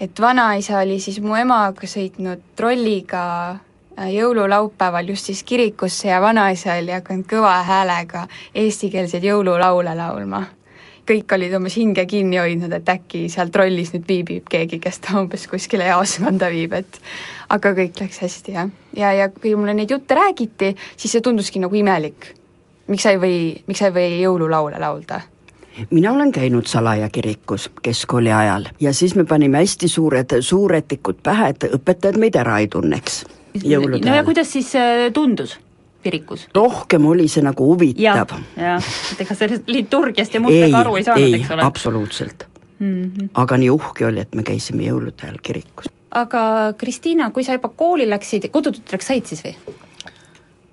et 0.00 0.20
vanaisa 0.20 0.80
oli 0.80 0.98
siis 1.00 1.20
mu 1.22 1.36
emaga 1.38 1.86
sõitnud 1.86 2.42
trolliga 2.56 3.22
Äh, 3.52 3.71
jõululaupäeval 3.96 5.08
just 5.08 5.24
siis 5.24 5.42
kirikusse 5.42 6.08
ja 6.08 6.20
vanaisa 6.20 6.74
oli 6.74 6.92
hakanud 6.92 7.26
kõva 7.30 7.54
häälega 7.66 8.26
eestikeelseid 8.54 9.24
jõululaule 9.24 9.94
laulma. 9.96 10.44
kõik 11.02 11.34
olid 11.34 11.54
umbes 11.58 11.74
hinge 11.76 12.04
kinni 12.06 12.38
hoidnud, 12.38 12.72
et 12.72 12.88
äkki 12.88 13.24
seal 13.28 13.48
trollis 13.50 13.90
nüüd 13.92 14.04
viibib 14.08 14.46
keegi, 14.50 14.78
kes 14.78 15.00
ta 15.02 15.18
umbes 15.18 15.48
kuskile 15.50 15.88
jaoskonda 15.88 16.46
viib, 16.50 16.72
et 16.78 17.00
aga 17.50 17.72
kõik 17.74 17.98
läks 18.00 18.22
hästi, 18.22 18.52
jah. 18.52 18.70
ja, 18.96 19.12
ja 19.12 19.28
kui 19.28 19.56
mulle 19.56 19.74
neid 19.74 19.90
jutte 19.90 20.14
räägiti, 20.14 20.76
siis 20.96 21.12
see 21.12 21.20
tunduski 21.20 21.58
nagu 21.58 21.74
imelik. 21.74 22.34
miks 22.86 23.02
sa 23.02 23.10
ei 23.10 23.18
või, 23.18 23.36
miks 23.66 23.78
sa 23.78 23.90
ei 23.90 23.98
või 23.98 24.22
jõululaule 24.22 24.78
laulda 24.78 25.20
mina 25.90 26.12
olen 26.12 26.32
käinud 26.32 26.66
salaja 26.66 27.08
kirikus 27.08 27.70
keskkooli 27.82 28.32
ajal 28.32 28.66
ja 28.80 28.92
siis 28.92 29.14
me 29.14 29.24
panime 29.24 29.58
hästi 29.58 29.88
suured 29.88 30.40
suuretikud 30.40 31.22
pähe, 31.22 31.48
et 31.48 31.64
õpetajad 31.64 32.18
meid 32.18 32.36
ära 32.36 32.58
ei 32.58 32.68
tunneks 32.68 33.24
jõulude 33.54 34.08
no 34.08 34.16
ja 34.16 34.24
kuidas 34.24 34.52
siis 34.52 34.72
äh, 34.78 35.10
tundus? 35.14 35.58
kirikus? 36.02 36.46
rohkem 36.54 37.06
oli 37.06 37.28
see 37.30 37.44
nagu 37.44 37.66
huvitav. 37.72 38.34
jah, 38.56 38.92
et 39.12 39.20
ega 39.24 39.36
sellest 39.38 39.68
liturgiast 39.70 40.34
ja 40.34 40.42
muust 40.42 40.58
väga 40.58 40.80
aru 40.84 40.96
ei 40.98 41.06
saanud, 41.06 41.36
eks 41.40 41.52
ole? 41.56 41.66
absoluutselt 41.66 42.46
mm. 42.78 43.02
-hmm. 43.02 43.28
aga 43.34 43.56
nii 43.56 43.70
uhke 43.70 44.06
oli, 44.06 44.20
et 44.20 44.34
me 44.34 44.42
käisime 44.46 44.88
jõulude 44.88 45.28
ajal 45.28 45.38
kirikus. 45.42 45.90
aga 46.10 46.42
Kristiina, 46.78 47.30
kui 47.30 47.44
sa 47.44 47.58
juba 47.58 47.68
kooli 47.68 48.08
läksid, 48.10 48.50
kodutütreks 48.50 49.06
said 49.06 49.30
siis 49.30 49.44
või? 49.44 49.54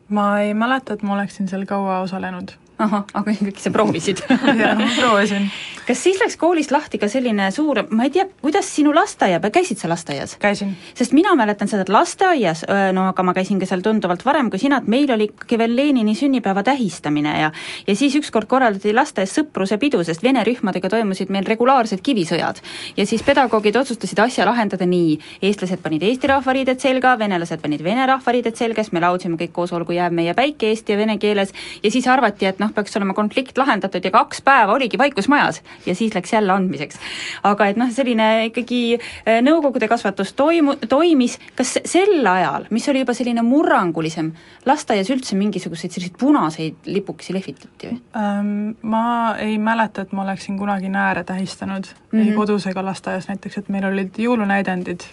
ma 0.09 0.32
ei 0.41 0.53
mäleta, 0.53 0.93
et 0.93 1.03
ma 1.03 1.13
oleksin 1.13 1.47
seal 1.47 1.65
kaua 1.69 1.99
osalenud 2.05 2.55
ahah, 2.80 3.03
aga 3.13 3.34
ikkagi 3.34 3.61
sa 3.61 3.71
proovisid 3.73 4.21
jah, 4.61 4.77
ma 4.80 4.88
proovisin. 4.95 5.49
kas 5.88 6.03
siis 6.05 6.19
läks 6.21 6.38
koolist 6.39 6.71
lahti 6.71 6.99
ka 7.01 7.09
selline 7.11 7.49
suur, 7.55 7.82
ma 7.91 8.07
ei 8.07 8.13
tea, 8.13 8.25
kuidas 8.41 8.69
sinu 8.71 8.93
lasteaia 8.95 9.41
käisid 9.51 9.82
sa 9.82 9.89
lasteaias? 9.91 10.38
käisin. 10.39 10.75
sest 10.95 11.13
mina 11.17 11.36
mäletan 11.36 11.67
seda, 11.71 11.84
et 11.84 11.91
lasteaias, 11.93 12.63
no 12.95 13.09
aga 13.11 13.25
ma 13.25 13.36
käisin 13.36 13.59
ka 13.59 13.67
seal 13.69 13.84
tunduvalt 13.86 14.23
varem 14.25 14.51
kui 14.51 14.61
sina, 14.61 14.80
et 14.80 14.88
meil 14.88 15.11
oli 15.11 15.30
ikkagi 15.32 15.59
veel 15.59 15.75
Lenini 15.75 16.15
sünnipäeva 16.15 16.63
tähistamine 16.63 17.36
ja 17.41 17.51
ja 17.88 17.95
siis 17.95 18.15
ükskord 18.19 18.47
korraldati 18.47 18.93
lasteaias 18.95 19.36
sõpruse 19.39 19.80
pidu, 19.82 20.03
sest 20.07 20.23
vene 20.23 20.43
rühmadega 20.47 20.91
toimusid 20.91 21.34
meil 21.34 21.47
regulaarsed 21.47 22.03
kivisõjad. 22.05 22.63
ja 22.97 23.05
siis 23.05 23.23
pedagoogid 23.23 23.75
otsustasid 23.75 24.19
asja 24.23 24.47
lahendada 24.47 24.88
nii, 24.88 25.19
eestlased 25.41 25.84
panid 25.84 26.03
Eesti 26.03 26.32
rahvariided 26.32 26.80
selga, 26.80 27.17
venelased 27.19 27.61
panid 27.61 27.84
vene 27.84 28.07
rahvariided 28.07 28.55
selga, 28.55 28.84
siis 28.84 28.95
me 28.95 29.03
laudsime 29.03 29.38
kõik 29.38 29.51
koos 29.53 29.73
Olgu 29.75 29.93
jääb 29.93 30.15
meie 30.15 30.34
päike 30.34 30.71
eesti 30.71 30.95
ja 30.95 30.97
vene 30.97 31.17
keeles 31.19 31.53
ja 31.84 31.91
siis 31.91 32.07
arvati, 32.07 32.47
et 32.49 32.59
noh, 32.61 32.68
noh, 32.70 32.76
peaks 32.76 32.97
olema 32.99 33.15
konflikt 33.17 33.57
lahendatud 33.59 34.05
ja 34.05 34.11
kaks 34.13 34.43
päeva 34.45 34.76
oligi 34.78 34.97
vaikus 35.01 35.30
majas 35.32 35.61
ja 35.86 35.95
siis 35.95 36.15
läks 36.15 36.34
jälle 36.34 36.53
andmiseks. 36.53 36.99
aga 37.43 37.70
et 37.70 37.80
noh, 37.80 37.91
selline 37.93 38.30
ikkagi 38.49 38.82
äh, 38.99 39.39
Nõukogude 39.45 39.88
kasvatus 39.89 40.34
toimu-, 40.38 40.78
toimis, 40.89 41.39
kas 41.57 41.78
sel 41.88 42.26
ajal, 42.28 42.67
mis 42.76 42.88
oli 42.91 43.03
juba 43.03 43.15
selline 43.17 43.43
murrangulisem, 43.45 44.32
lasteaias 44.70 45.09
üldse 45.13 45.38
mingisuguseid 45.39 45.95
selliseid 45.95 46.17
punaseid 46.20 46.89
lipukesi 46.91 47.36
lehvitati 47.36 47.93
või 47.93 48.01
ähm,? 48.20 48.57
Ma 48.89 49.36
ei 49.41 49.57
mäleta, 49.61 50.03
et 50.05 50.11
ma 50.15 50.24
oleksin 50.24 50.57
kunagi 50.59 50.89
nääre 50.91 51.24
tähistanud 51.24 51.88
mm, 51.88 52.05
-hmm. 52.11 52.20
ei 52.20 52.30
mhm. 52.30 52.36
kodus 52.38 52.67
ega 52.67 52.86
lasteaias 52.86 53.28
näiteks, 53.28 53.57
et 53.57 53.70
meil 53.70 53.86
olid 53.89 54.17
jõulunäidendid 54.17 55.05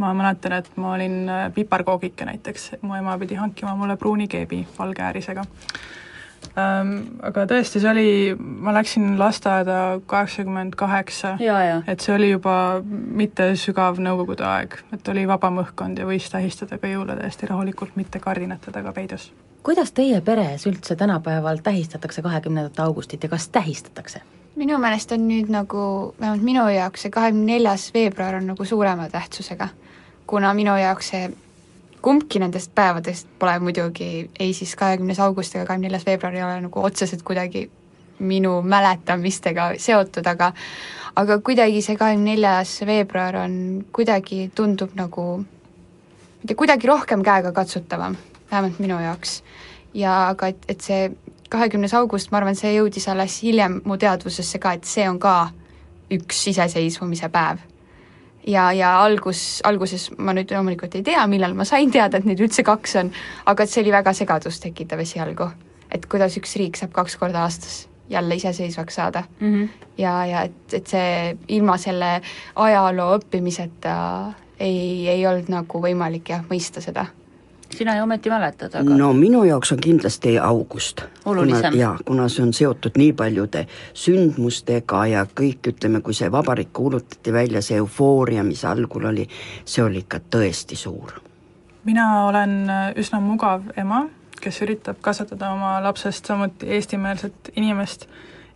ma 0.00 0.14
mäletan, 0.14 0.52
et 0.52 0.76
ma 0.76 0.94
olin 0.94 1.28
äh, 1.28 1.46
piparkoogike 1.54 2.24
näiteks, 2.24 2.70
mu 2.82 2.96
ema 2.96 3.18
pidi 3.18 3.36
hankima 3.38 3.74
mulle 3.76 3.96
pruuni 4.00 4.28
keebi 4.28 4.62
valge 4.78 5.02
äärisega. 5.02 5.44
Aga 6.58 7.44
tõesti, 7.46 7.78
see 7.78 7.90
oli, 7.90 8.08
ma 8.38 8.72
läksin 8.74 9.12
lasteaeda 9.18 10.00
kaheksakümmend 10.10 10.74
kaheksa, 10.78 11.36
et 11.86 12.02
see 12.02 12.14
oli 12.14 12.30
juba 12.32 12.54
mitte 12.82 13.52
sügav 13.60 14.00
nõukogude 14.02 14.44
aeg, 14.46 14.74
et 14.94 15.12
oli 15.12 15.26
vabam 15.30 15.60
õhkkond 15.62 16.00
ja 16.02 16.08
võis 16.08 16.26
tähistada 16.32 16.80
ka 16.82 16.90
jõule 16.90 17.14
täiesti 17.20 17.46
rahulikult, 17.50 17.94
mitte 18.00 18.18
kardinate 18.18 18.74
taga 18.74 18.92
peidus. 18.92 19.30
kuidas 19.62 19.92
teie 19.92 20.20
peres 20.20 20.66
üldse 20.66 20.96
tänapäeval 20.96 21.60
tähistatakse 21.62 22.22
kahekümnendat 22.22 22.80
augustit 22.80 23.22
ja 23.22 23.28
kas 23.28 23.48
tähistatakse? 23.48 24.20
minu 24.56 24.78
meelest 24.78 25.12
on 25.12 25.28
nüüd 25.28 25.50
nagu, 25.52 26.14
vähemalt 26.20 26.42
minu 26.42 26.66
jaoks 26.68 27.06
see 27.06 27.10
kahekümne 27.10 27.52
neljas 27.52 27.90
veebruar 27.94 28.34
on 28.40 28.50
nagu 28.52 28.64
suurema 28.64 29.08
tähtsusega, 29.08 29.68
kuna 30.26 30.54
minu 30.54 30.74
jaoks 30.76 31.14
see 31.14 31.30
kumbki 32.02 32.40
nendest 32.40 32.72
päevadest 32.74 33.28
pole 33.38 33.58
muidugi, 33.58 34.30
ei 34.40 34.54
siis 34.56 34.76
kahekümnes 34.76 35.20
august 35.20 35.54
ega 35.54 35.66
kahekümne 35.66 35.88
neljas 35.88 36.06
veebruar 36.06 36.34
ei 36.34 36.44
ole 36.44 36.60
nagu 36.66 36.84
otseselt 36.84 37.22
kuidagi 37.22 37.70
minu 38.20 38.60
mäletamistega 38.62 39.72
seotud, 39.78 40.26
aga 40.26 40.52
aga 41.16 41.38
kuidagi 41.44 41.82
see 41.82 41.96
kahekümne 41.96 42.34
neljas 42.34 42.80
veebruar 42.86 43.42
on 43.44 43.54
kuidagi, 43.92 44.50
tundub 44.54 44.94
nagu 44.96 45.26
ma 45.40 46.42
ei 46.42 46.46
tea, 46.46 46.56
kuidagi 46.56 46.88
rohkem 46.88 47.22
käegakatsutavam, 47.22 48.16
vähemalt 48.50 48.78
minu 48.78 49.00
jaoks. 49.00 49.42
ja 49.94 50.28
aga 50.28 50.46
et, 50.46 50.64
et 50.68 50.80
see 50.80 51.10
kahekümnes 51.50 51.94
august, 51.94 52.30
ma 52.30 52.38
arvan, 52.38 52.56
see 52.56 52.70
jõudis 52.76 53.08
alles 53.10 53.40
hiljem 53.42 53.80
mu 53.84 53.96
teadvusesse 53.98 54.58
ka, 54.62 54.76
et 54.78 54.86
see 54.86 55.08
on 55.10 55.18
ka 55.18 55.50
üks 56.10 56.46
iseseisvumise 56.52 57.28
päev. 57.28 57.69
Ja, 58.46 58.70
ja 58.72 58.94
algus, 59.02 59.60
alguses 59.64 60.10
ma 60.18 60.34
nüüd 60.36 60.52
loomulikult 60.54 60.94
ei 60.98 61.04
tea, 61.06 61.26
millal 61.30 61.54
ma 61.54 61.66
sain 61.68 61.90
teada, 61.92 62.18
et 62.18 62.28
neid 62.28 62.40
üldse 62.40 62.64
kaks 62.66 62.96
on, 63.02 63.12
aga 63.50 63.64
et 63.64 63.72
see 63.72 63.84
oli 63.84 63.94
väga 63.94 64.14
segadust 64.16 64.62
tekitav 64.64 65.00
esialgu. 65.00 65.50
et 65.90 66.06
kuidas 66.06 66.36
üks 66.38 66.56
riik 66.56 66.76
saab 66.78 66.92
kaks 66.94 67.16
korda 67.18 67.42
aastas 67.42 67.88
jälle 68.10 68.34
iseseisvaks 68.34 68.94
saada 68.94 69.22
mm. 69.40 69.54
-hmm. 69.54 69.68
ja, 69.98 70.26
ja 70.26 70.42
et, 70.42 70.74
et 70.74 70.86
see 70.86 71.36
ilma 71.48 71.76
selle 71.76 72.20
ajaloo 72.56 73.18
õppimiseta 73.18 73.94
ei, 74.60 75.08
ei 75.08 75.26
olnud 75.26 75.48
nagu 75.48 75.82
võimalik 75.82 76.28
jah, 76.28 76.44
mõista 76.50 76.80
seda 76.80 77.06
sina 77.76 77.96
ju 77.96 78.02
ometi 78.02 78.30
mäletad, 78.30 78.74
aga 78.74 78.96
no 78.96 79.12
minu 79.16 79.42
jaoks 79.44 79.72
on 79.72 79.80
kindlasti 79.80 80.38
august. 80.38 81.02
Olulisem. 81.24 81.74
jaa, 81.78 81.96
kuna 82.04 82.28
see 82.28 82.42
on 82.42 82.52
seotud 82.56 82.96
nii 82.98 83.12
paljude 83.12 83.66
sündmustega 83.94 85.04
ja 85.10 85.26
kõik, 85.40 85.72
ütleme, 85.74 86.00
kui 86.00 86.14
see 86.16 86.30
vabariik 86.32 86.72
kuulutati 86.72 87.32
välja, 87.32 87.62
see 87.62 87.80
eufooria, 87.80 88.44
mis 88.44 88.64
algul 88.64 89.10
oli, 89.12 89.28
see 89.64 89.84
oli 89.84 90.04
ikka 90.04 90.22
tõesti 90.36 90.76
suur. 90.76 91.20
mina 91.84 92.26
olen 92.26 92.66
üsna 92.96 93.20
mugav 93.24 93.70
ema, 93.76 94.04
kes 94.40 94.62
üritab 94.62 95.00
kasvatada 95.00 95.52
oma 95.52 95.78
lapsest 95.82 96.26
samuti 96.26 96.68
eestimeelset 96.76 97.52
inimest 97.56 98.06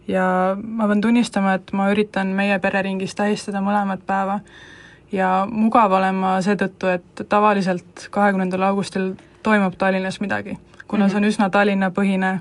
ja 0.08 0.56
ma 0.56 0.86
pean 0.86 1.00
tunnistama, 1.00 1.54
et 1.54 1.72
ma 1.72 1.88
üritan 1.92 2.34
meie 2.36 2.58
pereringis 2.58 3.14
tähistada 3.14 3.62
mõlemat 3.64 4.04
päeva 4.06 4.40
ja 5.14 5.46
mugav 5.50 5.92
olen 5.92 6.14
ma 6.18 6.34
seetõttu, 6.42 6.90
et 6.90 7.24
tavaliselt 7.28 8.08
kahekümnendal 8.10 8.68
augustil 8.70 9.12
toimub 9.42 9.76
Tallinnas 9.78 10.20
midagi. 10.20 10.58
kuna 10.88 11.08
see 11.08 11.16
on 11.16 11.24
üsna 11.24 11.48
Tallinna-põhine 11.50 12.38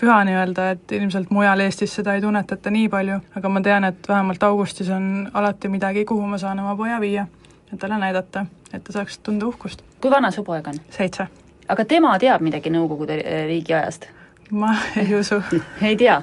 püha 0.00 0.18
nii-öelda, 0.24 0.70
et 0.70 0.92
ilmselt 0.92 1.30
mujal 1.30 1.60
Eestis 1.60 1.94
seda 1.94 2.14
ei 2.14 2.20
tunnetata 2.20 2.70
nii 2.70 2.88
palju, 2.92 3.20
aga 3.36 3.48
ma 3.48 3.62
tean, 3.64 3.84
et 3.84 4.08
vähemalt 4.08 4.42
augustis 4.42 4.90
on 4.90 5.30
alati 5.34 5.68
midagi, 5.68 6.04
kuhu 6.04 6.26
ma 6.26 6.38
saan 6.38 6.60
oma 6.60 6.76
poja 6.76 7.00
viia 7.00 7.26
ja 7.72 7.78
talle 7.78 7.98
näidata, 7.98 8.46
et 8.72 8.84
ta 8.84 8.92
saaks 8.92 9.18
tunda 9.18 9.46
uhkust. 9.46 9.82
kui 10.00 10.10
vana 10.10 10.30
su 10.30 10.44
poeg 10.44 10.68
on? 10.68 10.80
seitse. 10.90 11.28
aga 11.68 11.84
tema 11.84 12.18
teab 12.18 12.44
midagi 12.44 12.70
Nõukogude 12.70 13.20
riigi 13.46 13.74
ajast? 13.74 14.08
ma 14.50 14.76
ei 14.96 15.14
usu 15.14 15.42
ei 15.88 15.96
tea? 15.96 16.22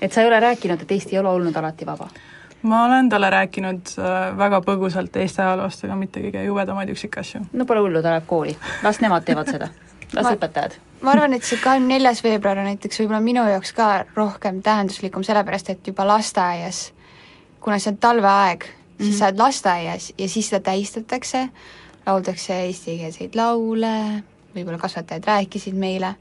et 0.00 0.12
sa 0.12 0.20
ei 0.20 0.26
ole 0.26 0.40
rääkinud, 0.40 0.82
et 0.82 0.90
Eesti 0.90 1.16
ei 1.16 1.20
ole 1.20 1.28
olnud 1.28 1.56
alati 1.56 1.86
vaba? 1.86 2.08
Ma 2.62 2.84
olen 2.84 3.08
talle 3.08 3.30
rääkinud 3.30 3.94
äh, 3.98 4.36
väga 4.38 4.60
põgusalt 4.60 5.16
Eesti 5.16 5.42
ajaloost, 5.42 5.84
aga 5.84 5.96
mitte 5.96 6.20
kõige 6.20 6.42
jubedamaid 6.44 6.88
üksikasju. 6.92 7.40
no 7.52 7.64
pole 7.64 7.80
hullu, 7.80 8.02
ta 8.02 8.10
läheb 8.16 8.26
kooli, 8.28 8.56
las 8.82 9.00
nemad 9.00 9.24
teevad 9.24 9.48
seda, 9.50 9.68
las 10.12 10.24
Ma- 10.26 10.32
õpetajad. 10.36 10.74
ma 11.02 11.10
arvan, 11.14 11.32
et 11.34 11.42
see 11.44 11.58
kahekümne 11.58 11.94
neljas 11.94 12.22
veebruar 12.24 12.58
on 12.58 12.64
näiteks 12.68 13.00
võib-olla 13.00 13.20
minu 13.24 13.44
jaoks 13.48 13.72
ka 13.72 14.04
rohkem 14.16 14.62
tähenduslikum, 14.62 15.22
sellepärast 15.24 15.70
et 15.70 15.86
juba 15.86 16.04
lasteaias, 16.06 16.92
kuna 17.60 17.78
see 17.78 17.92
on 17.94 17.96
talveaeg, 17.98 18.64
siis 18.98 19.08
Mhm. 19.14 19.18
sa 19.18 19.26
oled 19.30 19.38
lasteaias 19.38 20.12
ja 20.18 20.28
siis 20.28 20.48
seda 20.50 20.60
tähistatakse, 20.70 21.48
lauldakse 22.06 22.54
eestikeelseid 22.66 23.34
laule, 23.34 24.22
võib-olla 24.56 24.78
kasvatajad 24.78 25.24
rääkisid 25.24 25.74
meile, 25.74 26.14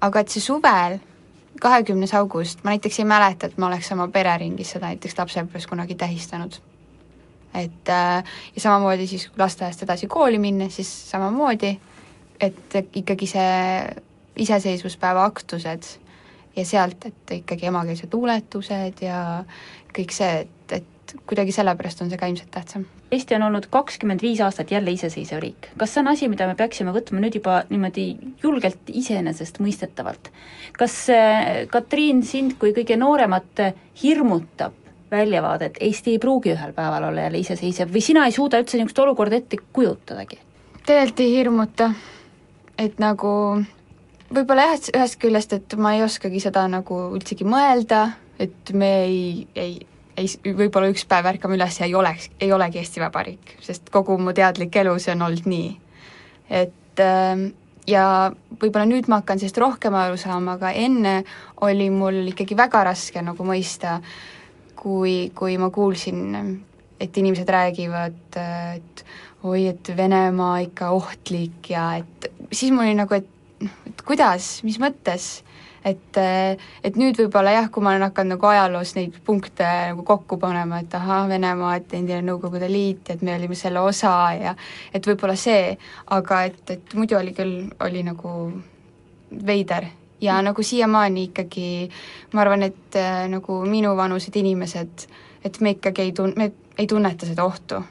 aga 0.00 0.20
et 0.20 0.28
see 0.28 0.40
suvel, 0.40 0.98
kahekümnes 1.60 2.14
august, 2.14 2.64
ma 2.64 2.74
näiteks 2.74 2.98
ei 2.98 3.06
mäleta, 3.08 3.46
et 3.46 3.58
ma 3.58 3.66
oleks 3.66 3.92
oma 3.92 4.08
pereringis 4.12 4.74
seda 4.74 4.90
näiteks 4.92 5.16
lapsepõlves 5.18 5.66
kunagi 5.66 5.94
tähistanud. 5.94 6.60
et 7.54 7.88
äh, 7.88 8.24
ja 8.54 8.60
samamoodi 8.60 9.06
siis, 9.06 9.30
lasteaiast 9.38 9.82
edasi 9.82 10.06
kooli 10.06 10.38
minna, 10.38 10.68
siis 10.70 10.90
samamoodi, 11.10 11.78
et 12.40 12.76
ikkagi 12.94 13.26
see 13.26 13.88
iseseisvuspäeva 14.36 15.24
aktused 15.24 15.88
ja 16.56 16.64
sealt, 16.64 17.06
et 17.06 17.32
ikkagi 17.40 17.66
emakeelsed 17.66 18.14
luuletused 18.14 19.02
ja 19.02 19.44
kõik 19.96 20.14
see, 20.14 20.44
et, 20.44 20.57
et 21.08 21.22
kuidagi 21.28 21.52
sellepärast 21.54 22.02
on 22.02 22.10
see 22.10 22.20
ka 22.20 22.28
ilmselt 22.30 22.50
tähtsam. 22.52 22.84
Eesti 23.12 23.36
on 23.38 23.46
olnud 23.48 23.68
kakskümmend 23.72 24.22
viis 24.22 24.40
aastat 24.44 24.70
jälle 24.70 24.92
iseseisev 24.92 25.40
riik. 25.42 25.70
kas 25.76 25.94
see 25.94 26.02
on 26.02 26.08
asi, 26.08 26.28
mida 26.28 26.46
me 26.46 26.54
peaksime 26.58 26.92
võtma 26.92 27.22
nüüd 27.22 27.38
juba 27.40 27.62
niimoodi 27.70 28.08
julgelt 28.42 28.92
iseenesestmõistetavalt? 28.92 30.32
kas 30.78 30.98
äh, 31.14 31.64
Katriin, 31.70 32.22
sind 32.22 32.58
kui 32.60 32.74
kõige 32.76 32.98
nooremat 33.00 33.64
äh, 33.64 33.80
hirmutab 34.02 34.76
väljavaade, 35.10 35.70
et 35.70 35.80
Eesti 35.80 36.16
ei 36.16 36.20
pruugi 36.20 36.52
ühel 36.52 36.74
päeval 36.76 37.08
olla 37.08 37.24
jälle 37.28 37.40
iseseisev 37.40 37.92
või 37.94 38.04
sina 38.04 38.26
ei 38.28 38.36
suuda 38.36 38.60
üldse 38.60 38.76
niisugust 38.76 39.02
olukorda 39.06 39.40
ette 39.40 39.60
kujutadagi? 39.72 40.38
tegelikult 40.86 41.20
ei 41.20 41.34
hirmuta, 41.34 41.90
et 42.78 43.00
nagu 43.00 43.30
võib-olla 44.32 44.68
jah, 44.68 44.78
et 44.78 44.90
ühest 44.96 45.18
küljest, 45.20 45.52
et 45.56 45.76
ma 45.80 45.94
ei 45.96 46.04
oskagi 46.04 46.40
seda 46.40 46.64
nagu 46.70 47.00
üldsegi 47.16 47.46
mõelda, 47.48 48.06
et 48.40 48.72
me 48.72 48.90
ei, 49.04 49.46
ei, 49.56 49.78
ei, 50.18 50.54
võib-olla 50.58 50.90
üks 50.92 51.06
päev 51.08 51.28
ärkame 51.30 51.56
üles 51.58 51.78
ja 51.80 51.86
ei 51.86 51.94
oleks, 51.98 52.28
ei 52.40 52.52
olegi 52.52 52.80
Eesti 52.82 53.02
Vabariik, 53.02 53.56
sest 53.64 53.92
kogu 53.94 54.18
mu 54.20 54.34
teadlik 54.36 54.76
elu, 54.82 54.96
see 55.02 55.14
on 55.14 55.24
olnud 55.28 55.48
nii. 55.48 55.70
et 56.60 57.02
ähm, 57.04 57.48
ja 57.88 58.04
võib-olla 58.60 58.86
nüüd 58.88 59.08
ma 59.08 59.22
hakkan 59.22 59.40
sellest 59.40 59.60
rohkem 59.62 59.96
aru 59.96 60.18
saama, 60.20 60.56
aga 60.58 60.72
enne 60.76 61.22
oli 61.66 61.88
mul 61.94 62.20
ikkagi 62.32 62.56
väga 62.58 62.84
raske 62.90 63.22
nagu 63.24 63.46
mõista, 63.46 63.98
kui, 64.78 65.30
kui 65.36 65.56
ma 65.60 65.70
kuulsin, 65.74 66.20
et 67.00 67.16
inimesed 67.16 67.48
räägivad, 67.48 68.38
et 68.74 69.04
oi, 69.46 69.68
et 69.70 69.92
Venemaa 69.96 70.58
ikka 70.66 70.92
ohtlik 70.96 71.72
ja 71.72 71.90
et 72.00 72.30
siis 72.50 72.72
mul 72.74 72.88
oli 72.88 72.98
nagu, 72.98 73.18
et 73.18 73.28
noh, 73.64 73.76
et 73.90 74.02
kuidas, 74.06 74.58
mis 74.66 74.78
mõttes, 74.82 75.28
et, 75.84 76.18
et 76.84 76.96
nüüd 76.98 77.18
võib-olla 77.20 77.52
jah, 77.54 77.68
kui 77.70 77.84
ma 77.84 77.92
olen 77.94 78.08
hakanud 78.08 78.34
nagu 78.36 78.50
ajaloos 78.50 78.94
neid 78.96 79.20
punkte 79.24 79.68
nagu 79.92 80.04
kokku 80.06 80.38
panema, 80.40 80.80
et 80.82 80.94
ahah, 80.98 81.28
Venemaa, 81.30 81.76
et 81.78 81.94
endine 81.98 82.22
Nõukogude 82.26 82.70
Liit, 82.70 83.10
et 83.14 83.22
me 83.22 83.36
olime 83.36 83.58
selle 83.58 83.80
osa 83.80 84.16
ja 84.38 84.56
et 84.94 85.06
võib-olla 85.06 85.36
see, 85.38 85.76
aga 86.14 86.42
et, 86.50 86.64
et 86.70 86.98
muidu 86.98 87.18
oli 87.18 87.34
küll, 87.36 87.70
oli 87.84 88.02
nagu 88.06 88.34
veider 89.30 89.88
ja 90.20 90.40
nagu 90.42 90.62
siiamaani 90.62 91.28
ikkagi 91.28 91.68
ma 92.32 92.42
arvan, 92.42 92.62
et 92.62 92.96
äh, 92.96 93.28
nagu 93.30 93.60
minuvanused 93.66 94.36
inimesed, 94.36 95.06
et 95.44 95.60
me 95.60 95.76
ikkagi 95.76 96.08
ei 96.08 96.12
tun-, 96.12 96.34
me 96.36 96.52
ei 96.78 96.86
tunneta 96.86 97.26
seda 97.26 97.44
ohtu. 97.44 97.82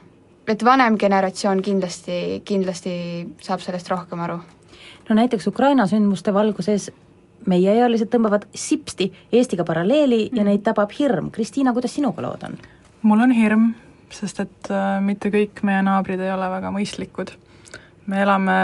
et 0.48 0.64
vanem 0.64 0.96
generatsioon 0.96 1.58
kindlasti, 1.62 2.40
kindlasti 2.44 2.92
saab 3.44 3.60
sellest 3.60 3.88
rohkem 3.88 4.20
aru. 4.20 4.38
no 5.08 5.14
näiteks 5.14 5.46
Ukraina 5.46 5.86
sündmuste 5.86 6.34
valguses 6.34 6.90
meieealised 7.46 8.10
tõmbavad 8.12 8.46
sipsti 8.54 9.12
Eestiga 9.32 9.64
paralleeli 9.64 10.28
mm. 10.28 10.36
ja 10.38 10.44
neid 10.44 10.64
tabab 10.66 10.92
hirm. 10.98 11.30
Kristiina, 11.34 11.72
kuidas 11.76 11.94
sinuga 11.94 12.24
lood 12.24 12.44
on? 12.48 12.58
mul 13.02 13.20
on 13.22 13.30
hirm, 13.30 13.72
sest 14.10 14.40
et 14.42 14.70
äh, 14.74 14.98
mitte 15.04 15.30
kõik 15.30 15.62
meie 15.66 15.82
naabrid 15.86 16.20
ei 16.20 16.32
ole 16.34 16.48
väga 16.50 16.72
mõistlikud. 16.74 17.30
me 18.06 18.22
elame 18.22 18.56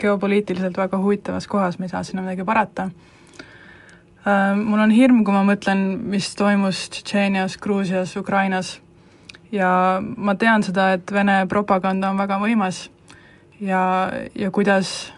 geopoliitiliselt 0.00 0.76
väga 0.76 0.98
huvitavas 0.98 1.46
kohas, 1.46 1.78
me 1.78 1.88
ei 1.88 1.94
saa 1.94 2.02
sinna 2.02 2.22
midagi 2.22 2.44
parata 2.44 2.90
äh,. 4.24 4.54
Mul 4.56 4.78
on 4.78 4.90
hirm, 4.90 5.24
kui 5.24 5.34
ma 5.34 5.42
mõtlen, 5.44 5.98
mis 6.12 6.34
toimus 6.36 6.88
Tšetšeenias, 6.90 7.56
Gruusias, 7.58 8.16
Ukrainas 8.16 8.78
ja 9.52 10.00
ma 10.00 10.34
tean 10.34 10.62
seda, 10.62 10.92
et 10.94 11.12
Vene 11.12 11.46
propaganda 11.48 12.10
on 12.10 12.20
väga 12.20 12.38
võimas 12.38 12.88
ja, 13.60 14.10
ja 14.34 14.50
kuidas 14.50 15.12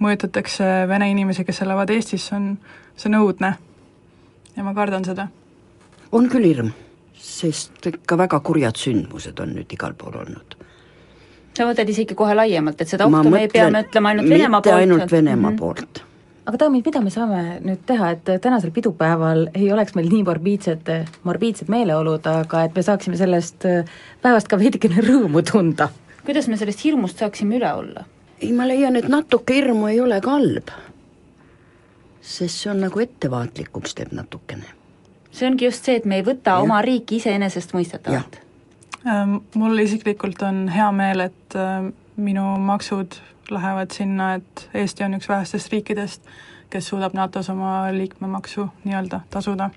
mõjutatakse 0.00 0.68
vene 0.88 1.10
inimesi, 1.12 1.44
kes 1.44 1.62
elavad 1.64 1.90
Eestis, 1.92 2.28
see 2.28 2.36
on, 2.36 2.46
see 2.96 3.10
on 3.12 3.18
õudne. 3.20 3.54
ja 4.56 4.64
ma 4.66 4.74
kardan 4.74 5.04
seda. 5.04 5.28
on 6.12 6.28
küll 6.28 6.44
hirm, 6.48 6.72
sest 7.14 7.86
ikka 7.86 8.16
väga 8.18 8.40
kurjad 8.40 8.76
sündmused 8.80 9.38
on 9.40 9.54
nüüd 9.54 9.72
igal 9.72 9.94
pool 9.94 10.16
olnud. 10.24 10.56
sa 11.56 11.66
mõtled 11.68 11.88
isegi 11.92 12.14
kohe 12.14 12.34
laiemalt, 12.34 12.80
et 12.80 12.88
seda 12.88 13.08
Ma 13.08 13.20
ohtu 13.20 13.30
me 13.30 13.42
ei 13.42 13.48
pea 13.48 13.66
mõtlen 13.68 13.82
mõtlema 13.84 14.08
ainult 14.14 14.28
Venemaa 14.30 14.60
mitte 14.60 14.70
poolt? 14.70 14.80
ainult 14.82 15.12
Venemaa 15.12 15.50
Mhm. 15.50 15.58
poolt. 15.58 16.02
aga 16.46 16.56
daamid, 16.58 16.86
mida 16.86 17.00
me 17.00 17.10
saame 17.10 17.60
nüüd 17.62 17.82
teha, 17.86 18.10
et 18.10 18.24
tänasel 18.42 18.70
pidupäeval 18.70 19.48
ei 19.54 19.72
oleks 19.72 19.94
meil 19.94 20.08
nii 20.08 20.22
morbiidsed, 20.24 20.88
morbiidsed 21.24 21.68
meeleolud, 21.68 22.26
aga 22.26 22.64
et 22.64 22.74
me 22.74 22.82
saaksime 22.82 23.16
sellest 23.16 23.66
päevast 24.22 24.48
ka 24.48 24.56
veidikene 24.58 24.96
rõõmu 25.04 25.42
tunda? 25.52 25.88
kuidas 26.24 26.48
me 26.48 26.56
sellest 26.56 26.84
hirmust 26.84 27.18
saaksime 27.18 27.56
üle 27.60 27.72
olla? 27.74 28.04
Ei, 28.40 28.52
ma 28.52 28.66
leian, 28.68 28.96
et 28.96 29.08
natuke 29.08 29.54
hirmu 29.54 29.90
ei 29.90 30.00
ole 30.00 30.20
ka 30.20 30.36
halb. 30.38 30.74
sest 32.20 32.62
see 32.62 32.70
on 32.70 32.82
nagu 32.84 33.00
ettevaatlikuks 33.00 33.94
teeb 33.94 34.12
natukene. 34.12 34.68
see 35.30 35.48
ongi 35.48 35.64
just 35.64 35.84
see, 35.84 35.96
et 35.96 36.04
me 36.04 36.20
ei 36.20 36.26
võta 36.26 36.56
Jah. 36.56 36.62
oma 36.62 36.82
riiki 36.82 37.16
iseenesestmõistetavalt. 37.16 38.40
Ähm, 39.06 39.36
Mul 39.54 39.78
isiklikult 39.78 40.42
on 40.42 40.68
hea 40.68 40.90
meel, 40.92 41.20
et 41.20 41.56
äh, 41.56 41.92
minu 42.16 42.44
maksud 42.58 43.16
lähevad 43.50 43.90
sinna, 43.90 44.34
et 44.34 44.68
Eesti 44.74 45.04
on 45.04 45.16
üks 45.16 45.28
vähestest 45.28 45.72
riikidest, 45.72 46.22
kes 46.70 46.88
suudab 46.92 47.14
NATO-s 47.16 47.50
oma 47.50 47.88
liikmemaksu 47.92 48.68
nii-öelda 48.84 49.20
tasuda. 49.30 49.70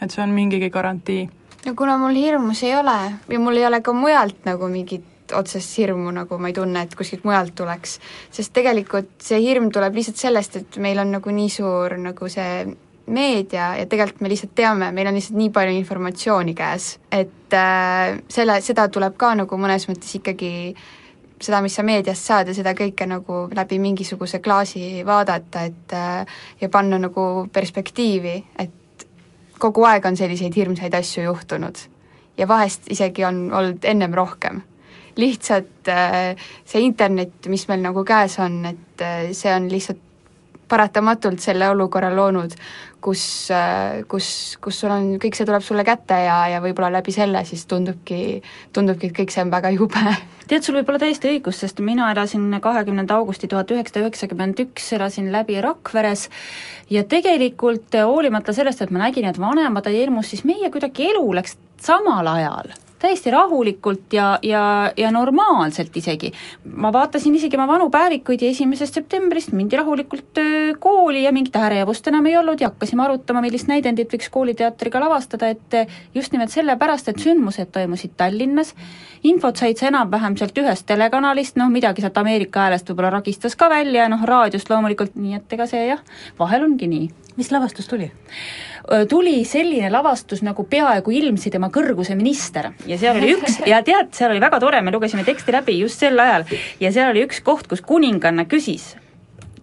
et 0.00 0.10
see 0.10 0.22
on 0.22 0.30
mingigi 0.30 0.70
garantii. 0.70 1.28
no 1.66 1.74
kuna 1.74 1.98
mul 1.98 2.14
hirmus 2.14 2.62
ei 2.62 2.76
ole 2.76 3.12
ja 3.28 3.38
mul 3.40 3.56
ei 3.56 3.66
ole 3.66 3.80
ka 3.80 3.92
mujalt 3.92 4.44
nagu 4.44 4.68
mingit 4.68 5.04
otsest 5.34 5.78
hirmu, 5.78 6.10
nagu 6.14 6.38
ma 6.38 6.50
ei 6.50 6.56
tunne, 6.56 6.82
et 6.86 6.94
kuskilt 6.98 7.24
mujalt 7.26 7.54
tuleks, 7.58 7.98
sest 8.32 8.52
tegelikult 8.56 9.14
see 9.22 9.40
hirm 9.42 9.70
tuleb 9.74 9.96
lihtsalt 9.96 10.20
sellest, 10.20 10.58
et 10.60 10.78
meil 10.82 11.00
on 11.02 11.14
nagu 11.18 11.32
nii 11.32 11.48
suur 11.52 11.96
nagu 12.00 12.28
see 12.32 12.66
meedia 13.06 13.72
ja 13.78 13.86
tegelikult 13.86 14.20
me 14.24 14.30
lihtsalt 14.32 14.54
teame, 14.58 14.90
meil 14.92 15.10
on 15.10 15.18
lihtsalt 15.18 15.38
nii 15.38 15.50
palju 15.54 15.74
informatsiooni 15.78 16.54
käes, 16.58 16.92
et 17.10 17.54
äh, 17.54 18.18
selle, 18.28 18.60
seda 18.66 18.88
tuleb 18.92 19.18
ka 19.18 19.34
nagu 19.38 19.58
mõnes 19.60 19.88
mõttes 19.90 20.14
ikkagi 20.18 20.52
seda, 21.40 21.60
mis 21.62 21.76
sa 21.76 21.84
meediast 21.86 22.26
saad 22.26 22.50
ja 22.50 22.56
seda 22.56 22.72
kõike 22.76 23.06
nagu 23.08 23.44
läbi 23.54 23.78
mingisuguse 23.82 24.40
klaasi 24.44 25.04
vaadata, 25.06 25.66
et 25.68 25.94
äh, 25.94 26.38
ja 26.60 26.70
panna 26.72 26.98
nagu 27.02 27.46
perspektiivi, 27.52 28.38
et 28.58 29.06
kogu 29.58 29.86
aeg 29.88 30.04
on 30.04 30.16
selliseid 30.18 30.56
hirmsaid 30.56 30.94
asju 30.94 31.28
juhtunud 31.28 31.86
ja 32.38 32.48
vahest 32.48 32.90
isegi 32.90 33.24
on 33.24 33.52
olnud 33.52 33.84
ennem 33.84 34.14
rohkem. 34.14 34.62
Lihtsalt 35.20 35.90
äh, 35.92 36.48
see 36.64 36.84
internet, 36.86 37.48
mis 37.52 37.66
meil 37.70 37.84
nagu 37.84 38.04
käes 38.06 38.38
on, 38.42 38.62
et 38.72 39.04
äh, 39.04 39.30
see 39.36 39.54
on 39.54 39.70
lihtsalt 39.72 40.02
paratamatult 40.68 41.40
selle 41.42 41.68
olukorra 41.70 42.10
loonud, 42.14 42.54
kus, 43.02 43.22
kus, 44.10 44.28
kus 44.62 44.80
sul 44.82 44.90
on, 44.90 45.10
kõik 45.22 45.36
see 45.38 45.46
tuleb 45.46 45.62
sulle 45.62 45.84
kätte 45.86 46.16
ja, 46.24 46.38
ja 46.50 46.62
võib-olla 46.64 46.90
läbi 46.98 47.14
selle 47.14 47.44
siis 47.46 47.62
tundubki, 47.70 48.40
tundubki, 48.74 49.10
et 49.10 49.16
kõik 49.20 49.34
see 49.34 49.44
on 49.44 49.52
väga 49.52 49.70
jube. 49.76 50.02
tead, 50.50 50.64
sul 50.66 50.78
võib 50.78 50.90
olla 50.90 51.02
täiesti 51.04 51.30
õigus, 51.30 51.60
sest 51.62 51.82
mina 51.86 52.08
elasin 52.14 52.48
kahekümnenda 52.62 53.20
augusti 53.20 53.50
tuhat 53.50 53.70
üheksasada 53.74 54.06
üheksakümmend 54.06 54.64
üks, 54.66 54.88
elasin 54.98 55.30
läbi 55.34 55.60
Rakveres 55.62 56.26
ja 56.90 57.04
tegelikult 57.06 57.94
hoolimata 57.94 58.56
sellest, 58.56 58.82
et 58.82 58.94
ma 58.94 59.06
nägin, 59.06 59.28
et 59.30 59.38
vanemad 59.38 59.86
olid 59.86 60.06
hirmus, 60.06 60.32
siis 60.32 60.42
meie 60.48 60.72
kuidagi 60.74 61.12
elu 61.12 61.24
läks 61.38 61.54
samal 61.86 62.34
ajal 62.34 62.74
täiesti 62.98 63.30
rahulikult 63.30 64.12
ja, 64.12 64.38
ja, 64.42 64.92
ja 64.96 65.10
normaalselt 65.10 65.96
isegi. 65.96 66.32
ma 66.74 66.92
vaatasin 66.92 67.34
isegi 67.34 67.56
oma 67.56 67.66
vanu 67.68 67.90
päevikuid 67.90 68.42
ja 68.42 68.50
esimesest 68.50 68.94
septembrist 68.94 69.52
mindi 69.52 69.76
rahulikult 69.76 70.40
kooli 70.80 71.24
ja 71.24 71.32
mingit 71.32 71.56
ärevust 71.56 72.08
enam 72.08 72.26
ei 72.26 72.36
olnud 72.36 72.60
ja 72.60 72.70
hakkasime 72.70 73.04
arutama, 73.04 73.42
millist 73.44 73.68
näidendit 73.68 74.12
võiks 74.12 74.30
kooliteatriga 74.32 75.00
lavastada, 75.00 75.50
et 75.52 75.76
just 76.14 76.32
nimelt 76.32 76.54
sellepärast, 76.54 77.08
et 77.12 77.20
sündmused 77.22 77.72
toimusid 77.72 78.16
Tallinnas, 78.16 78.74
infot 79.22 79.56
said 79.56 79.78
sa 79.80 79.90
enam-vähem 79.90 80.36
sealt 80.38 80.58
ühest 80.62 80.86
telekanalist, 80.88 81.56
noh 81.60 81.70
midagi 81.72 82.04
sealt 82.04 82.18
Ameerika 82.22 82.66
häälest 82.66 82.88
võib-olla 82.90 83.16
ragistas 83.18 83.56
ka 83.56 83.70
välja, 83.72 84.08
noh 84.12 84.24
raadiost 84.24 84.70
loomulikult, 84.72 85.16
nii 85.20 85.38
et 85.40 85.56
ega 85.58 85.68
see 85.70 85.86
jah, 85.90 86.02
vahel 86.38 86.68
ongi 86.68 86.90
nii. 86.90 87.25
Mis 87.36 87.52
lavastus 87.52 87.88
tuli? 87.88 88.10
tuli 89.08 89.44
selline 89.44 89.90
lavastus 89.90 90.42
nagu 90.46 90.64
Peaaegu 90.70 91.10
ilmsi 91.10 91.50
tema 91.50 91.70
kõrguse 91.74 92.14
minister. 92.14 92.70
Ja 92.86 92.98
seal 93.00 93.18
oli 93.18 93.32
üks 93.34 93.58
ja 93.66 93.80
tead, 93.86 94.12
seal 94.14 94.30
oli 94.34 94.42
väga 94.42 94.60
tore, 94.62 94.82
me 94.82 94.94
lugesime 94.94 95.24
teksti 95.26 95.54
läbi 95.56 95.78
just 95.80 96.02
sel 96.02 96.18
ajal. 96.22 96.46
Ja 96.80 96.92
seal 96.94 97.10
oli 97.10 97.24
üks 97.26 97.42
koht, 97.42 97.66
kus 97.66 97.82
kuninganna 97.82 98.46
küsis. 98.46 98.94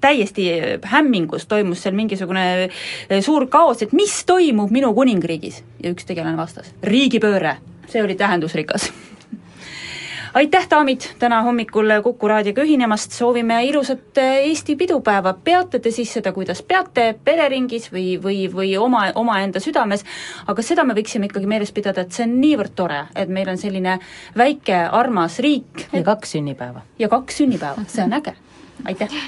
Täiesti 0.03 0.49
hämmingus 0.91 1.47
toimus 1.47 1.85
seal 1.85 1.95
mingisugune 1.95 2.67
suur 3.23 3.47
kaos, 3.47 3.85
et 3.85 3.95
mis 3.95 4.17
toimub 4.27 4.73
minu 4.75 4.91
kuningriigis? 4.97 5.63
Ja 5.79 5.95
üks 5.95 6.09
tegelane 6.09 6.35
vastas, 6.37 6.73
riigipööre, 6.83 7.57
see 7.87 8.03
oli 8.03 8.19
tähendusrikas 8.19 8.91
aitäh, 10.33 10.67
daamid, 10.69 11.01
täna 11.19 11.41
hommikul 11.41 11.91
Kuku 12.03 12.27
raadioga 12.27 12.63
ühinemast, 12.65 13.11
soovime 13.11 13.59
ilusat 13.65 14.17
eh, 14.17 14.47
Eesti 14.49 14.75
pidupäeva, 14.75 15.33
peate 15.33 15.79
te 15.79 15.91
siis 15.91 16.13
seda, 16.13 16.33
kuidas 16.33 16.61
peate, 16.67 17.13
pereringis 17.25 17.89
või, 17.93 18.17
või, 18.23 18.47
või 18.53 18.73
oma, 18.77 19.05
omaenda 19.15 19.61
südames, 19.63 20.05
aga 20.47 20.65
seda 20.65 20.85
me 20.87 20.97
võiksime 20.97 21.29
ikkagi 21.29 21.49
meeles 21.49 21.71
pidada, 21.71 22.05
et 22.05 22.15
see 22.15 22.25
on 22.27 22.35
niivõrd 22.41 22.75
tore, 22.75 23.03
et 23.15 23.29
meil 23.29 23.53
on 23.53 23.61
selline 23.61 23.99
väike 24.37 24.83
armas 24.91 25.39
riik. 25.43 25.87
Ja 25.93 26.03
kaks 26.03 26.35
sünnipäeva. 26.37 26.83
ja 26.99 27.09
kaks 27.09 27.41
sünnipäeva, 27.43 27.85
see 27.87 28.05
on 28.05 28.19
äge, 28.19 28.35
aitäh! 28.85 29.21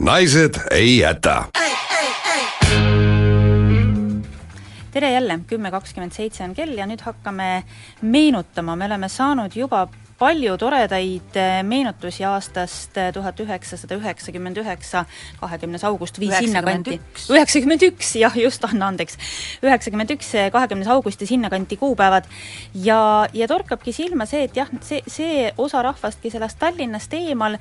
naised 0.00 0.56
ei 0.70 0.98
jäta 0.98 1.44
tere 4.92 5.12
jälle, 5.12 5.40
kümme 5.46 5.70
kakskümmend 5.70 6.12
seitse 6.12 6.44
on 6.44 6.54
kell 6.54 6.78
ja 6.78 6.86
nüüd 6.86 7.02
hakkame 7.04 7.62
meenutama, 8.02 8.76
me 8.76 8.88
oleme 8.90 9.08
saanud 9.08 9.54
juba 9.56 9.86
palju 10.20 10.56
toredaid 10.60 11.36
eh, 11.40 11.60
meenutusi 11.64 12.24
aastast 12.28 12.98
eh, 13.00 13.08
tuhat 13.14 13.40
üheksasada 13.40 13.96
üheksakümmend 13.96 14.58
üheksa, 14.60 15.04
kahekümnes 15.40 15.84
august 15.88 16.20
või 16.20 16.28
sinnakanti. 16.34 16.98
üheksakümmend 17.32 17.86
üks, 17.88 18.12
jah, 18.20 18.36
just, 18.36 18.64
anna 18.68 18.90
andeks. 18.92 19.16
üheksakümmend 19.64 20.12
üks, 20.16 20.34
kahekümnes 20.52 20.90
august 20.92 21.24
ja 21.24 21.30
sinnakanti 21.30 21.78
kuupäevad. 21.80 22.28
ja, 22.74 23.00
ja 23.32 23.48
torkabki 23.48 23.94
silma 23.96 24.26
see, 24.28 24.44
et 24.48 24.60
jah, 24.60 24.68
see, 24.84 25.00
see 25.06 25.48
osa 25.56 25.82
rahvast, 25.86 26.20
kes 26.20 26.36
elas 26.36 26.58
Tallinnast 26.60 27.14
eemal, 27.16 27.56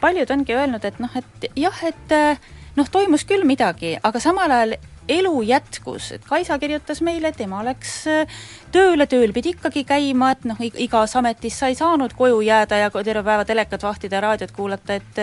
paljud 0.00 0.30
ongi 0.34 0.56
öelnud, 0.56 0.84
et 0.84 0.98
noh, 0.98 1.14
et 1.14 1.48
jah, 1.54 1.84
et 1.86 2.16
eh, 2.18 2.42
noh, 2.74 2.90
toimus 2.90 3.22
küll 3.28 3.46
midagi, 3.46 3.94
aga 4.02 4.22
samal 4.22 4.50
ajal 4.50 4.74
elu 5.08 5.42
jätkus, 5.42 6.12
et 6.12 6.24
Kaisa 6.24 6.58
kirjutas 6.58 7.02
meile, 7.04 7.30
et 7.30 7.40
ema 7.44 7.62
läks 7.66 7.92
äh, 8.10 8.38
tööle, 8.72 9.06
tööl 9.10 9.34
pidi 9.36 9.54
ikkagi 9.54 9.84
käima, 9.88 10.32
et 10.34 10.46
noh, 10.48 10.60
igas 10.60 11.16
ametis 11.20 11.58
sa 11.60 11.70
ei 11.72 11.78
saanud 11.78 12.16
koju 12.16 12.40
jääda 12.44 12.80
ja 12.84 12.90
terve 12.94 13.24
päeva 13.26 13.44
telekat 13.44 13.82
vahtida 13.82 14.18
ja 14.18 14.24
raadiot 14.28 14.52
kuulata, 14.56 14.98
et 15.00 15.22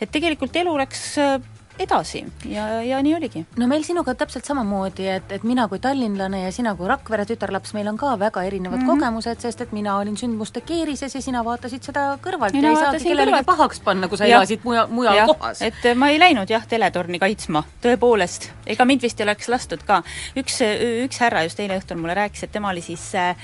et 0.00 0.10
tegelikult 0.10 0.56
elu 0.56 0.76
läks 0.80 1.04
äh, 1.22 1.38
edasi 1.78 2.24
ja, 2.48 2.82
ja 2.82 3.00
nii 3.02 3.14
oligi. 3.16 3.44
no 3.56 3.66
meil 3.70 3.84
sinuga 3.86 4.14
täpselt 4.18 4.48
samamoodi, 4.48 5.06
et, 5.12 5.32
et 5.32 5.44
mina 5.46 5.68
kui 5.68 5.80
tallinlane 5.82 6.42
ja 6.44 6.52
sina 6.54 6.74
kui 6.78 6.88
Rakvere 6.88 7.26
tütarlaps, 7.28 7.74
meil 7.76 7.88
on 7.90 7.98
ka 8.00 8.14
väga 8.18 8.42
erinevad 8.48 8.80
mm 8.80 8.84
-hmm. 8.84 9.00
kogemused, 9.00 9.40
sest 9.40 9.60
et 9.60 9.72
mina 9.72 9.96
olin 9.98 10.16
sündmuste 10.16 10.60
keerises 10.60 11.14
ja 11.14 11.22
sina 11.22 11.44
vaatasid 11.44 11.82
seda 11.82 12.18
kõrvalt 12.22 12.52
Mina 12.52 12.68
ja 12.68 12.74
ei 12.74 12.84
saagi 12.84 13.04
kellelegi 13.04 13.44
pahaks 13.44 13.80
panna, 13.80 14.08
kui 14.08 14.18
sa 14.18 14.26
Jah. 14.26 14.40
elasid 14.40 14.60
muja, 14.64 14.86
mujal 14.86 15.16
Jah, 15.16 15.26
kohas. 15.26 15.62
et 15.62 15.84
äh, 15.84 15.96
ma 15.96 16.08
ei 16.08 16.18
läinud 16.18 16.50
jah, 16.50 16.66
teletorni 16.66 17.18
kaitsma, 17.18 17.64
tõepoolest. 17.82 18.50
ega 18.66 18.84
mind 18.84 19.02
vist 19.02 19.20
ei 19.20 19.24
oleks 19.24 19.48
lastud 19.48 19.82
ka. 19.86 20.02
üks, 20.36 20.60
üks 21.04 21.20
härra 21.20 21.42
just 21.42 21.60
eile 21.60 21.78
õhtul 21.78 21.96
mulle 21.96 22.14
rääkis, 22.14 22.42
et 22.42 22.52
tema 22.52 22.70
oli 22.70 22.80
siis 22.80 23.14
äh, 23.14 23.36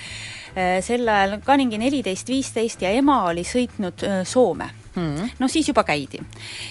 äh, 0.57 0.81
sel 0.85 1.09
ajal 1.09 1.41
ka 1.45 1.57
mingi 1.57 1.79
neliteist, 1.79 2.29
viisteist 2.29 2.83
ja 2.83 2.91
ema 2.91 3.23
oli 3.31 3.45
sõitnud 3.45 4.07
äh, 4.07 4.25
Soome 4.25 4.84
Hmm. 4.95 5.31
no 5.39 5.49
siis 5.49 5.69
juba 5.69 5.85
käidi. 5.85 6.21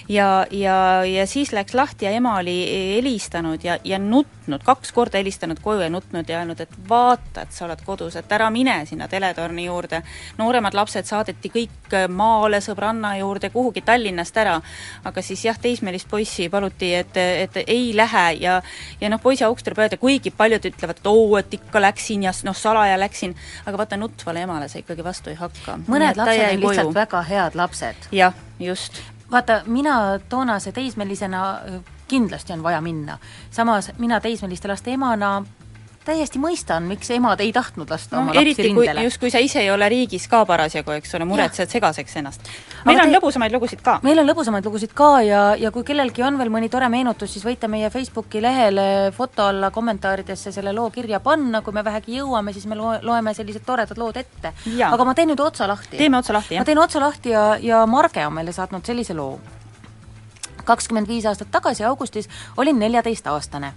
ja, 0.09 0.45
ja, 0.51 1.03
ja 1.05 1.27
siis 1.27 1.51
läks 1.53 1.73
lahti 1.73 2.05
ja 2.05 2.11
ema 2.11 2.37
oli 2.39 2.55
helistanud 2.95 3.63
ja, 3.63 3.77
ja 3.83 3.99
nutnud, 3.99 4.63
kaks 4.63 4.91
korda 4.91 5.17
helistanud 5.17 5.59
koju 5.61 5.81
ja 5.81 5.89
nutnud 5.89 6.29
ja 6.29 6.39
öelnud, 6.39 6.59
et 6.59 6.77
vaata, 6.89 7.43
et 7.43 7.51
sa 7.51 7.65
oled 7.65 7.83
kodus, 7.85 8.15
et 8.15 8.31
ära 8.31 8.49
mine 8.49 8.85
sinna 8.85 9.07
teletorni 9.07 9.65
juurde. 9.65 10.01
nooremad 10.37 10.73
lapsed 10.73 11.05
saadeti 11.05 11.51
kõik 11.51 11.97
maale 12.09 12.61
sõbranna 12.63 13.17
juurde, 13.19 13.49
kuhugi 13.49 13.81
Tallinnast 13.81 14.37
ära. 14.37 14.61
aga 15.03 15.21
siis 15.21 15.45
jah, 15.45 15.59
teismelist 15.59 16.07
poissi 16.09 16.49
paluti, 16.49 16.93
et, 16.95 17.17
et 17.17 17.57
ei 17.67 17.91
lähe 17.95 18.25
ja 18.39 18.61
ja 19.01 19.09
noh, 19.09 19.21
poisi 19.21 19.43
auks 19.43 19.63
tuleb 19.63 19.83
öelda, 19.83 19.97
kuigi 19.97 20.31
paljud 20.31 20.65
ütlevad, 20.71 20.99
et 20.99 21.07
oo, 21.07 21.37
et 21.37 21.53
ikka 21.53 21.81
läksin 21.81 22.23
ja 22.23 22.31
noh, 22.47 22.55
salaja 22.55 22.97
läksin, 22.99 23.35
aga 23.65 23.77
vaata, 23.83 23.99
nutvale 23.99 24.43
emale 24.47 24.69
sa 24.71 24.79
ikkagi 24.79 25.03
vastu 25.03 25.33
ei 25.33 25.37
hakka. 25.39 25.79
mõned 25.87 26.17
lapsed 26.17 26.47
on 26.47 26.65
lihtsalt 26.65 26.95
väga 26.95 27.21
head 27.27 27.59
lapsed. 27.59 28.09
Jah, 28.13 28.33
just. 28.59 28.93
vaata, 29.31 29.61
mina 29.65 30.19
toonase 30.29 30.71
teismelisena 30.71 31.59
kindlasti 32.07 32.53
on 32.53 32.63
vaja 32.63 32.81
minna. 32.81 33.17
samas 33.51 33.91
mina 33.97 34.19
teismeliste 34.19 34.67
laste 34.67 34.93
emana 34.93 35.45
täiesti 36.05 36.39
mõistan, 36.41 36.85
miks 36.87 37.09
emad 37.15 37.39
ei 37.43 37.51
tahtnud 37.55 37.89
lasta 37.89 38.17
noh, 38.17 38.25
oma 38.25 38.33
lapsi 38.35 38.65
rindele. 38.67 39.03
just 39.07 39.19
kui 39.21 39.31
sa 39.31 39.39
ise 39.43 39.61
ei 39.63 39.69
ole 39.71 39.87
riigis 39.89 40.27
ka 40.31 40.43
parasjagu, 40.45 40.91
eks 40.97 41.15
ole, 41.17 41.25
muretsed 41.29 41.71
segaseks 41.71 42.17
ennast. 42.19 42.49
meil 42.85 42.97
Aga 42.97 43.05
on 43.05 43.11
te- 43.11 43.17
lõbusamaid 43.17 43.55
lugusid 43.55 43.81
ka. 43.85 43.99
meil 44.03 44.19
on 44.19 44.27
lõbusamaid 44.27 44.65
lugusid 44.67 44.93
ka 44.93 45.09
ja, 45.23 45.43
ja 45.59 45.71
kui 45.71 45.83
kellelgi 45.87 46.23
on 46.23 46.37
veel 46.39 46.51
mõni 46.53 46.69
tore 46.69 46.89
meenutus, 46.89 47.31
siis 47.33 47.45
võite 47.45 47.69
meie 47.71 47.89
Facebooki 47.93 48.41
lehele 48.43 49.11
foto 49.15 49.47
alla 49.47 49.71
kommentaaridesse 49.71 50.51
selle 50.51 50.73
loo 50.73 50.89
kirja 50.91 51.19
panna, 51.19 51.61
kui 51.61 51.73
me 51.73 51.83
vähegi 51.83 52.19
jõuame, 52.19 52.53
siis 52.53 52.67
me 52.67 52.75
loe, 52.75 52.99
loeme 53.01 53.33
sellised 53.33 53.63
toredad 53.65 53.97
lood 53.97 54.17
ette. 54.17 54.53
Aga 54.89 55.05
ma 55.05 55.13
teen 55.13 55.31
nüüd 55.31 55.39
otsa 55.39 55.67
lahti. 55.67 55.97
teeme 55.97 56.17
otsa 56.17 56.33
lahti, 56.33 56.55
ma 56.55 56.61
jah. 56.61 56.65
teen 56.65 56.83
otsa 56.83 56.99
lahti 56.99 57.29
ja, 57.29 57.57
ja 57.61 57.85
Marge 57.85 58.25
on 58.27 58.33
meile 58.33 58.51
saatnud 58.51 58.85
sellise 58.85 59.13
loo. 59.13 59.39
kakskümmend 60.63 61.07
viis 61.07 61.25
aastat 61.25 61.49
tagasi 61.51 61.83
augustis 61.83 62.29
olin 62.57 62.79
neljateistaastane 62.79 63.73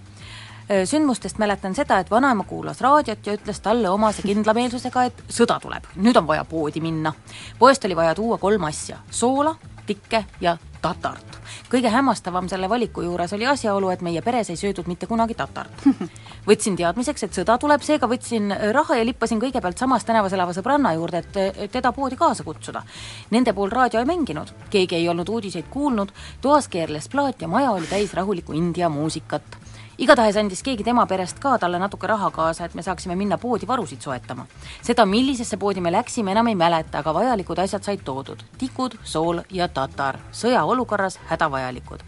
sündmustest 0.67 1.37
mäletan 1.37 1.75
seda, 1.75 1.99
et 1.99 2.11
vanaema 2.11 2.43
kuulas 2.43 2.81
raadiot 2.81 3.27
ja 3.27 3.37
ütles 3.37 3.61
talle 3.63 3.89
omase 3.89 4.21
kindlameelsusega, 4.25 5.03
et 5.07 5.23
sõda 5.31 5.59
tuleb, 5.63 5.87
nüüd 5.95 6.19
on 6.19 6.27
vaja 6.27 6.43
poodi 6.45 6.83
minna. 6.83 7.13
poest 7.59 7.85
oli 7.85 7.95
vaja 7.95 8.15
tuua 8.15 8.37
kolm 8.37 8.63
asja, 8.67 8.97
soola, 9.09 9.55
tikke 9.87 10.25
ja 10.41 10.57
tatart. 10.81 11.37
kõige 11.71 11.89
hämmastavam 11.91 12.47
selle 12.49 12.69
valiku 12.69 13.01
juures 13.01 13.33
oli 13.33 13.47
asjaolu, 13.47 13.89
et 13.89 14.01
meie 14.01 14.21
peres 14.21 14.49
ei 14.49 14.59
söödud 14.59 14.87
mitte 14.87 15.07
kunagi 15.07 15.35
tatart. 15.35 15.83
võtsin 16.49 16.75
teadmiseks, 16.79 17.23
et 17.23 17.39
sõda 17.39 17.57
tuleb, 17.59 17.81
seega 17.83 18.07
võtsin 18.07 18.51
raha 18.75 18.99
ja 18.99 19.05
lippasin 19.07 19.39
kõigepealt 19.39 19.79
samas 19.79 20.05
tänavas 20.05 20.33
elava 20.35 20.55
sõbranna 20.55 20.93
juurde, 20.95 21.23
et 21.23 21.71
teda 21.71 21.91
poodi 21.91 22.15
kaasa 22.19 22.43
kutsuda. 22.43 22.83
Nende 23.31 23.53
pool 23.53 23.71
raadio 23.71 23.99
ei 23.99 24.07
mänginud, 24.07 24.51
keegi 24.69 24.99
ei 24.99 25.09
olnud 25.09 25.29
uudiseid 25.29 25.71
kuulnud, 25.71 26.11
toas 26.41 26.67
keerles 26.67 27.09
plaat 27.09 27.41
ja 27.41 27.47
maja 27.47 27.71
oli 27.71 27.87
täis 27.87 28.13
rahulikku 28.13 28.53
India 28.53 28.89
muusikat 28.89 29.66
igatahes 29.97 30.37
andis 30.37 30.61
keegi 30.61 30.85
tema 30.85 31.05
perest 31.09 31.39
ka 31.41 31.55
talle 31.57 31.79
natuke 31.81 32.07
raha 32.07 32.29
kaasa, 32.31 32.65
et 32.65 32.75
me 32.77 32.83
saaksime 32.85 33.15
minna 33.15 33.37
poodi 33.37 33.67
varusid 33.67 34.01
soetama. 34.01 34.45
seda, 34.81 35.05
millisesse 35.05 35.57
poodi 35.57 35.81
me 35.81 35.91
läksime, 35.91 36.31
enam 36.31 36.47
ei 36.47 36.55
mäleta, 36.55 36.99
aga 36.99 37.13
vajalikud 37.13 37.59
asjad 37.59 37.83
said 37.83 38.03
toodud. 38.05 38.43
tikud, 38.57 38.97
sool 39.03 39.41
ja 39.49 39.67
tatar, 39.67 40.19
sõjaolukorras 40.31 41.19
hädavajalikud. 41.29 41.99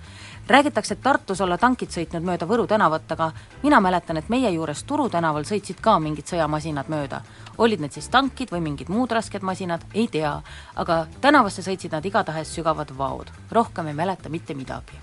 räägitakse, 0.47 0.93
et 0.93 1.01
Tartus 1.01 1.41
olla 1.41 1.57
tankid 1.57 1.89
sõitnud 1.89 2.23
mööda 2.23 2.45
Võru 2.45 2.67
tänavat, 2.67 3.11
aga 3.11 3.31
mina 3.63 3.81
mäletan, 3.81 4.17
et 4.17 4.29
meie 4.29 4.49
juures 4.51 4.83
Turu 4.83 5.09
tänaval 5.09 5.43
sõitsid 5.43 5.81
ka 5.81 5.99
mingid 5.99 6.25
sõjamasinad 6.25 6.89
mööda. 6.89 7.21
olid 7.57 7.79
need 7.79 7.91
siis 7.91 8.09
tankid 8.09 8.51
või 8.51 8.61
mingid 8.61 8.89
muud 8.89 9.11
rasked 9.11 9.41
masinad, 9.41 9.81
ei 9.93 10.07
tea, 10.07 10.41
aga 10.75 11.07
tänavasse 11.21 11.61
sõitsid 11.61 11.91
nad 11.91 12.05
igatahes 12.05 12.55
sügavad 12.55 12.97
vaod. 12.97 13.31
rohkem 13.51 13.87
ei 13.87 13.93
mäleta 13.93 14.29
mitte 14.29 14.53
midagi. 14.53 14.93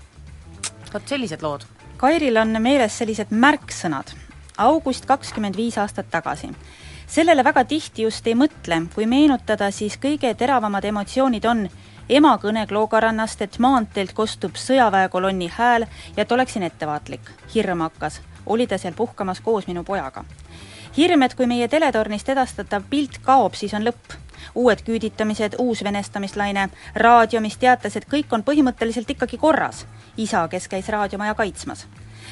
vot 0.93 1.03
sellised 1.07 1.41
lood 1.41 1.76
Kairil 1.97 2.37
on 2.37 2.53
meeles 2.61 2.93
sellised 2.97 3.31
märksõnad. 3.33 4.11
august 4.57 5.05
kakskümmend 5.05 5.55
viis 5.57 5.77
aastat 5.77 6.05
tagasi. 6.11 6.49
sellele 7.07 7.43
väga 7.43 7.63
tihti 7.63 8.03
just 8.03 8.27
ei 8.27 8.35
mõtle, 8.35 8.87
kui 8.95 9.05
meenutada, 9.05 9.71
siis 9.71 9.97
kõige 9.97 10.35
teravamad 10.35 10.85
emotsioonid 10.85 11.45
on 11.45 11.69
ema 12.09 12.37
kõne 12.37 12.67
Kloogarannast, 12.67 13.41
et 13.41 13.59
maanteelt 13.59 14.13
kostub 14.13 14.55
sõjaväekolonni 14.55 15.49
hääl 15.57 15.87
ja 16.17 16.21
et 16.21 16.31
oleksin 16.31 16.63
ettevaatlik. 16.63 17.21
hirm 17.55 17.79
hakkas. 17.79 18.21
oli 18.45 18.67
ta 18.67 18.77
seal 18.77 18.93
puhkamas 18.93 19.41
koos 19.41 19.67
minu 19.67 19.83
pojaga. 19.83 20.25
hirm, 20.97 21.21
et 21.23 21.33
kui 21.33 21.47
meie 21.47 21.67
teletornist 21.67 22.29
edastatav 22.29 22.83
pilt 22.89 23.17
kaob, 23.17 23.53
siis 23.53 23.73
on 23.73 23.83
lõpp 23.83 24.13
uued 24.55 24.81
küüditamised, 24.85 25.55
uus 25.57 25.83
venestamislaine, 25.83 26.69
raadio, 26.95 27.41
mis 27.41 27.57
teatas, 27.57 27.95
et 27.95 28.05
kõik 28.05 28.33
on 28.33 28.43
põhimõtteliselt 28.43 29.09
ikkagi 29.09 29.37
korras. 29.37 29.85
isa, 30.17 30.47
kes 30.47 30.67
käis 30.67 30.89
raadiomaja 30.89 31.35
kaitsmas. 31.35 31.87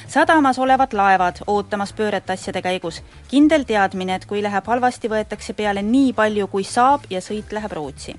sadamas 0.08 0.58
olevad 0.58 0.92
laevad 0.92 1.36
ootamas 1.46 1.92
pööret 1.92 2.30
asjade 2.30 2.62
käigus. 2.62 3.02
kindel 3.28 3.64
teadmine, 3.64 4.14
et 4.14 4.26
kui 4.26 4.42
läheb 4.42 4.66
halvasti, 4.66 5.08
võetakse 5.08 5.52
peale 5.52 5.82
nii 5.82 6.12
palju, 6.12 6.46
kui 6.46 6.64
saab 6.64 7.00
ja 7.10 7.20
sõit 7.20 7.52
läheb 7.52 7.72
Rootsi 7.72 8.16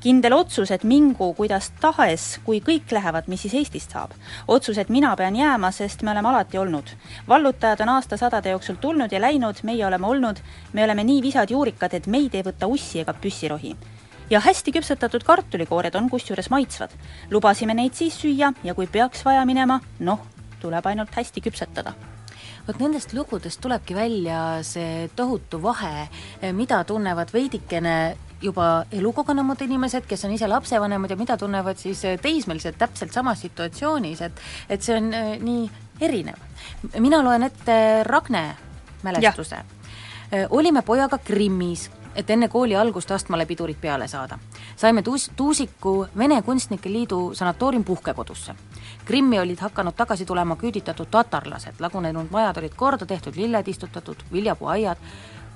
kindel 0.00 0.32
otsus, 0.32 0.70
et 0.70 0.84
mingu 0.84 1.32
kuidas 1.34 1.70
tahes, 1.80 2.38
kui 2.44 2.60
kõik 2.64 2.92
lähevad, 2.92 3.28
mis 3.28 3.44
siis 3.44 3.54
Eestist 3.54 3.94
saab. 3.94 4.14
otsus, 4.48 4.78
et 4.78 4.88
mina 4.88 5.14
pean 5.16 5.36
jääma, 5.36 5.70
sest 5.72 6.02
me 6.02 6.10
oleme 6.10 6.28
alati 6.28 6.58
olnud. 6.58 6.90
vallutajad 7.28 7.80
on 7.80 7.88
aastasadade 7.88 8.50
jooksul 8.50 8.76
tulnud 8.80 9.12
ja 9.12 9.20
läinud, 9.20 9.62
meie 9.62 9.86
oleme 9.86 10.06
olnud, 10.06 10.40
me 10.72 10.84
oleme 10.84 11.04
nii 11.04 11.22
visad 11.22 11.50
juurikad, 11.50 11.94
et 11.94 12.06
meid 12.06 12.34
ei 12.34 12.42
võta 12.42 12.66
ussi 12.66 13.00
ega 13.00 13.14
püssirohi. 13.14 13.76
ja 14.30 14.40
hästi 14.40 14.72
küpsetatud 14.72 15.24
kartulikoored 15.24 15.94
on 15.94 16.10
kusjuures 16.10 16.50
maitsvad. 16.50 16.90
lubasime 17.30 17.74
neid 17.74 17.94
siis 17.94 18.14
süüa 18.22 18.52
ja 18.64 18.74
kui 18.74 18.86
peaks 18.86 19.24
vaja 19.24 19.44
minema, 19.44 19.80
noh, 20.00 20.20
tuleb 20.60 20.86
ainult 20.86 21.14
hästi 21.14 21.40
küpsetada 21.40 21.94
vot 22.66 22.78
nendest 22.80 23.12
lugudest 23.12 23.60
tulebki 23.60 23.94
välja 23.94 24.62
see 24.64 25.08
tohutu 25.16 25.62
vahe, 25.62 26.08
mida 26.52 26.84
tunnevad 26.84 27.32
veidikene 27.32 28.16
juba 28.44 28.84
elukogenumad 28.92 29.60
inimesed, 29.64 30.06
kes 30.08 30.24
on 30.24 30.34
ise 30.36 30.48
lapsevanemad 30.48 31.10
ja 31.10 31.16
mida 31.16 31.36
tunnevad 31.40 31.80
siis 31.80 32.02
teismelised 32.22 32.76
täpselt 32.78 33.12
samas 33.12 33.40
situatsioonis, 33.40 34.22
et 34.22 34.40
et 34.68 34.82
see 34.82 34.96
on 34.96 35.10
äh, 35.14 35.34
nii 35.40 35.70
erinev. 36.00 36.38
mina 36.98 37.22
loen 37.24 37.42
ette 37.42 38.04
Ragne 38.04 38.56
mälestuse. 39.02 39.56
olime 40.50 40.82
pojaga 40.82 41.18
Krimmis, 41.18 41.90
et 42.16 42.30
enne 42.30 42.48
kooli 42.48 42.76
algust 42.76 43.10
astmale 43.10 43.46
pidurit 43.46 43.80
peale 43.80 44.08
saada. 44.08 44.38
saime 44.76 45.02
tuus-, 45.02 45.30
Tuusiku 45.36 46.06
Vene 46.18 46.42
Kunstnike 46.42 46.92
Liidu 46.92 47.34
sanatoorium 47.34 47.84
puhkekodusse. 47.84 48.54
Krimmi 49.04 49.40
olid 49.40 49.58
hakanud 49.58 49.94
tagasi 49.96 50.26
tulema 50.26 50.56
küüditatud 50.56 51.06
tatarlased, 51.10 51.74
lagunenud 51.78 52.30
majad 52.30 52.56
olid 52.56 52.74
korda 52.76 53.06
tehtud, 53.06 53.36
lilled 53.36 53.68
istutatud, 53.68 54.16
viljapuuaiad, 54.32 54.98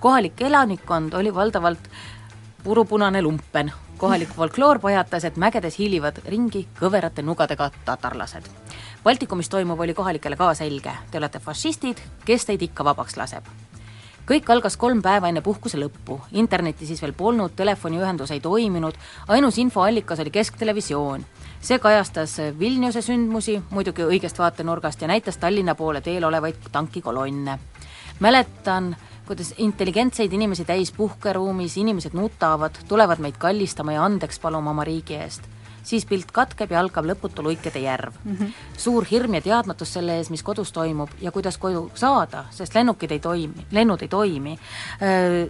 kohalik 0.01 0.41
elanikkond 0.41 1.13
oli 1.13 1.35
valdavalt 1.35 1.89
purupunane 2.65 3.23
lumpen. 3.23 3.73
kohalik 3.99 4.29
folkloor 4.29 4.79
pajatas, 4.79 5.25
et 5.25 5.37
mägedes 5.37 5.79
hiilivad 5.79 6.21
ringi 6.27 6.69
kõverate 6.81 7.23
nugadega 7.23 7.71
tatarlased. 7.85 8.45
Baltikumis 9.05 9.49
toimuv 9.49 9.81
oli 9.81 9.95
kohalikele 9.95 10.37
ka 10.37 10.55
selge, 10.55 10.93
te 11.11 11.19
olete 11.19 11.39
fašistid, 11.39 11.99
kes 12.25 12.45
teid 12.47 12.63
ikka 12.63 12.85
vabaks 12.85 13.17
laseb 13.17 13.45
kõik 14.29 14.51
algas 14.53 14.77
kolm 14.77 15.01
päeva 15.03 15.31
enne 15.31 15.41
puhkuse 15.41 15.79
lõppu, 15.81 16.19
internetti 16.37 16.87
siis 16.87 17.01
veel 17.01 17.15
polnud, 17.17 17.55
telefoniühendus 17.57 18.31
ei 18.35 18.43
toiminud, 18.45 18.97
ainus 19.29 19.59
infoallikas 19.59 20.21
oli 20.21 20.31
kesktelevisioon. 20.31 21.25
see 21.61 21.79
kajastas 21.79 22.37
Vilniuse 22.59 23.03
sündmusi, 23.03 23.63
muidugi 23.71 24.05
õigest 24.05 24.39
vaatenurgast, 24.39 25.03
ja 25.03 25.09
näitas 25.09 25.37
Tallinna 25.37 25.75
poole 25.75 26.01
teel 26.01 26.25
olevaid 26.25 26.57
tankikolonne. 26.73 27.59
mäletan, 28.21 28.97
kuidas 29.29 29.53
intelligentseid 29.59 30.33
inimesi 30.33 30.65
täis 30.65 30.93
puhkeruumis, 30.97 31.77
inimesed 31.77 32.17
nutavad, 32.17 32.81
tulevad 32.89 33.21
meid 33.21 33.37
kallistama 33.39 33.95
ja 33.99 34.05
andeks 34.09 34.41
paluma 34.41 34.73
oma 34.75 34.89
riigi 34.89 35.21
eest 35.21 35.47
siis 35.89 36.05
pilt 36.07 36.33
katkeb 36.35 36.73
ja 36.73 36.81
algab 36.83 37.07
lõputu 37.09 37.45
luikede 37.45 37.81
järv 37.81 38.17
mm. 38.25 38.35
-hmm. 38.35 38.51
suur 38.77 39.07
hirm 39.11 39.39
ja 39.39 39.41
teadmatus 39.41 39.93
selle 39.97 40.19
ees, 40.19 40.31
mis 40.31 40.43
kodus 40.43 40.73
toimub 40.73 41.11
ja 41.21 41.33
kuidas 41.33 41.59
koju 41.59 41.91
saada, 41.95 42.45
sest 42.51 42.75
lennukid 42.75 43.11
ei 43.11 43.21
toimi, 43.21 43.67
lennud 43.71 44.03
ei 44.03 44.09
toimi. 44.09 44.59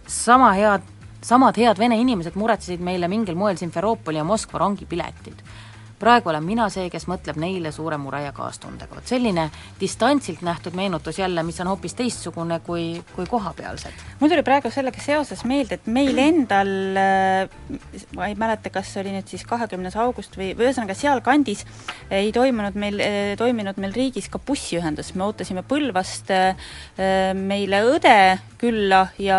sama 0.07 0.53
head, 0.53 0.83
samad 1.23 1.57
head 1.57 1.79
vene 1.79 1.99
inimesed 1.99 2.35
muretsesid 2.35 2.81
meile 2.81 3.09
mingil 3.09 3.35
moel 3.35 3.57
Simferoopoli 3.57 4.19
ja 4.19 4.25
Moskva 4.25 4.59
rongipiletid 4.59 5.43
praegu 5.99 6.31
olen 6.31 6.45
mina 6.45 6.69
see, 6.73 6.89
kes 6.93 7.07
mõtleb 7.11 7.39
neile 7.41 7.73
suure 7.75 7.99
mure 8.01 8.21
ja 8.23 8.33
kaastundega. 8.33 8.95
vot 8.95 9.11
selline 9.11 9.49
distantsilt 9.81 10.43
nähtud 10.47 10.77
meenutus 10.79 11.19
jälle, 11.19 11.43
mis 11.43 11.61
on 11.61 11.71
hoopis 11.73 11.95
teistsugune 11.99 12.61
kui, 12.67 13.03
kui 13.17 13.27
kohapealsed. 13.27 14.05
mul 14.21 14.31
tuli 14.31 14.43
praegu 14.47 14.71
sellega 14.71 15.03
seoses 15.03 15.45
meelde, 15.45 15.79
et 15.79 15.87
meil 15.87 16.19
endal, 16.19 16.73
ma 18.17 18.29
ei 18.29 18.37
mäleta, 18.39 18.71
kas 18.71 18.93
see 18.93 19.03
oli 19.03 19.17
nüüd 19.17 19.31
siis 19.31 19.45
kahekümnes 19.49 19.97
august 19.99 20.39
või, 20.39 20.53
või 20.59 20.69
ühesõnaga 20.69 20.97
sealkandis 20.99 21.65
ei 22.11 22.33
toimunud 22.33 22.79
meil, 22.79 23.03
toiminud 23.39 23.81
meil 23.83 23.97
riigis 23.97 24.31
ka 24.33 24.39
bussiühendus, 24.39 25.15
me 25.15 25.27
ootasime 25.29 25.65
Põlvast 25.69 26.31
meile 27.37 27.83
õde 27.91 28.19
külla 28.59 29.05
ja, 29.23 29.39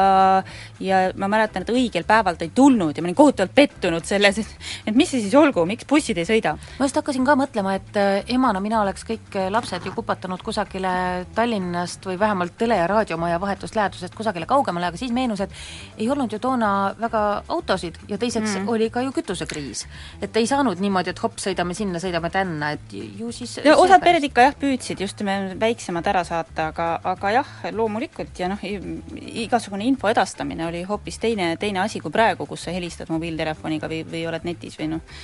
ja 0.83 1.01
ma 1.19 1.27
mäletan, 1.31 1.65
et 1.65 1.73
õigel 1.73 2.05
päeval 2.07 2.37
ta 2.37 2.45
ei 2.47 2.53
tulnud 2.55 2.95
ja 2.95 3.03
ma 3.03 3.09
olin 3.09 3.17
kohutavalt 3.17 3.55
pettunud 3.55 4.05
selles, 4.07 4.39
et 4.39 4.49
et 4.89 4.95
mis 4.95 5.09
see 5.09 5.21
siis 5.23 5.35
olgu, 5.37 5.65
miks 5.69 5.87
bussid 5.89 6.17
ei 6.19 6.27
sõida? 6.27 6.48
Ma 6.55 6.87
just 6.87 6.97
hakkasin 6.99 7.25
ka 7.27 7.35
mõtlema, 7.39 7.75
et 7.79 7.99
äh, 7.99 8.23
emana 8.35 8.61
mina 8.63 8.81
oleks 8.83 9.05
kõik 9.07 9.35
äh, 9.35 9.49
lapsed 9.51 9.85
ju 9.85 9.93
kupatanud 9.95 10.41
kusagile 10.45 11.25
Tallinnast 11.35 12.05
või 12.05 12.19
vähemalt 12.19 12.57
tele- 12.57 12.79
ja 12.79 12.87
raadiomaja 12.89 13.39
vahetust 13.41 13.75
lähedusest 13.75 14.15
kusagile 14.15 14.47
kaugemale, 14.49 14.89
aga 14.89 14.97
siis 14.97 15.13
meenus, 15.15 15.41
et 15.45 15.53
ei 15.97 16.09
olnud 16.09 16.31
ju 16.31 16.39
toona 16.39 16.93
väga 16.99 17.23
autosid 17.47 17.99
ja 18.07 18.17
teiseks 18.17 18.57
mm. 18.59 18.69
oli 18.69 18.89
ka 18.89 19.01
ju 19.05 19.11
kütusekriis. 19.15 19.85
et 20.21 20.37
ei 20.37 20.47
saanud 20.47 20.79
niimoodi, 20.79 21.13
et 21.13 21.23
hops, 21.23 21.47
sõidame 21.47 21.73
sinna, 21.77 21.99
sõidame 21.99 22.31
tänna, 22.33 22.71
et 22.77 22.93
ju 22.93 23.31
siis 23.35 23.59
ja 23.65 23.75
osad 23.77 24.03
pered 24.03 24.23
ikka 24.23 24.47
jah, 24.49 24.55
püüdsid 24.59 25.01
just 25.01 25.23
väiksemad 25.59 26.07
ära 26.07 26.23
saata, 26.27 26.69
aga, 26.73 26.89
aga 27.13 27.33
jah, 27.39 27.51
loomulikult 27.75 28.39
ja 28.39 28.49
noh, 28.51 28.63
igasugune 28.63 29.87
info 29.89 30.09
edastamine 30.11 30.67
oli 30.67 30.83
hoopis 30.87 31.19
teine, 31.19 31.51
teine 31.61 31.83
asi 31.83 32.01
kui 32.03 32.11
praegu, 32.11 32.47
kus 32.49 32.67
sa 32.67 32.73
helistad 32.75 33.11
mobiiltelefoniga 33.13 33.89
või, 33.91 34.03
või 34.07 34.25
oled 34.29 34.47
netis 34.47 34.77
või 34.79 34.93
noh, 34.95 35.21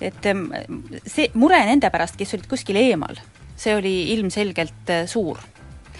et 0.00 0.26
see 1.06 1.30
mure 1.34 1.58
nende 1.66 1.90
pärast, 1.90 2.16
kes 2.16 2.34
olid 2.34 2.46
kuskil 2.50 2.78
eemal, 2.80 3.18
see 3.56 3.74
oli 3.76 4.12
ilmselgelt 4.14 4.94
suur. 5.06 5.38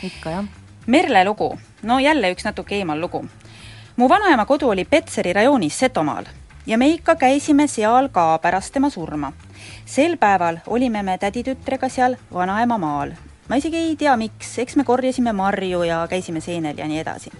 ikka, 0.03 0.31
jah. 0.31 0.45
Merle 0.87 1.25
lugu, 1.25 1.51
no 1.83 1.99
jälle 2.01 2.33
üks 2.33 2.45
natuke 2.45 2.77
eemal 2.77 3.01
lugu. 3.01 3.25
mu 3.97 4.09
vanaema 4.09 4.47
kodu 4.47 4.69
oli 4.69 4.85
Petseri 4.85 5.33
rajoonis 5.33 5.79
Setomaal 5.79 6.25
ja 6.67 6.79
me 6.79 6.89
ikka 6.89 7.17
käisime 7.17 7.67
seal 7.67 8.09
ka 8.09 8.39
pärast 8.39 8.73
tema 8.73 8.91
surma. 8.91 9.33
sel 9.87 10.17
päeval 10.17 10.59
olime 10.67 11.03
me 11.03 11.19
täditütrega 11.19 11.89
seal 11.89 12.17
vanaema 12.33 12.79
maal. 12.79 13.13
ma 13.49 13.57
isegi 13.57 13.77
ei 13.77 13.97
tea, 13.97 14.17
miks, 14.17 14.59
eks 14.59 14.77
me 14.77 14.85
korjasime 14.85 15.33
marju 15.33 15.83
ja 15.83 16.07
käisime 16.11 16.41
seenel 16.41 16.79
ja 16.79 16.87
nii 16.87 16.99
edasi 16.99 17.31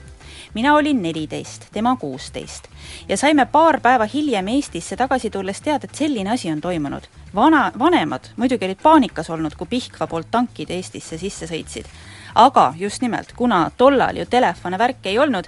mina 0.55 0.75
olin 0.75 1.03
neliteist, 1.03 1.67
tema 1.73 1.97
kuusteist 1.97 2.69
ja 3.09 3.17
saime 3.17 3.47
paar 3.47 3.81
päeva 3.81 4.07
hiljem 4.15 4.49
Eestisse 4.49 4.97
tagasi 4.97 5.31
tulles 5.31 5.61
teada, 5.61 5.85
et 5.85 5.95
selline 5.95 6.31
asi 6.31 6.51
on 6.51 6.61
toimunud. 6.61 7.03
vana, 7.35 7.73
vanemad 7.79 8.31
muidugi 8.37 8.65
olid 8.65 8.83
paanikas 8.83 9.31
olnud, 9.31 9.55
kui 9.57 9.67
Pihkva 9.67 10.07
poolt 10.07 10.31
tankid 10.31 10.71
Eestisse 10.71 11.19
sisse 11.19 11.47
sõitsid. 11.47 11.87
aga 12.35 12.75
just 12.79 13.03
nimelt, 13.03 13.33
kuna 13.37 13.71
tollal 13.77 14.17
ju 14.17 14.27
telefone, 14.27 14.79
värke 14.79 15.09
ei 15.09 15.19
olnud, 15.19 15.45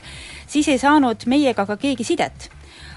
siis 0.47 0.69
ei 0.69 0.79
saanud 0.79 1.27
meiega 1.27 1.67
ka 1.67 1.77
keegi 1.77 2.05
sidet 2.05 2.51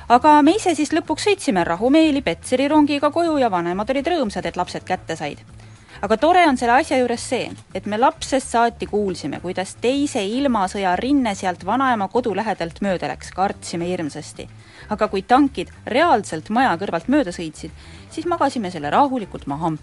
aga 0.09 0.41
me 0.41 0.55
ise 0.55 0.75
siis 0.75 0.93
lõpuks 0.93 1.29
sõitsime 1.29 1.63
rahumeeli 1.63 2.21
Petseri 2.21 2.67
rongiga 2.67 3.11
koju 3.11 3.37
ja 3.37 3.51
vanemad 3.51 3.89
olid 3.89 4.07
rõõmsad, 4.07 4.45
et 4.45 4.57
lapsed 4.57 4.83
kätte 4.83 5.15
said 5.15 5.62
aga 6.03 6.17
tore 6.19 6.43
on 6.49 6.57
selle 6.59 6.75
asja 6.81 6.97
juures 6.99 7.23
see, 7.31 7.47
et 7.75 7.85
me 7.87 7.97
lapsest 7.99 8.51
saati 8.51 8.89
kuulsime, 8.91 9.39
kuidas 9.43 9.77
teise 9.81 10.23
ilmasõja 10.27 10.97
rinne 10.99 11.31
sealt 11.39 11.63
vanaema 11.65 12.09
kodu 12.11 12.35
lähedalt 12.35 12.81
mööda 12.83 13.07
läks, 13.13 13.31
kartsime 13.35 13.87
hirmsasti. 13.87 14.49
aga 14.91 15.07
kui 15.07 15.23
tankid 15.23 15.71
reaalselt 15.87 16.49
maja 16.49 16.75
kõrvalt 16.77 17.07
mööda 17.07 17.31
sõitsid, 17.31 17.71
siis 18.11 18.27
magasime 18.27 18.71
selle 18.71 18.91
rahulikult 18.91 19.47
maha 19.47 19.77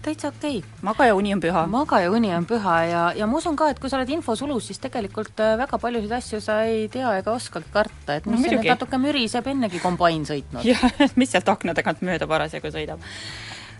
täitsa 0.00 0.28
okei 0.28 0.58
okay.. 0.58 0.70
magaja 0.86 1.14
uni 1.14 1.34
on 1.34 1.40
püha. 1.42 1.66
magaja 1.66 2.10
uni 2.10 2.30
on 2.34 2.46
püha 2.46 2.76
ja, 2.88 3.02
ja 3.16 3.26
ma 3.26 3.36
usun 3.42 3.56
ka, 3.56 3.68
et 3.74 3.82
kui 3.82 3.90
sa 3.90 3.98
oled 3.98 4.14
infosulus, 4.14 4.70
siis 4.70 4.80
tegelikult 4.80 5.42
äh, 5.42 5.56
väga 5.60 5.78
paljusid 5.82 6.14
asju 6.20 6.40
sa 6.40 6.62
ei 6.64 6.88
tea 6.88 7.12
ega 7.18 7.34
oskagi 7.34 7.68
karta, 7.74 8.16
et 8.16 8.26
mis 8.30 8.40
no, 8.40 8.54
nüüd 8.54 8.70
natuke 8.70 9.02
müriseb, 9.02 9.50
ennegi 9.50 9.82
kombain 9.82 10.24
sõitnud. 10.28 10.64
jah, 10.70 10.86
mis 11.20 11.34
sealt 11.34 11.50
akna 11.52 11.74
tagant 11.76 12.06
mööda 12.06 12.30
parasjagu 12.30 12.72
sõidab. 12.72 13.02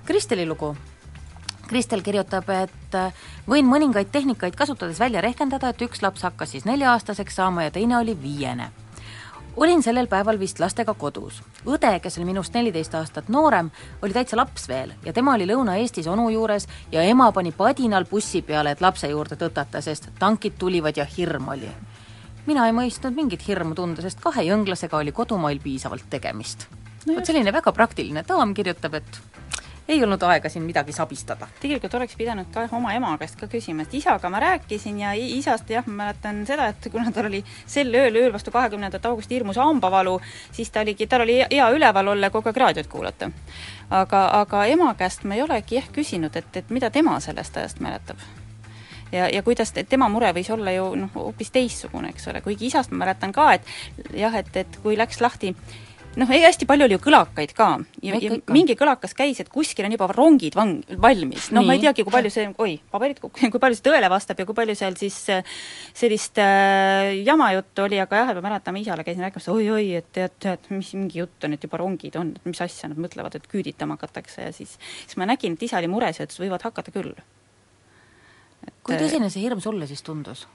Kristeli 0.04 0.44
lugu 0.48 0.74
Kristel 1.70 2.00
kirjutab, 2.02 2.48
et 2.50 2.94
äh, 2.98 3.12
võin 3.46 3.68
mõningaid 3.70 4.08
tehnikaid 4.10 4.56
kasutades 4.58 4.98
välja 4.98 5.20
rehkendada, 5.22 5.70
et 5.70 5.82
üks 5.86 6.02
laps 6.02 6.24
hakkas 6.26 6.50
siis 6.56 6.64
nelja-aastaseks 6.66 7.36
saama 7.38 7.68
ja 7.68 7.70
teine 7.70 7.94
oli 7.98 8.16
viiene. 8.22 8.72
olin 9.56 9.82
sellel 9.82 10.06
päeval 10.06 10.38
vist 10.38 10.58
lastega 10.58 10.94
kodus. 10.94 11.42
õde, 11.66 11.92
kes 12.00 12.18
oli 12.18 12.26
minust 12.26 12.54
neliteist 12.54 12.94
aastat 12.94 13.28
noorem, 13.28 13.70
oli 14.02 14.12
täitsa 14.12 14.36
laps 14.36 14.66
veel 14.68 14.92
ja 15.04 15.12
tema 15.12 15.34
oli 15.34 15.46
Lõuna-Eestis 15.46 16.10
onu 16.10 16.28
juures 16.30 16.66
ja 16.92 17.02
ema 17.02 17.30
pani 17.32 17.52
padinal 17.52 18.04
bussi 18.10 18.42
peale, 18.42 18.70
et 18.70 18.80
lapse 18.80 19.06
juurde 19.06 19.36
tõtata, 19.36 19.80
sest 19.80 20.10
tankid 20.18 20.58
tulivad 20.58 20.96
ja 20.96 21.04
hirm 21.04 21.48
oli. 21.48 21.70
mina 22.46 22.66
ei 22.66 22.72
mõistnud 22.72 23.14
mingit 23.14 23.46
hirmu 23.46 23.74
tunda, 23.74 24.02
sest 24.02 24.20
kahe 24.20 24.42
jõnglasega 24.42 24.96
oli 24.96 25.12
kodumail 25.12 25.60
piisavalt 25.60 26.10
tegemist 26.10 26.66
no. 27.06 27.14
vot 27.14 27.26
selline 27.26 27.52
väga 27.52 27.72
praktiline 27.72 28.24
daam 28.26 28.54
kirjutab, 28.54 28.94
et 28.94 29.22
ei 29.90 30.02
olnud 30.04 30.22
aega 30.22 30.48
siin 30.48 30.64
midagi 30.64 30.92
sabistada. 30.92 31.48
tegelikult 31.60 31.94
oleks 31.94 32.16
pidanud 32.16 32.50
ka 32.54 32.66
oma 32.76 32.94
ema 32.94 33.12
käest 33.18 33.38
ka 33.40 33.48
küsima, 33.50 33.82
et 33.82 33.94
isaga 33.94 34.30
ma 34.30 34.40
rääkisin 34.40 35.00
ja 35.00 35.12
isast 35.14 35.70
jah, 35.70 35.86
ma 35.86 36.04
mäletan 36.04 36.44
seda, 36.46 36.70
et 36.70 36.90
kuna 36.92 37.12
tal 37.12 37.30
oli 37.30 37.42
sel 37.66 37.94
ööl, 37.94 38.20
ööl 38.22 38.32
vastu 38.32 38.50
kahekümnendat 38.54 39.06
augusti 39.06 39.34
hirmus 39.34 39.58
hambavalu, 39.60 40.18
siis 40.52 40.70
ta 40.70 40.84
oligi, 40.86 41.06
tal 41.06 41.26
oli 41.26 41.40
hea 41.42 41.70
üleval 41.74 42.14
olla 42.14 42.30
ja 42.30 42.34
kogu 42.34 42.52
aeg 42.52 42.62
raadiot 42.64 42.92
kuulata. 42.92 43.30
aga, 43.90 44.26
aga 44.40 44.64
ema 44.70 44.94
käest 44.94 45.24
ma 45.24 45.34
ei 45.34 45.42
olegi 45.42 45.80
jah 45.80 45.90
küsinud, 45.92 46.36
et, 46.36 46.56
et 46.56 46.70
mida 46.70 46.90
tema 46.90 47.18
sellest 47.20 47.56
ajast 47.56 47.80
mäletab 47.80 48.22
ja, 49.12 49.28
ja 49.28 49.42
kuidas 49.42 49.72
tema 49.88 50.08
mure 50.08 50.32
võis 50.36 50.50
olla 50.54 50.72
ju 50.74 50.94
noh, 50.94 51.12
hoopis 51.14 51.50
teistsugune, 51.50 52.14
eks 52.14 52.28
ole, 52.30 52.40
kuigi 52.44 52.70
isast 52.70 52.94
ma 52.94 53.04
mäletan 53.04 53.32
ka, 53.34 53.52
et 53.58 54.14
jah, 54.14 54.34
et, 54.38 54.56
et 54.56 54.82
kui 54.82 54.98
läks 54.98 55.20
lahti 55.20 55.54
noh, 56.18 56.30
ei 56.34 56.42
hästi 56.42 56.66
palju 56.66 56.86
oli 56.86 56.96
ju 56.96 57.00
kõlakaid 57.04 57.52
ka 57.54 57.68
ja, 58.02 58.18
ja 58.18 58.38
mingi 58.50 58.74
kõlakas 58.78 59.12
käis, 59.16 59.38
et 59.42 59.50
kuskil 59.52 59.86
on 59.86 59.94
juba 59.94 60.08
rongid 60.10 60.56
vang-, 60.58 60.82
valmis, 61.02 61.50
noh, 61.54 61.62
ma 61.66 61.76
ei 61.76 61.82
teagi, 61.84 62.02
kui 62.06 62.14
palju 62.14 62.32
see, 62.34 62.48
oi, 62.62 62.74
paberid 62.90 63.20
kukkusid, 63.22 63.50
kui 63.54 63.62
palju 63.62 63.78
see 63.78 63.86
tõele 63.86 64.10
vastab 64.10 64.40
ja 64.42 64.46
kui 64.48 64.56
palju 64.58 64.74
seal 64.78 64.96
siis 64.98 65.18
äh, 65.30 65.58
sellist 65.96 66.40
äh, 66.42 67.12
jama 67.22 67.52
juttu 67.54 67.86
oli, 67.86 68.00
aga 68.02 68.22
jah, 68.24 68.32
ma 68.40 68.46
mäletan, 68.48 68.74
ma 68.74 68.82
isale 68.82 69.06
käisin 69.06 69.26
rääkimas, 69.26 69.50
oi-oi, 69.54 69.84
et 70.00 70.08
tead, 70.16 70.34
tead, 70.42 70.70
mis 70.74 70.90
mingi 70.98 71.22
jutt 71.22 71.46
on, 71.46 71.54
et 71.54 71.66
juba 71.68 71.78
rongid 71.80 72.18
on, 72.18 72.32
et 72.34 72.48
mis 72.48 72.62
asja 72.66 72.90
nad 72.90 72.98
mõtlevad, 73.00 73.36
et 73.38 73.46
küüditama 73.50 73.98
hakatakse 73.98 74.48
ja 74.48 74.54
siis 74.56 74.74
siis 75.04 75.18
ma 75.20 75.28
nägin, 75.30 75.54
et 75.54 75.62
isa 75.68 75.78
oli 75.78 75.90
mures 75.90 76.18
ja 76.18 76.26
ütles, 76.26 76.40
võivad 76.42 76.64
hakata 76.66 76.94
küll. 76.94 77.14
kui 78.82 78.98
tõsine 78.98 79.30
see 79.30 79.44
hirm 79.44 79.62
sulle 79.62 79.86
siis 79.86 80.02
tundus? 80.02 80.48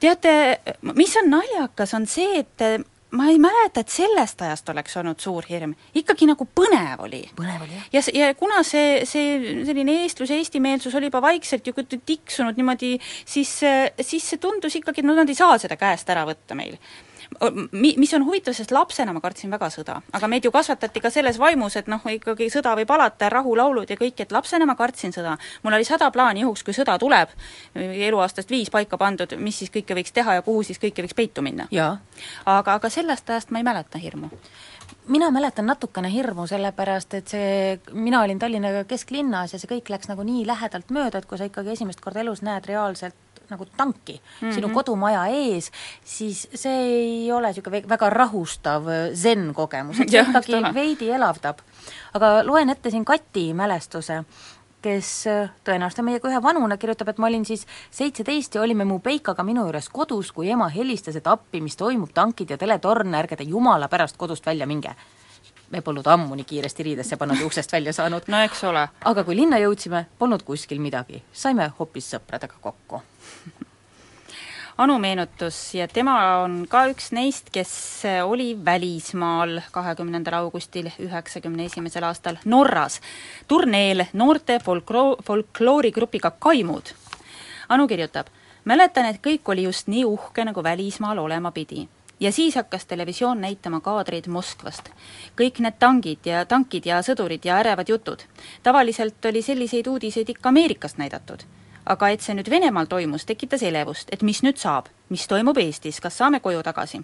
teate, 0.00 0.60
mis 0.92 1.16
on 1.16 1.32
naljakas, 1.32 1.94
on 1.96 2.04
see, 2.10 2.44
et 2.44 2.66
ma 3.10 3.28
ei 3.30 3.38
mäleta, 3.38 3.80
et 3.80 3.92
sellest 3.92 4.42
ajast 4.42 4.68
oleks 4.72 4.96
olnud 4.98 5.20
suur 5.22 5.46
hirm, 5.48 5.74
ikkagi 5.94 6.26
nagu 6.28 6.46
põnev 6.58 7.04
oli. 7.06 7.22
põnev 7.38 7.66
oli, 7.66 7.78
jah. 7.78 8.08
ja, 8.10 8.26
ja 8.26 8.34
kuna 8.38 8.62
see, 8.66 9.04
see 9.08 9.62
selline 9.68 10.00
eestlus, 10.02 10.32
eestimeelsus 10.34 10.94
oli 10.98 11.10
juba 11.10 11.22
vaikselt 11.24 11.66
ju 11.66 11.74
tiksunud 11.86 12.58
niimoodi, 12.58 12.96
siis, 13.24 13.52
siis 14.00 14.30
see 14.32 14.42
tundus 14.42 14.78
ikkagi, 14.80 15.04
et 15.04 15.08
no 15.08 15.14
nad 15.18 15.30
ei 15.30 15.38
saa 15.38 15.58
seda 15.62 15.78
käest 15.80 16.10
ära 16.12 16.26
võtta 16.28 16.58
meil 16.58 16.80
mi-, 17.72 17.94
mis 17.96 18.14
on 18.14 18.24
huvitav, 18.26 18.54
sest 18.56 18.72
lapsena 18.74 19.12
ma 19.16 19.20
kartsin 19.24 19.50
väga 19.52 19.68
sõda, 19.72 19.98
aga 20.16 20.30
meid 20.30 20.46
ju 20.46 20.52
kasvatati 20.54 21.02
ka 21.02 21.10
selles 21.12 21.38
vaimus, 21.42 21.76
et 21.80 21.90
noh, 21.90 22.02
ikkagi 22.12 22.48
sõda 22.52 22.76
võib 22.78 22.92
alata, 22.96 23.30
rahulaulud 23.32 23.90
ja 23.90 23.98
kõik, 24.00 24.20
et 24.22 24.32
lapsena 24.34 24.66
ma 24.68 24.76
kartsin 24.78 25.14
sõda. 25.14 25.36
mul 25.62 25.78
oli 25.78 25.84
sada 25.84 26.10
plaani 26.10 26.44
juhuks, 26.44 26.64
kui 26.66 26.76
sõda 26.76 26.98
tuleb, 26.98 27.32
eluaastast 27.74 28.50
viis 28.50 28.70
paika 28.70 28.98
pandud, 28.98 29.36
mis 29.38 29.58
siis 29.58 29.72
kõike 29.74 29.98
võiks 29.98 30.14
teha 30.14 30.38
ja 30.38 30.46
kuhu 30.46 30.62
siis 30.62 30.80
kõike 30.82 31.04
võiks 31.04 31.16
peitu 31.16 31.42
minna. 31.42 31.68
aga, 32.44 32.74
aga 32.74 32.90
sellest 32.90 33.30
ajast 33.30 33.50
ma 33.50 33.62
ei 33.62 33.66
mäleta 33.66 33.98
hirmu 33.98 34.30
mina 35.08 35.30
mäletan 35.30 35.66
natukene 35.66 36.10
hirmu, 36.12 36.46
sellepärast 36.46 37.14
et 37.14 37.28
see, 37.30 37.78
mina 37.92 38.22
olin 38.22 38.38
Tallinna 38.38 38.84
kesklinnas 38.88 39.54
ja 39.54 39.58
see 39.58 39.70
kõik 39.70 39.90
läks 39.90 40.10
nagu 40.10 40.22
nii 40.26 40.46
lähedalt 40.46 40.90
mööda, 40.94 41.18
et 41.18 41.26
kui 41.30 41.38
sa 41.38 41.46
ikkagi 41.46 41.74
esimest 41.74 42.02
korda 42.02 42.22
elus 42.22 42.42
näed 42.46 42.66
reaalselt 42.66 43.14
nagu 43.50 43.66
tanki 43.76 44.20
mm 44.20 44.48
-hmm. 44.48 44.54
sinu 44.54 44.68
kodumaja 44.74 45.26
ees, 45.26 45.70
siis 46.04 46.48
see 46.54 46.80
ei 46.82 47.32
ole 47.32 47.52
niisugune 47.52 47.82
väga 47.88 48.10
rahustav 48.10 48.84
zen-kogemus, 49.14 50.00
et 50.00 50.10
see 50.10 50.22
ikkagi 50.22 50.74
veidi 50.74 51.10
elavdab. 51.10 51.58
aga 52.14 52.42
loen 52.44 52.70
ette 52.70 52.90
siin 52.90 53.04
Kati 53.04 53.54
mälestuse, 53.54 54.24
kes 54.82 55.24
tõenäoliselt 55.64 55.98
on 55.98 56.04
meiega 56.04 56.28
ühe 56.28 56.42
vanune, 56.42 56.76
kirjutab, 56.76 57.08
et 57.08 57.18
ma 57.18 57.26
olin 57.26 57.44
siis 57.44 57.66
seitseteist 57.90 58.54
ja 58.54 58.62
olime 58.62 58.84
mu 58.84 58.98
peikaga 58.98 59.42
minu 59.42 59.64
juures 59.66 59.88
kodus, 59.88 60.32
kui 60.32 60.50
ema 60.50 60.68
helistas, 60.68 61.16
et 61.16 61.26
appi, 61.26 61.60
mis 61.60 61.76
toimub, 61.76 62.12
tankid 62.14 62.50
ja 62.50 62.58
teletorn, 62.58 63.14
ärge 63.14 63.36
te 63.36 63.44
jumala 63.44 63.88
pärast 63.88 64.16
kodust 64.16 64.46
välja 64.46 64.66
minge 64.66 64.94
me 65.70 65.80
polnud 65.80 66.06
ammu 66.06 66.34
nii 66.34 66.44
kiiresti 66.44 66.82
riidesse 66.82 67.16
pannud 67.16 67.40
ja 67.40 67.46
uksest 67.46 67.72
välja 67.72 67.92
saanud. 67.92 68.22
no 68.28 68.42
eks 68.44 68.64
ole. 68.64 68.88
aga 69.04 69.24
kui 69.24 69.36
linna 69.36 69.58
jõudsime, 69.62 70.06
polnud 70.18 70.42
kuskil 70.42 70.80
midagi, 70.80 71.22
saime 71.32 71.70
hoopis 71.78 72.10
sõpradega 72.14 72.60
kokku 72.60 73.02
Anu 74.76 74.98
meenutus 75.00 75.56
ja 75.74 75.86
tema 75.88 76.14
on 76.42 76.66
ka 76.68 76.82
üks 76.90 77.06
neist, 77.16 77.46
kes 77.48 77.70
oli 78.28 78.50
välismaal 78.64 79.62
kahekümnendal 79.72 80.36
augustil 80.42 80.90
üheksakümne 81.00 81.64
esimesel 81.64 82.04
aastal 82.04 82.36
Norras 82.44 83.00
turneel 83.48 84.04
noorte 84.12 84.58
folklo-, 84.60 85.16
folkloorigrupiga 85.24 86.34
Kaimud. 86.36 86.92
Anu 87.72 87.88
kirjutab, 87.88 88.28
mäletan, 88.68 89.08
et 89.08 89.24
kõik 89.24 89.48
oli 89.48 89.64
just 89.64 89.88
nii 89.88 90.04
uhke, 90.04 90.44
nagu 90.44 90.60
välismaal 90.62 91.24
olema 91.24 91.56
pidi 91.56 91.86
ja 92.20 92.32
siis 92.32 92.54
hakkas 92.54 92.86
televisioon 92.86 93.40
näitama 93.40 93.80
kaadreid 93.80 94.26
Moskvast. 94.26 94.90
kõik 95.40 95.60
need 95.60 95.78
tangid 95.78 96.24
ja 96.24 96.44
tankid 96.44 96.86
ja 96.86 97.02
sõdurid 97.02 97.44
ja 97.44 97.58
ärevad 97.58 97.88
jutud. 97.88 98.22
tavaliselt 98.62 99.24
oli 99.24 99.42
selliseid 99.42 99.86
uudiseid 99.86 100.28
ikka 100.28 100.48
Ameerikast 100.48 100.98
näidatud 100.98 101.44
aga 101.86 102.08
et 102.10 102.22
see 102.24 102.34
nüüd 102.34 102.50
Venemaal 102.50 102.88
toimus, 102.90 103.24
tekitas 103.26 103.62
elevust, 103.62 104.10
et 104.12 104.22
mis 104.26 104.42
nüüd 104.42 104.58
saab, 104.58 104.88
mis 105.12 105.26
toimub 105.30 105.58
Eestis, 105.62 106.00
kas 106.02 106.18
saame 106.18 106.40
koju 106.40 106.62
tagasi. 106.66 107.00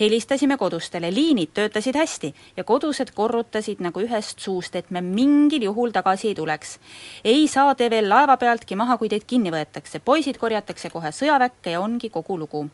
helistasime 0.00 0.56
kodustele, 0.56 1.14
liinid 1.14 1.52
töötasid 1.54 1.96
hästi 1.96 2.34
ja 2.56 2.64
kodused 2.64 3.14
korrutasid 3.14 3.80
nagu 3.80 4.00
ühest 4.00 4.40
suust, 4.40 4.76
et 4.76 4.90
me 4.90 5.00
mingil 5.00 5.62
juhul 5.62 5.90
tagasi 5.90 6.28
ei 6.28 6.34
tuleks. 6.34 6.78
ei 7.24 7.48
saa 7.48 7.74
te 7.74 7.90
veel 7.90 8.08
laeva 8.08 8.36
pealtki 8.36 8.76
maha, 8.76 8.98
kui 8.98 9.08
teid 9.08 9.24
kinni 9.26 9.50
võetakse, 9.50 10.00
poisid 10.04 10.38
korjatakse 10.38 10.90
kohe 10.90 11.12
sõjaväkke 11.12 11.70
ja 11.70 11.80
ongi 11.80 12.10
kogu 12.10 12.38
lugu. 12.38 12.66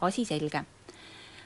asi 0.00 0.24
selge 0.24 0.64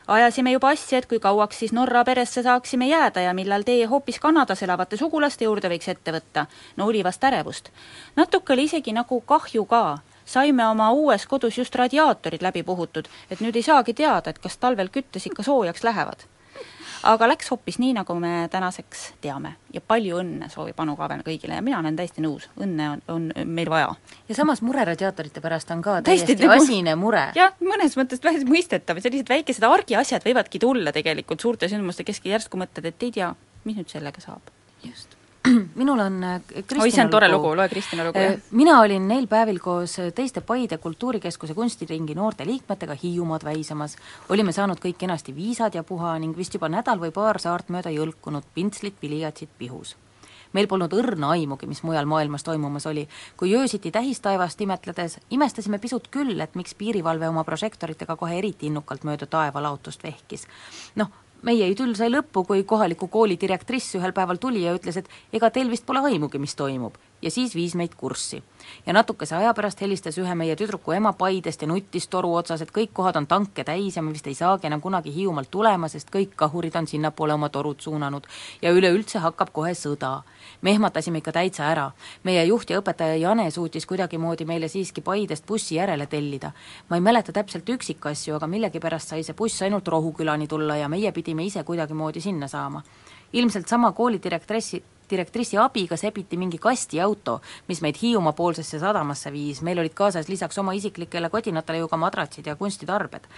ajasime 0.07 0.53
juba 0.53 0.69
asja, 0.69 0.99
et 0.99 1.07
kui 1.07 1.19
kauaks 1.21 1.59
siis 1.59 1.73
Norra 1.73 2.05
peresse 2.05 2.43
saaksime 2.43 2.89
jääda 2.89 3.21
ja 3.21 3.35
millal 3.35 3.63
teie 3.63 3.87
hoopis 3.87 4.21
Kanadas 4.21 4.63
elavate 4.63 4.97
sugulaste 4.97 5.45
juurde 5.45 5.71
võiks 5.73 5.89
ette 5.89 6.13
võtta. 6.13 6.47
no 6.77 6.87
oli 6.87 7.05
vast 7.05 7.25
ärevust. 7.25 7.71
natuke 8.17 8.53
oli 8.53 8.65
isegi 8.65 8.93
nagu 8.93 9.21
kahju 9.21 9.65
ka. 9.65 9.99
saime 10.25 10.67
oma 10.67 10.91
uues 10.91 11.27
kodus 11.27 11.59
just 11.59 11.75
radiaatorid 11.75 12.43
läbi 12.43 12.63
puhutud, 12.63 13.09
et 13.31 13.41
nüüd 13.41 13.57
ei 13.57 13.63
saagi 13.63 13.95
teada, 13.95 14.31
et 14.31 14.39
kas 14.39 14.57
talvel 14.57 14.89
küttes 14.89 15.27
ikka 15.27 15.43
soojaks 15.43 15.85
lähevad 15.85 16.34
aga 17.05 17.29
läks 17.29 17.51
hoopis 17.53 17.79
nii, 17.83 17.93
nagu 17.97 18.15
me 18.21 18.49
tänaseks 18.53 19.05
teame. 19.25 19.55
ja 19.75 19.81
palju 19.81 20.19
õnne 20.23 20.49
soovib 20.53 20.79
Anu 20.81 20.97
Kaaben 20.97 21.25
kõigile 21.27 21.59
ja 21.59 21.63
mina 21.65 21.81
olen 21.83 21.97
täiesti 21.99 22.23
nõus, 22.25 22.47
õnne 22.61 22.91
on, 22.93 23.03
on 23.09 23.31
meil 23.47 23.71
vaja. 23.71 23.95
ja 24.29 24.37
samas 24.39 24.63
mure 24.63 24.85
radiaatorite 24.85 25.43
pärast 25.45 25.71
on 25.75 25.83
ka 25.83 26.01
Täiesti 26.03 26.35
täiesti 26.35 26.49
nagu- 26.49 26.63
asine 26.63 26.95
mure. 27.01 27.27
jah, 27.35 27.57
mõnes 27.61 27.99
mõttes 28.01 28.23
täiesti 28.23 28.49
mõistetav, 28.49 29.01
sellised 29.01 29.29
väikesed 29.29 29.67
argiasjad 29.69 30.25
võivadki 30.25 30.61
tulla 30.63 30.93
tegelikult 30.93 31.41
suurte 31.41 31.69
sündmuste 31.69 32.05
keskel, 32.05 32.33
järsku 32.37 32.61
mõtled, 32.61 32.89
et 32.89 33.03
ei 33.03 33.13
tea, 33.21 33.35
mis 33.65 33.77
nüüd 33.81 33.91
sellega 33.91 34.21
saab. 34.21 34.55
just. 34.85 35.14
minul 35.81 35.99
on 35.99 36.25
äh, 36.25 36.41
Kristina 36.47 36.83
oi, 36.83 36.91
see 36.91 37.03
on 37.05 37.11
tore 37.13 37.29
lugu, 37.29 37.51
loe 37.57 37.69
Kristina 37.69 38.07
lugu, 38.07 38.21
jah. 38.21 38.37
Äh, 38.39 38.55
mina 38.57 38.79
olin 38.81 39.09
neil 39.09 39.27
päevil 39.29 39.59
koos 39.61 39.99
teiste 40.17 40.41
Paide 40.41 40.79
Kultuurikeskuse 40.79 41.55
kunstiringi 41.55 42.17
noorte 42.17 42.47
liikmetega 42.49 42.97
Hiiumaad 43.03 43.45
väisamas. 43.45 43.97
olime 44.29 44.53
saanud 44.53 44.81
kõik 44.81 44.97
kenasti 44.99 45.35
viisad 45.37 45.75
ja 45.75 45.85
puha 45.85 46.17
ning 46.19 46.37
vist 46.37 46.55
juba 46.55 46.69
nädal 46.73 47.03
või 47.03 47.13
paar 47.13 47.41
saart 47.41 47.69
mööda 47.69 47.93
jõlkunud, 47.93 48.49
pintslit, 48.55 48.97
pliiatsid 49.01 49.53
pihus 49.59 49.97
meil 50.55 50.69
polnud 50.71 50.93
õrna 50.95 51.33
aimugi, 51.35 51.67
mis 51.67 51.83
mujal 51.83 52.07
maailmas 52.07 52.47
toimumas 52.47 52.87
oli. 52.87 53.09
kui 53.37 53.55
öösiti 53.59 53.91
tähistaevast 53.91 54.61
imetledes, 54.61 55.19
imestasime 55.31 55.79
pisut 55.79 56.09
küll, 56.09 56.41
et 56.41 56.55
miks 56.55 56.75
piirivalve 56.75 57.29
oma 57.29 57.45
prožektoritega 57.45 58.17
kohe 58.17 58.39
eriti 58.39 58.71
innukalt 58.71 59.05
mööda 59.05 59.27
taevalaotust 59.27 60.03
vehkis. 60.03 60.47
noh, 60.95 61.11
meie 61.45 61.69
idüll 61.71 61.95
sai 61.99 62.11
lõppu, 62.13 62.45
kui 62.49 62.65
kohaliku 62.69 63.09
kooli 63.13 63.37
direktriss 63.41 63.95
ühel 63.99 64.15
päeval 64.17 64.41
tuli 64.43 64.65
ja 64.65 64.75
ütles, 64.77 64.99
et 65.01 65.09
ega 65.33 65.51
teil 65.51 65.71
vist 65.73 65.87
pole 65.87 66.03
aimugi, 66.05 66.41
mis 66.41 66.57
toimub. 66.57 66.97
ja 67.23 67.31
siis 67.31 67.55
viis 67.55 67.75
meid 67.75 67.95
kurssi. 67.97 68.43
Ja 68.87 68.93
natukese 68.93 69.37
aja 69.37 69.55
pärast 69.55 69.81
helistas 69.81 70.19
ühe 70.19 70.35
meie 70.35 70.57
tüdruku 70.57 70.93
ema 70.93 71.13
Paidest 71.13 71.63
ja 71.63 71.69
nuttis 71.69 72.09
toru 72.09 72.35
otsas, 72.35 72.63
et 72.63 72.73
kõik 72.73 72.93
kohad 72.93 73.17
on 73.17 73.27
tanke 73.27 73.65
täis 73.65 73.97
ja 73.97 74.03
me 74.03 74.13
vist 74.13 74.27
ei 74.27 74.35
saagi 74.35 74.67
enam 74.67 74.81
kunagi 74.81 75.13
Hiiumaalt 75.15 75.51
tulema, 75.51 75.89
sest 75.89 76.11
kõik 76.15 76.35
kahurid 76.37 76.77
on 76.77 76.87
sinnapoole 76.87 77.35
oma 77.35 77.49
torud 77.49 77.81
suunanud. 77.81 78.27
ja 78.63 78.73
üleüldse 78.73 79.19
hakkab 79.19 79.53
kohe 79.53 79.75
sõda. 79.75 80.23
me 80.63 80.71
ehmatasime 80.71 81.19
ikka 81.19 81.33
täitsa 81.33 81.65
ära. 81.65 81.91
meie 82.23 82.45
juht 82.45 82.71
ja 82.71 82.81
õpetaja 82.81 83.17
Jane 83.17 83.51
suutis 83.51 83.87
kuidagimoodi 83.87 84.45
meile 84.45 84.69
siiski 84.69 85.01
Paidest 85.01 85.47
bussi 85.47 85.75
järele 85.75 86.07
tellida. 86.07 86.53
ma 86.89 86.97
ei 86.97 87.01
mäleta 87.01 87.33
täpselt 87.33 87.69
üksikasju, 87.69 88.37
aga 88.37 88.47
millegipärast 88.47 89.09
sai 89.09 89.23
see 89.23 89.35
buss 89.35 89.63
ainult 89.63 89.89
Rohukülani 89.89 90.49
tulla 90.49 90.77
ja 90.77 90.89
meie 90.89 91.13
pidime 91.13 91.45
ise 91.45 91.65
kuidagimoodi 91.65 92.21
sinna 92.21 92.49
saama. 92.49 92.83
ilmselt 93.33 93.69
sama 93.69 93.93
kooli 93.93 94.23
direktressi, 94.23 94.83
direktrissi 95.11 95.59
abiga 95.61 95.97
sebiti 95.97 96.37
mingi 96.41 96.59
kastiauto, 96.59 97.41
mis 97.69 97.83
meid 97.85 98.01
Hiiumaa 98.01 98.33
poolsesse 98.33 98.79
sadamasse 98.83 99.33
viis, 99.33 99.63
meil 99.63 99.79
olid 99.79 99.95
kaasas 99.95 100.29
lisaks 100.29 100.59
oma 100.59 100.75
isiklikele 100.75 101.31
kodinatele 101.31 101.85
ju 101.85 101.89
ka 101.89 102.01
madratsid 102.01 102.47
ja 102.47 102.57
kunstitarbed 102.57 103.29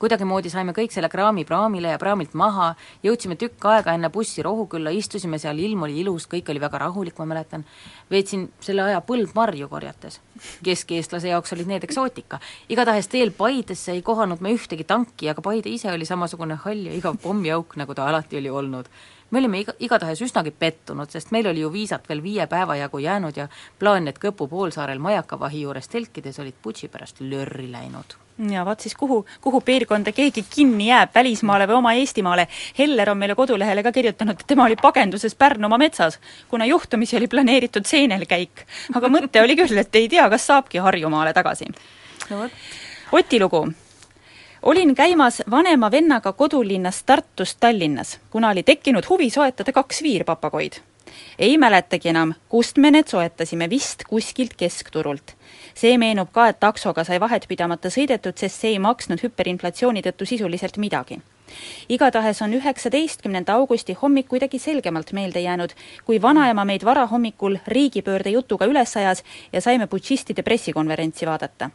kuidagimoodi 0.00 0.50
saime 0.52 0.74
kõik 0.76 0.92
selle 0.92 1.08
kraami 1.12 1.44
praamile 1.48 1.92
ja 1.94 2.00
praamilt 2.00 2.34
maha, 2.36 2.72
jõudsime 3.04 3.36
tükk 3.40 3.64
aega 3.70 3.94
enne 3.96 4.10
bussi 4.12 4.44
Rohukülla, 4.44 4.92
istusime 4.92 5.40
seal, 5.40 5.58
ilm 5.62 5.86
oli 5.86 6.00
ilus, 6.02 6.28
kõik 6.30 6.50
oli 6.52 6.62
väga 6.62 6.82
rahulik, 6.84 7.16
ma 7.18 7.28
mäletan. 7.32 7.64
veetsin 8.10 8.48
selle 8.60 8.82
aja 8.82 9.00
põldmarju 9.00 9.68
korjates. 9.68 10.20
keskeestlase 10.64 11.28
jaoks 11.28 11.52
olid 11.52 11.66
need 11.66 11.84
eksootika. 11.84 12.40
igatahes 12.68 13.08
teel 13.08 13.30
Paidesse 13.30 13.92
ei 13.92 14.02
kohanud 14.02 14.40
me 14.40 14.52
ühtegi 14.54 14.84
tanki, 14.84 15.28
aga 15.28 15.42
Paide 15.42 15.70
ise 15.70 15.92
oli 15.92 16.04
samasugune 16.04 16.54
hall 16.54 16.86
ja 16.86 16.92
igav 16.92 17.16
pommiauk, 17.22 17.76
nagu 17.76 17.94
ta 17.94 18.08
alati 18.08 18.36
oli 18.36 18.50
olnud 18.50 18.88
me 19.30 19.38
olime 19.38 19.60
iga, 19.60 19.74
igatahes 19.78 20.22
üsnagi 20.22 20.50
pettunud, 20.50 21.10
sest 21.10 21.32
meil 21.34 21.48
oli 21.50 21.64
ju 21.64 21.72
viisat 21.72 22.08
veel 22.08 22.22
viie 22.22 22.46
päeva 22.46 22.76
jagu 22.76 22.98
jäänud 23.02 23.36
ja 23.36 23.48
plaan, 23.78 24.08
et 24.08 24.20
Kõpu 24.22 24.48
poolsaarel 24.50 24.98
majakavahi 25.02 25.64
juures 25.66 25.88
telkides 25.88 26.38
olid 26.42 26.54
putši 26.62 26.88
pärast 26.88 27.20
lörri 27.20 27.70
läinud 27.72 28.16
ja 28.50 28.64
vaat 28.64 28.80
siis 28.80 28.94
kuhu, 28.94 29.26
kuhu 29.40 29.60
piirkonda 29.60 30.12
keegi 30.12 30.44
kinni 30.50 30.90
jääb, 30.90 31.14
välismaale 31.14 31.66
või 31.68 31.78
oma 31.78 31.92
Eestimaale. 31.96 32.48
Heller 32.78 33.10
on 33.10 33.18
meile 33.18 33.34
kodulehele 33.34 33.82
ka 33.82 33.92
kirjutanud, 33.92 34.40
et 34.40 34.46
tema 34.46 34.66
oli 34.66 34.76
pagenduses 34.76 35.34
Pärnumaa 35.34 35.78
metsas, 35.80 36.18
kuna 36.48 36.66
juhtumisi 36.68 37.16
oli 37.16 37.28
planeeritud 37.32 37.86
seenelkäik. 37.88 38.66
aga 38.94 39.08
mõte 39.08 39.42
oli 39.42 39.56
küll, 39.56 39.78
et 39.78 39.94
ei 39.96 40.08
tea, 40.08 40.28
kas 40.30 40.46
saabki 40.46 40.78
Harjumaale 40.78 41.32
tagasi. 41.32 41.72
no 42.30 42.38
vot. 42.42 42.52
Oti 43.12 43.40
lugu. 43.40 43.66
Olin 44.66 44.94
käimas 44.94 45.42
vanema 45.50 45.90
vennaga 45.90 46.32
kodulinnast 46.32 47.06
Tartust 47.06 47.56
Tallinnas, 47.60 48.18
kuna 48.30 48.50
oli 48.50 48.62
tekkinud 48.62 49.04
huvi 49.08 49.30
soetada 49.30 49.72
kaks 49.72 50.02
viirpapagoid. 50.02 50.72
ei 51.38 51.58
mäletagi 51.58 52.08
enam, 52.08 52.34
kust 52.48 52.78
me 52.78 52.90
need 52.90 53.06
soetasime, 53.06 53.70
vist 53.70 54.04
kuskilt 54.08 54.54
keskturult 54.56 55.36
see 55.74 55.98
meenub 55.98 56.32
ka, 56.32 56.48
et 56.48 56.60
taksoga 56.60 57.04
sai 57.04 57.20
vahet 57.20 57.46
pidamata 57.48 57.92
sõidetud, 57.92 58.36
sest 58.36 58.60
see 58.60 58.74
ei 58.74 58.82
maksnud 58.82 59.22
hüperinflatsiooni 59.22 60.02
tõttu 60.02 60.26
sisuliselt 60.26 60.80
midagi. 60.82 61.20
Igatahes 61.88 62.42
on 62.42 62.54
üheksateistkümnenda 62.54 63.54
augusti 63.54 63.96
hommik 64.02 64.28
kuidagi 64.28 64.58
selgemalt 64.58 65.12
meelde 65.12 65.40
jäänud, 65.40 65.72
kui 66.04 66.22
vanaema 66.22 66.64
meid 66.64 66.84
varahommikul 66.84 67.58
riigipöörde 67.66 68.30
jutuga 68.30 68.66
üles 68.66 68.96
ajas 68.96 69.24
ja 69.52 69.60
saime 69.60 69.86
putšistide 69.86 70.42
pressikonverentsi 70.42 71.26
vaadata. 71.26 71.70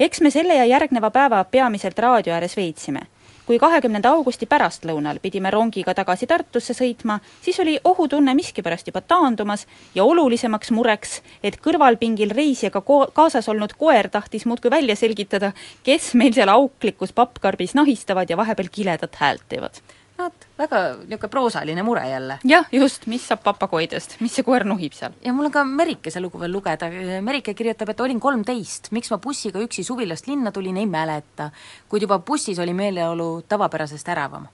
eks 0.00 0.20
me 0.20 0.30
selle 0.30 0.54
ja 0.54 0.64
järgneva 0.64 1.10
päeva 1.10 1.44
peamiselt 1.44 1.98
raadio 1.98 2.34
ääres 2.34 2.56
veetsime 2.56 3.06
kui 3.48 3.56
kahekümnenda 3.56 4.10
augusti 4.12 4.44
pärastlõunal 4.44 5.22
pidime 5.24 5.48
rongiga 5.50 5.94
tagasi 5.96 6.26
Tartusse 6.28 6.74
sõitma, 6.76 7.16
siis 7.40 7.56
oli 7.62 7.78
ohutunne 7.88 8.34
miskipärast 8.36 8.90
juba 8.90 9.00
taandumas 9.00 9.64
ja 9.96 10.04
olulisemaks 10.04 10.72
mureks, 10.76 11.22
et 11.42 11.56
kõrvalpingil 11.64 12.34
reisijaga 12.36 12.82
ko-, 12.84 13.06
kaasas 13.16 13.48
olnud 13.48 13.72
koer 13.80 14.10
tahtis 14.12 14.44
muudkui 14.44 14.70
välja 14.74 14.96
selgitada, 15.00 15.54
kes 15.86 16.12
meil 16.20 16.36
seal 16.36 16.52
auklikus 16.52 17.16
pappkarbis 17.16 17.72
nahistavad 17.78 18.28
ja 18.28 18.36
vahepeal 18.36 18.68
kiledat 18.72 19.16
häält 19.22 19.48
teevad 19.48 19.80
vot, 20.18 20.46
väga 20.58 20.80
niisugune 20.98 21.30
proosaline 21.30 21.82
mure 21.82 22.02
jälle. 22.08 22.38
jah, 22.44 22.66
just, 22.72 23.06
mis 23.06 23.26
saab 23.28 23.42
papagoidest, 23.44 24.18
mis 24.20 24.34
see 24.34 24.46
koer 24.46 24.64
nuhib 24.66 24.94
seal? 24.96 25.14
ja 25.24 25.32
mul 25.32 25.48
on 25.48 25.54
ka 25.54 25.64
Merikese 25.64 26.20
lugu 26.20 26.40
veel 26.40 26.52
lugeda, 26.52 26.90
Merike 27.24 27.54
kirjutab, 27.54 27.92
et 27.92 28.00
olin 28.00 28.20
kolmteist, 28.20 28.90
miks 28.96 29.12
ma 29.14 29.20
bussiga 29.22 29.62
üksi 29.62 29.84
suvilast 29.86 30.26
linna 30.30 30.52
tulin, 30.52 30.76
ei 30.76 30.86
mäleta. 30.86 31.50
kuid 31.88 32.06
juba 32.06 32.18
bussis 32.18 32.58
oli 32.58 32.74
meeleolu 32.74 33.44
tavapärasest 33.48 34.08
äravam. 34.08 34.48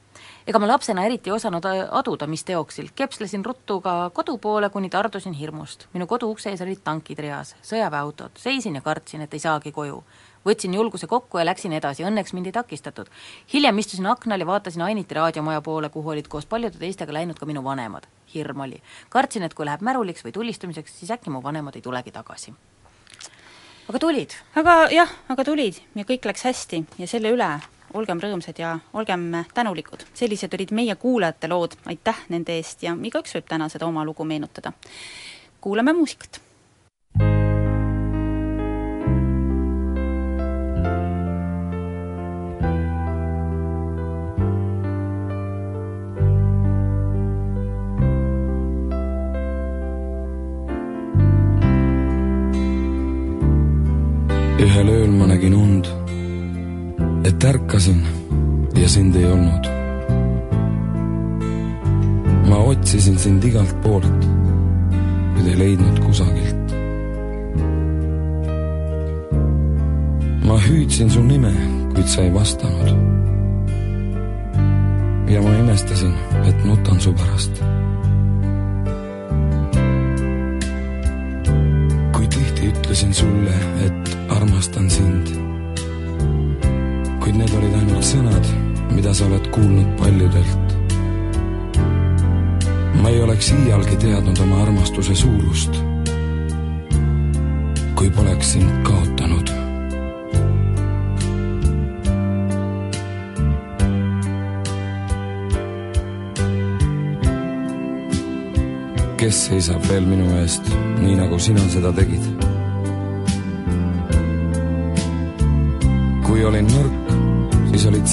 ega 0.47 0.59
ma 0.59 0.69
lapsena 0.69 1.07
eriti 1.07 1.31
ei 1.31 1.37
osanud 1.37 1.65
aduda, 1.91 2.27
mis 2.27 2.45
teoksil, 2.45 2.93
kepslesin 2.95 3.45
ruttu 3.45 3.81
ka 3.81 4.11
kodu 4.15 4.39
poole, 4.39 4.71
kuni 4.71 4.91
tardusin 4.91 5.33
hirmust. 5.33 5.89
minu 5.93 6.07
kodu 6.07 6.31
ukse 6.31 6.51
ees 6.51 6.61
olid 6.61 6.85
tankid 6.85 7.19
reas, 7.19 7.57
sõjaväeautod, 7.63 8.37
seisin 8.37 8.75
ja 8.75 8.85
kartsin, 8.85 9.25
et 9.25 9.35
ei 9.35 9.41
saagi 9.41 9.73
koju 9.73 10.03
võtsin 10.47 10.75
julguse 10.75 11.07
kokku 11.07 11.39
ja 11.39 11.45
läksin 11.45 11.73
edasi, 11.73 12.05
õnneks 12.05 12.35
mind 12.37 12.47
ei 12.47 12.53
takistatud. 12.53 13.11
hiljem 13.53 13.79
istusin 13.79 14.07
aknal 14.07 14.41
ja 14.41 14.47
vaatasin 14.47 14.83
Ainiti 14.83 15.15
raadiomaja 15.15 15.61
poole, 15.61 15.89
kuhu 15.89 16.11
olid 16.11 16.29
koos 16.29 16.47
paljude 16.47 16.79
teistega 16.79 17.13
läinud 17.13 17.39
ka 17.39 17.47
minu 17.47 17.65
vanemad. 17.65 18.07
hirm 18.35 18.61
oli. 18.61 18.83
kartsin, 19.09 19.43
et 19.43 19.55
kui 19.55 19.67
läheb 19.67 19.81
märuliks 19.81 20.25
või 20.25 20.33
tulistamiseks, 20.33 20.99
siis 20.99 21.11
äkki 21.11 21.31
mu 21.31 21.43
vanemad 21.43 21.77
ei 21.77 21.83
tulegi 21.83 22.13
tagasi. 22.13 22.55
aga 23.89 23.99
tulid. 23.99 24.31
aga 24.55 24.89
jah, 24.91 25.11
aga 25.29 25.45
tulid 25.45 25.81
ja 25.95 26.05
kõik 26.05 26.25
läks 26.25 26.45
hästi 26.45 26.85
ja 26.99 27.07
selle 27.07 27.31
üle 27.31 27.61
olgem 27.95 28.21
rõõmsad 28.21 28.59
ja 28.59 28.79
olgem 28.93 29.31
tänulikud. 29.55 30.05
sellised 30.15 30.55
olid 30.55 30.73
meie 30.73 30.95
kuulajate 30.95 31.49
lood, 31.49 31.77
aitäh 31.87 32.25
nende 32.29 32.57
eest 32.59 32.83
ja 32.83 32.97
igaüks 33.03 33.35
võib 33.35 33.49
täna 33.49 33.69
seda 33.69 33.87
oma 33.87 34.05
lugu 34.05 34.25
meenutada. 34.25 34.73
kuulame 35.61 35.93
muusikat. 35.93 36.41
Ühel 54.75 54.89
ööl 54.91 55.11
ma 55.15 55.27
nägin 55.31 55.53
und, 55.55 55.87
et 57.29 57.45
ärkasin 57.47 58.01
ja 58.75 58.89
sind 58.91 59.15
ei 59.15 59.27
olnud. 59.31 59.69
ma 62.49 62.59
otsisin 62.73 63.19
sind 63.19 63.45
igalt 63.47 63.71
poolt, 63.85 64.27
kuid 65.35 65.47
ei 65.53 65.59
leidnud 65.61 66.01
kusagilt. 66.03 66.75
ma 70.49 70.59
hüüdsin 70.67 71.11
su 71.11 71.23
nime, 71.23 71.55
kuid 71.95 72.11
sa 72.11 72.27
ei 72.27 72.35
vastanud. 72.35 72.91
ja 75.31 75.43
ma 75.47 75.55
imestasin, 75.61 76.19
et 76.49 76.67
nutan 76.67 77.01
su 77.01 77.15
pärast. 77.23 77.63
ütlesin 82.65 83.13
sulle, 83.13 83.53
et 83.85 84.24
armastan 84.37 84.91
sind. 84.91 85.27
kuid 87.23 87.37
need 87.39 87.53
olid 87.57 87.75
ainult 87.79 88.05
sõnad, 88.05 88.49
mida 88.93 89.15
sa 89.15 89.27
oled 89.29 89.47
kuulnud 89.55 89.95
paljudelt. 90.01 90.75
ma 93.03 93.11
ei 93.11 93.21
oleks 93.23 93.51
iialgi 93.53 93.97
teadnud 94.05 94.39
oma 94.45 94.63
armastuse 94.63 95.15
suurust, 95.15 95.77
kui 97.95 98.11
poleks 98.11 98.55
sind 98.57 98.71
kaotanud. 98.87 99.53
kes 109.25 109.47
seisab 109.47 109.87
veel 109.89 110.05
minu 110.05 110.27
eest, 110.43 110.67
nii 111.01 111.15
nagu 111.17 111.39
sina 111.41 111.65
seda 111.73 111.95
tegid 111.97 112.44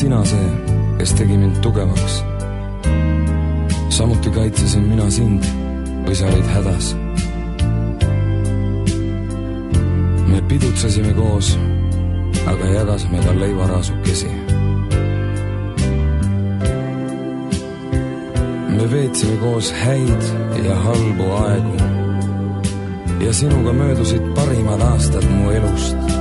sina 0.01 0.25
see, 0.25 0.49
kes 0.97 1.11
tegi 1.13 1.35
mind 1.37 1.57
tugevaks. 1.61 2.23
samuti 3.89 4.29
kaitsesin 4.33 4.83
mina 4.89 5.09
sind, 5.09 5.43
kui 6.05 6.15
sa 6.15 6.25
olid 6.25 6.47
hädas. 6.55 6.95
me 10.27 10.41
pidutsesime 10.49 11.13
koos, 11.13 11.57
aga 12.49 12.65
jagasime 12.77 13.19
ka 13.25 13.35
leivaraasukesi 13.41 14.31
me 18.77 18.91
veetsime 18.91 19.37
koos 19.43 19.69
häid 19.83 20.21
ja 20.65 20.75
halbu 20.87 21.29
aegu. 21.43 21.77
ja 23.19 23.33
sinuga 23.33 23.73
möödusid 23.73 24.33
parimad 24.33 24.81
aastad 24.81 25.29
mu 25.29 25.51
elust. 25.51 26.20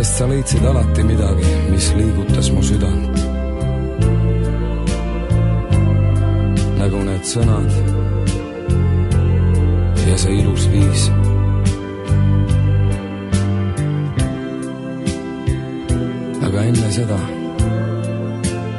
Sest 0.00 0.16
sa 0.16 0.24
leidsid 0.24 0.64
alati 0.64 1.02
midagi, 1.04 1.48
mis 1.68 1.86
liigutas 1.92 2.48
mu 2.56 2.62
südant. 2.64 3.16
nagu 6.80 7.02
need 7.04 7.24
sõnad 7.28 7.68
ja 10.08 10.16
see 10.22 10.38
ilus 10.40 10.64
viis 10.72 11.02
aga 16.48 16.64
enne 16.64 16.88
seda 16.96 17.20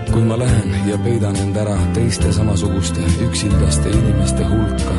kui 0.10 0.26
ma 0.26 0.42
lähen 0.42 0.74
ja 0.90 0.98
peidan 1.06 1.38
end 1.46 1.62
ära 1.62 1.78
teiste 1.94 2.34
samasuguste 2.34 3.06
üksildaste 3.30 3.94
inimeste 4.02 4.50
hulka. 4.56 4.98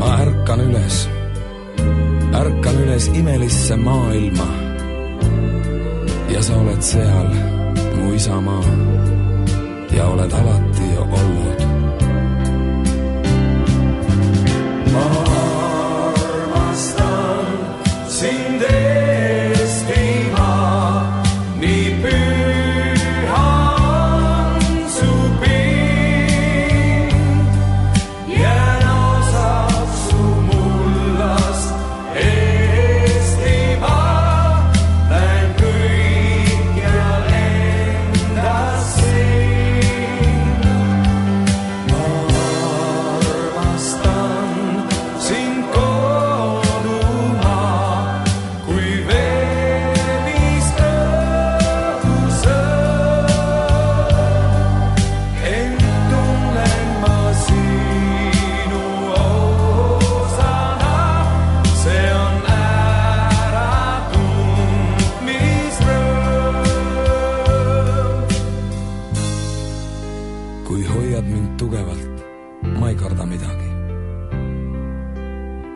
ma 0.00 0.16
ärkan 0.24 0.70
üles, 0.70 1.04
üles 2.92 3.08
imelisse 3.08 3.76
maailma. 3.76 4.48
ja 6.28 6.42
sa 6.42 6.56
oled 6.60 6.82
seal, 6.82 7.28
mu 7.96 8.12
isamaa, 8.14 8.64
ja 9.96 10.08
oled 10.12 10.32
alati 10.32 10.88
olnud. 11.00 11.71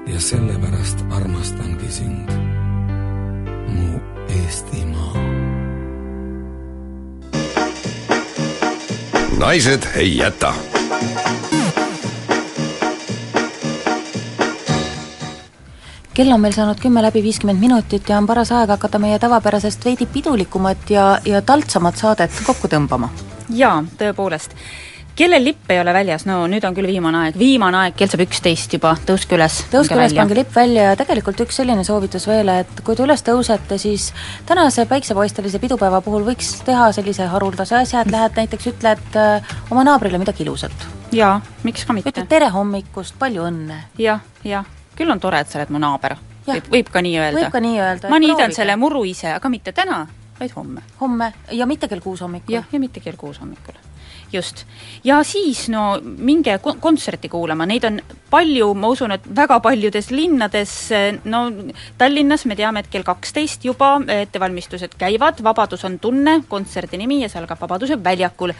Ja 0.07 0.21
sellepärast 0.21 1.05
armastangi 1.11 1.91
sind, 1.91 2.31
mu 3.69 4.01
Eestimaa. 4.29 5.13
naised 9.39 9.83
ei 9.95 10.17
jäta 10.17 10.55
kell 16.17 16.33
on 16.33 16.41
meil 16.41 16.55
saanud 16.57 16.81
kümme 16.81 17.03
läbi 17.05 17.21
viiskümmend 17.23 17.61
minutit 17.61 18.09
ja 18.09 18.17
on 18.19 18.27
paras 18.27 18.53
aeg 18.57 18.71
hakata 18.73 18.99
meie 18.99 19.19
tavapärasest 19.21 19.85
veidi 19.85 20.07
pidulikumat 20.07 20.91
ja, 20.91 21.19
ja 21.25 21.43
taltsamat 21.43 22.01
saadet 22.01 22.43
kokku 22.47 22.71
tõmbama. 22.73 23.11
jaa, 23.53 23.83
tõepoolest. 23.99 24.57
Kellel 25.17 25.45
lipp 25.45 25.71
ei 25.73 25.81
ole 25.81 25.93
väljas, 25.97 26.27
no 26.29 26.43
nüüd 26.51 26.65
on 26.69 26.75
küll 26.77 26.89
viimane 26.91 27.23
aeg, 27.25 27.39
viimane 27.41 27.79
aeg, 27.81 27.95
kell 27.97 28.11
saab 28.13 28.23
üksteist 28.27 28.77
juba, 28.77 28.93
tõuske 29.09 29.37
üles. 29.39 29.63
tõuske 29.73 29.97
üles, 29.97 30.15
pange 30.17 30.37
lipp 30.37 30.53
välja 30.55 30.91
ja 30.91 30.99
tegelikult 30.99 31.41
üks 31.47 31.57
selline 31.61 31.85
soovitus 31.89 32.27
veel, 32.29 32.51
et 32.63 32.83
kui 32.85 32.99
te 32.99 33.05
üles 33.07 33.25
tõusete, 33.25 33.79
siis 33.81 34.11
tänase 34.49 34.85
päiksepaistelise 34.91 35.61
pidupäeva 35.63 36.03
puhul 36.05 36.27
võiks 36.29 36.53
teha 36.67 36.91
sellise 36.97 37.31
haruldase 37.33 37.79
asja, 37.81 38.05
et 38.05 38.13
lähed 38.13 38.37
näiteks 38.43 38.71
ütled 38.75 39.19
äh, 39.21 39.57
oma 39.71 39.87
naabrile 39.89 40.21
midagi 40.21 40.45
ilusat. 40.45 40.87
jaa, 41.17 41.41
miks 41.65 41.89
ka 41.89 41.97
mitte. 41.97 42.13
ütled 42.13 42.29
tere 42.29 42.53
hommikust, 42.53 43.17
palju 43.19 43.49
õnne. 43.49 43.81
jah, 44.03 44.21
jah, 44.45 44.69
küll 44.99 45.13
on 45.13 45.23
tore, 45.23 45.41
et 45.41 45.49
sa 45.49 45.63
oled 45.63 45.73
mu 45.73 45.83
naaber. 45.83 46.19
Võib, 46.47 46.69
võib 46.71 46.93
ka 46.93 47.03
nii 47.03 47.17
öelda. 47.19 47.41
võib 47.41 47.57
ka 47.57 47.65
nii 47.65 47.81
öelda. 47.81 48.13
ma 48.13 48.21
niidan 48.23 48.53
selle 48.55 48.77
muru 48.77 49.03
ise, 49.09 49.33
aga 49.35 49.49
mitte 49.51 49.73
täna, 49.73 50.05
vaid 50.39 50.53
homme. 50.55 50.85
homme 51.01 51.33
ja 51.57 51.67
mitte 51.67 51.89
kell 51.89 52.05
kuus 52.05 52.21
hommikul. 52.21 52.61
jah, 52.61 52.69
ja 52.73 52.83
mitte 52.83 53.01
kell 53.01 53.17
kuus 53.17 53.41
hommikul. 53.41 53.86
Just. 54.33 54.65
ja 55.05 55.23
siis 55.25 55.69
no 55.69 56.01
minge 56.03 56.57
ko- 56.63 56.77
kontserti 56.81 57.29
kuulama, 57.29 57.67
neid 57.67 57.85
on 57.85 58.01
palju, 58.31 58.73
ma 58.75 58.89
usun, 58.91 59.13
et 59.15 59.27
väga 59.37 59.61
paljudes 59.63 60.11
linnades, 60.11 60.73
no 61.25 61.45
Tallinnas 61.99 62.45
me 62.47 62.57
teame, 62.59 62.81
et 62.83 62.89
kell 62.91 63.05
kaksteist 63.07 63.65
juba 63.65 63.93
ettevalmistused 64.09 64.97
käivad, 64.99 65.39
Vabadus 65.45 65.85
on 65.85 65.99
tunne, 66.03 66.41
kontserdi 66.49 66.99
nimi 66.99 67.21
ja 67.23 67.29
see 67.29 67.41
algab 67.41 67.61
Vabaduse 67.61 67.97
väljakul. 68.05 68.53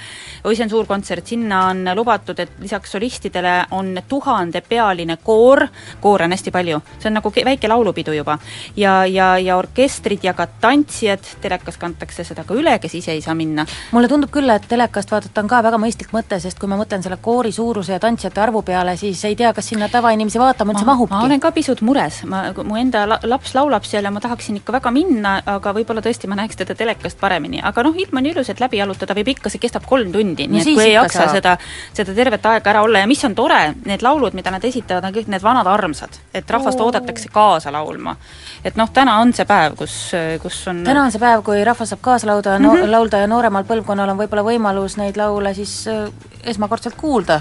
oi, 0.45 0.55
see 0.57 0.65
on 0.65 0.71
suur 0.71 0.87
kontsert, 0.87 1.27
sinna 1.27 1.65
on 1.71 1.85
lubatud, 1.99 2.39
et 2.39 2.51
lisaks 2.63 2.93
solistidele 2.95 3.57
on 3.71 3.99
tuhandepealine 4.09 5.17
koor, 5.25 5.67
koore 6.01 6.25
on 6.25 6.31
hästi 6.37 6.51
palju, 6.55 6.81
see 6.99 7.11
on 7.11 7.19
nagu 7.19 7.31
ke- 7.31 7.45
väike 7.45 7.69
laulupidu 7.69 8.13
juba. 8.15 8.39
ja, 8.77 9.05
ja, 9.07 9.39
ja 9.39 9.57
orkestrid 9.57 10.25
ja 10.25 10.33
ka 10.35 10.47
tantsijad, 10.61 11.27
telekas 11.41 11.77
kantakse 11.77 12.25
seda 12.25 12.45
ka 12.45 12.55
üle, 12.55 12.79
kes 12.79 12.95
ise 12.95 13.13
ei 13.13 13.21
saa 13.21 13.35
minna. 13.35 13.67
mulle 13.93 14.09
tundub 14.09 14.31
küll, 14.31 14.51
et 14.51 14.69
telekast 14.69 15.11
vaadata 15.11 15.41
on 15.43 15.49
ka 15.49 15.56
väga 15.65 15.79
mõistlik 15.81 16.13
mõte, 16.15 16.39
sest 16.43 16.59
kui 16.61 16.69
ma 16.69 16.79
mõtlen 16.81 17.03
selle 17.05 17.19
koori 17.23 17.53
suuruse 17.53 17.95
ja 17.95 18.01
tantsijate 18.03 18.41
arvu 18.43 18.63
peale, 18.67 18.97
siis 18.97 19.23
ei 19.29 19.37
tea, 19.37 19.53
kas 19.57 19.71
sinna 19.73 19.89
tavainimesi 19.93 20.41
vaatama 20.41 20.75
üldse 20.75 20.87
ma 20.87 20.95
mahubki. 20.95 21.21
olen 21.27 21.41
ka 21.41 21.53
pisut 21.57 21.83
mures, 21.87 22.23
ma, 22.29 22.43
mu 22.65 22.79
enda 22.81 23.05
la, 23.09 23.19
laps 23.25 23.55
laulab 23.55 23.85
seal 23.89 24.05
ja 24.05 24.11
ma 24.11 24.21
tahaksin 24.21 24.61
ikka 24.61 24.77
väga 24.77 24.93
minna, 24.95 25.37
aga 25.57 25.73
võib-olla 25.77 26.05
tõesti 26.05 26.31
ma 26.31 26.39
näeks 26.41 26.61
teda 26.63 26.75
telekast 26.79 27.21
paremini, 27.21 27.61
aga 27.63 27.87
noh, 27.87 27.97
ilm 27.97 28.21
on 28.21 28.31
ilus, 28.33 28.51
et 28.53 28.61
läbi 28.61 28.81
jalutada 28.81 29.17
võib 29.17 29.33
ikka, 29.37 29.53
see 29.53 29.63
kestab 29.63 29.87
kolm 29.89 30.13
tundi 30.13 30.47
No 30.47 30.57
nii 30.57 30.63
et 30.63 30.79
kui 30.79 30.85
ei 30.85 30.95
jaksa 30.95 31.25
saab. 31.25 31.35
seda, 31.37 31.57
seda 31.97 32.15
tervet 32.15 32.47
aega 32.47 32.71
ära 32.71 32.83
olla 32.87 33.03
ja 33.03 33.11
mis 33.11 33.25
on 33.27 33.35
tore, 33.35 33.61
need 33.87 34.05
laulud, 34.05 34.35
mida 34.37 34.53
nad 34.55 34.65
esitavad, 34.65 35.05
on 35.09 35.15
kõik 35.17 35.31
need 35.33 35.43
vanad 35.43 35.69
armsad, 35.71 36.21
et 36.35 36.51
rahvast 36.51 36.81
Oo. 36.81 36.91
oodatakse 36.91 37.31
kaasa 37.33 37.73
laulma. 37.75 38.17
et 38.65 38.77
noh, 38.77 38.91
täna 38.93 39.19
on 39.23 39.33
see 39.37 39.47
päev, 39.49 39.77
kus, 39.79 39.97
kus 40.43 40.61
on 40.71 40.85
täna 40.87 41.05
on 41.07 41.15
see 41.15 41.23
päev, 41.23 41.43
kui 41.47 41.65
rahvas 41.67 41.93
saab 41.93 42.03
kaasa 42.05 42.31
lauda 42.31 42.59
no, 42.59 42.73
mm. 42.73 42.83
-hmm. 42.83 42.91
laulda 42.91 43.23
ja 43.23 43.27
nooremal 43.31 43.65
põlvkonnal 43.65 44.13
on 44.13 44.19
võib-olla 44.19 44.45
võimalus 44.47 44.97
neid 45.01 45.17
laule 45.17 45.46
siis 45.55 45.87
äh, 45.89 46.09
esmakordselt 46.45 46.95
kuulda, 46.97 47.41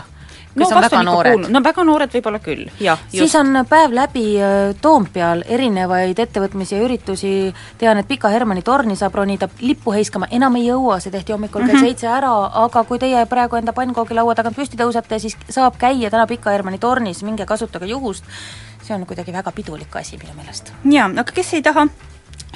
kes 0.55 0.69
no 0.69 0.77
on 0.77 0.81
väga 0.81 1.03
noored. 1.03 1.47
no 1.51 1.61
väga 1.63 1.83
noored 1.83 2.13
võib-olla 2.13 2.39
küll, 2.39 2.69
jah, 2.79 2.99
siis 3.11 3.33
on 3.35 3.65
päev 3.69 3.91
läbi 3.93 4.23
äh, 4.39 4.75
Toompeal. 4.81 5.43
Erinevaid 5.47 6.19
ettevõtmisi 6.19 6.75
ja 6.75 6.83
üritusi, 6.85 7.53
tean, 7.77 7.97
et 7.97 8.07
Pika 8.07 8.29
Hermanni 8.29 8.61
torni 8.63 8.95
saab 8.95 9.15
ronida 9.15 9.49
lippu 9.59 9.91
heiskama, 9.91 10.27
enam 10.31 10.55
ei 10.55 10.67
jõua, 10.69 10.99
see 11.03 11.11
tehti 11.11 11.33
hommikul 11.33 11.65
kell 11.65 11.75
Mhm. 11.77 11.85
seitse 11.85 12.07
ära, 12.07 12.31
aga 12.65 12.83
kui 12.83 12.99
teie 12.99 13.25
praegu 13.25 13.55
enda 13.59 13.73
pannkoogilaua 13.73 14.35
tagant 14.35 14.55
püsti 14.55 14.77
tõusete, 14.79 15.19
siis 15.19 15.35
saab 15.49 15.77
käia 15.77 16.09
täna 16.09 16.27
Pika 16.27 16.51
Hermanni 16.51 16.79
tornis, 16.79 17.23
minge 17.23 17.45
kasutage 17.45 17.85
juhust, 17.91 18.23
see 18.83 18.93
on 18.95 19.05
kuidagi 19.05 19.33
väga 19.33 19.51
pidulik 19.51 19.95
asi 19.95 20.17
minu 20.17 20.33
meelest. 20.37 20.71
jaa, 20.85 21.09
aga 21.09 21.31
kes 21.31 21.53
ei 21.53 21.61
taha 21.61 21.87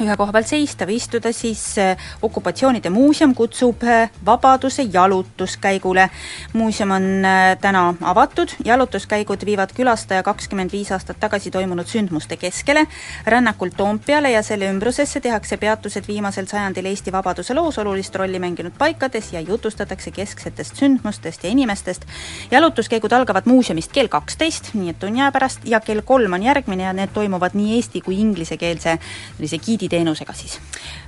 ühe 0.04 0.16
koha 0.18 0.32
peal 0.32 0.46
seista 0.48 0.86
või 0.88 0.98
istuda, 1.00 1.32
siis 1.36 1.62
äh, 1.82 2.00
okupatsioonide 2.24 2.90
muuseum 2.94 3.34
kutsub 3.36 3.84
äh, 3.84 4.12
Vabaduse 4.26 4.86
jalutuskäigule. 4.94 6.10
muuseum 6.54 6.92
on 6.92 7.26
äh, 7.26 7.58
täna 7.62 7.94
avatud, 8.02 8.50
jalutuskäigud 8.66 9.46
viivad 9.46 9.74
külastaja 9.76 10.24
kakskümmend 10.24 10.72
viis 10.72 10.92
aastat 10.92 11.20
tagasi 11.20 11.52
toimunud 11.52 11.88
sündmuste 11.88 12.38
keskele, 12.38 12.86
rännakult 13.26 13.78
Toompeale 13.78 14.32
ja 14.32 14.44
selle 14.44 14.70
ümbrusesse 14.70 15.20
tehakse 15.20 15.58
peatused 15.58 16.08
viimasel 16.08 16.48
sajandil 16.48 16.86
Eesti 16.86 17.12
vabaduse 17.12 17.54
loos 17.54 17.78
olulist 17.78 18.16
rolli 18.16 18.40
mänginud 18.40 18.78
paikades 18.78 19.34
ja 19.34 19.42
jutustatakse 19.42 20.12
kesksetest 20.12 20.76
sündmustest 20.76 21.44
ja 21.44 21.50
inimestest. 21.50 22.06
jalutuskäigud 22.52 23.12
algavad 23.12 23.46
muuseumist 23.46 23.92
kell 23.92 24.08
kaksteist, 24.08 24.74
nii 24.74 24.90
et 24.90 25.00
tunni 25.00 25.22
aja 25.22 25.32
pärast, 25.32 25.60
ja 25.66 25.80
kell 25.80 26.02
kolm 26.02 26.34
on 26.34 26.44
järgmine 26.44 26.84
ja 26.84 26.94
need 26.94 27.14
toimuvad 27.14 27.52
nii 27.54 27.76
eesti 27.76 28.02
kui 28.02 28.20
inglisekeelse 28.20 28.98
sellise 29.38 29.58
giiditeenusega 29.90 30.34
siis. 30.34 30.60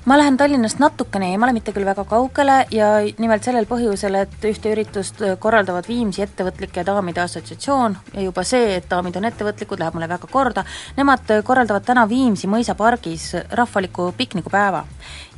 ma 0.05 0.17
lähen 0.17 0.37
Tallinnast 0.37 0.79
natukene 0.79 1.29
eemale, 1.31 1.53
mitte 1.53 1.71
küll 1.71 1.85
väga 1.85 2.03
kaugele 2.09 2.65
ja 2.71 2.87
nimelt 3.21 3.43
sellel 3.43 3.67
põhjusel, 3.69 4.15
et 4.23 4.45
ühte 4.49 4.71
üritust 4.73 5.21
korraldavad 5.39 5.87
Viimsi 5.87 6.23
Ettevõtlike 6.25 6.85
Daamide 6.85 7.21
Assotsiatsioon 7.21 7.97
ja 8.13 8.21
juba 8.25 8.43
see, 8.43 8.75
et 8.79 8.89
daamid 8.89 9.15
on 9.15 9.29
ettevõtlikud, 9.29 9.79
läheb 9.79 9.93
mulle 9.93 10.09
väga 10.09 10.27
korda, 10.31 10.65
nemad 10.97 11.29
korraldavad 11.45 11.85
täna 11.85 12.07
Viimsi 12.09 12.49
mõisapargis 12.49 13.35
rahvaliku 13.51 14.13
piknikupäeva. 14.17 14.85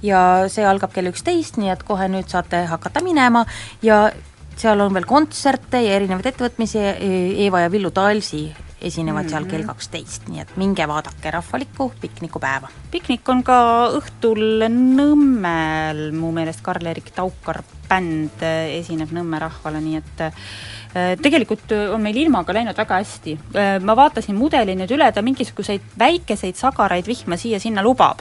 ja 0.04 0.20
see 0.48 0.66
algab 0.66 0.92
kell 0.94 1.08
üksteist, 1.08 1.58
nii 1.58 1.70
et 1.72 1.84
kohe 1.84 2.08
nüüd 2.08 2.28
saate 2.28 2.66
hakata 2.68 3.04
minema 3.04 3.46
ja 3.82 4.12
seal 4.60 4.80
on 4.84 4.94
veel 4.94 5.08
kontserte 5.10 5.82
ja 5.84 5.98
erinevaid 5.98 6.30
ettevõtmisi, 6.34 6.80
Eeva 7.46 7.66
ja 7.66 7.72
Villu 7.72 7.92
Talsi 7.92 8.46
esinevad 8.84 9.24
mm 9.24 9.28
-hmm. 9.28 9.32
seal 9.32 9.46
kell 9.46 9.64
kaksteist, 9.64 10.28
nii 10.28 10.42
et 10.42 10.58
minge 10.58 10.88
vaadake 10.88 11.32
rahvalikku 11.32 11.92
piknikupäeva. 12.02 12.68
piknik 12.92 13.30
on 13.30 13.44
ka 13.44 13.88
õhtul 14.00 14.68
Nõmmel, 14.70 16.12
mu 16.12 16.32
meelest 16.32 16.62
Karl-Erik 16.62 17.12
Taukar 17.16 17.64
bänd 17.90 18.44
esineb 18.80 19.12
Nõmme 19.12 19.40
rahvale, 19.40 19.82
nii 19.82 19.96
et 19.96 20.22
äh, 20.22 20.34
tegelikult 21.22 21.72
on 21.94 22.02
meil 22.02 22.18
ilmaga 22.18 22.54
läinud 22.54 22.78
väga 22.78 22.96
hästi. 22.96 23.38
Äh, 23.56 23.80
ma 23.82 23.96
vaatasin 23.96 24.36
mudeli 24.36 24.76
nüüd 24.76 24.92
üle, 24.92 25.12
ta 25.12 25.22
mingisuguseid 25.22 25.82
väikeseid 26.00 26.56
sagaraid 26.56 27.08
vihma 27.08 27.38
siia-sinna 27.38 27.82
lubab 27.82 28.20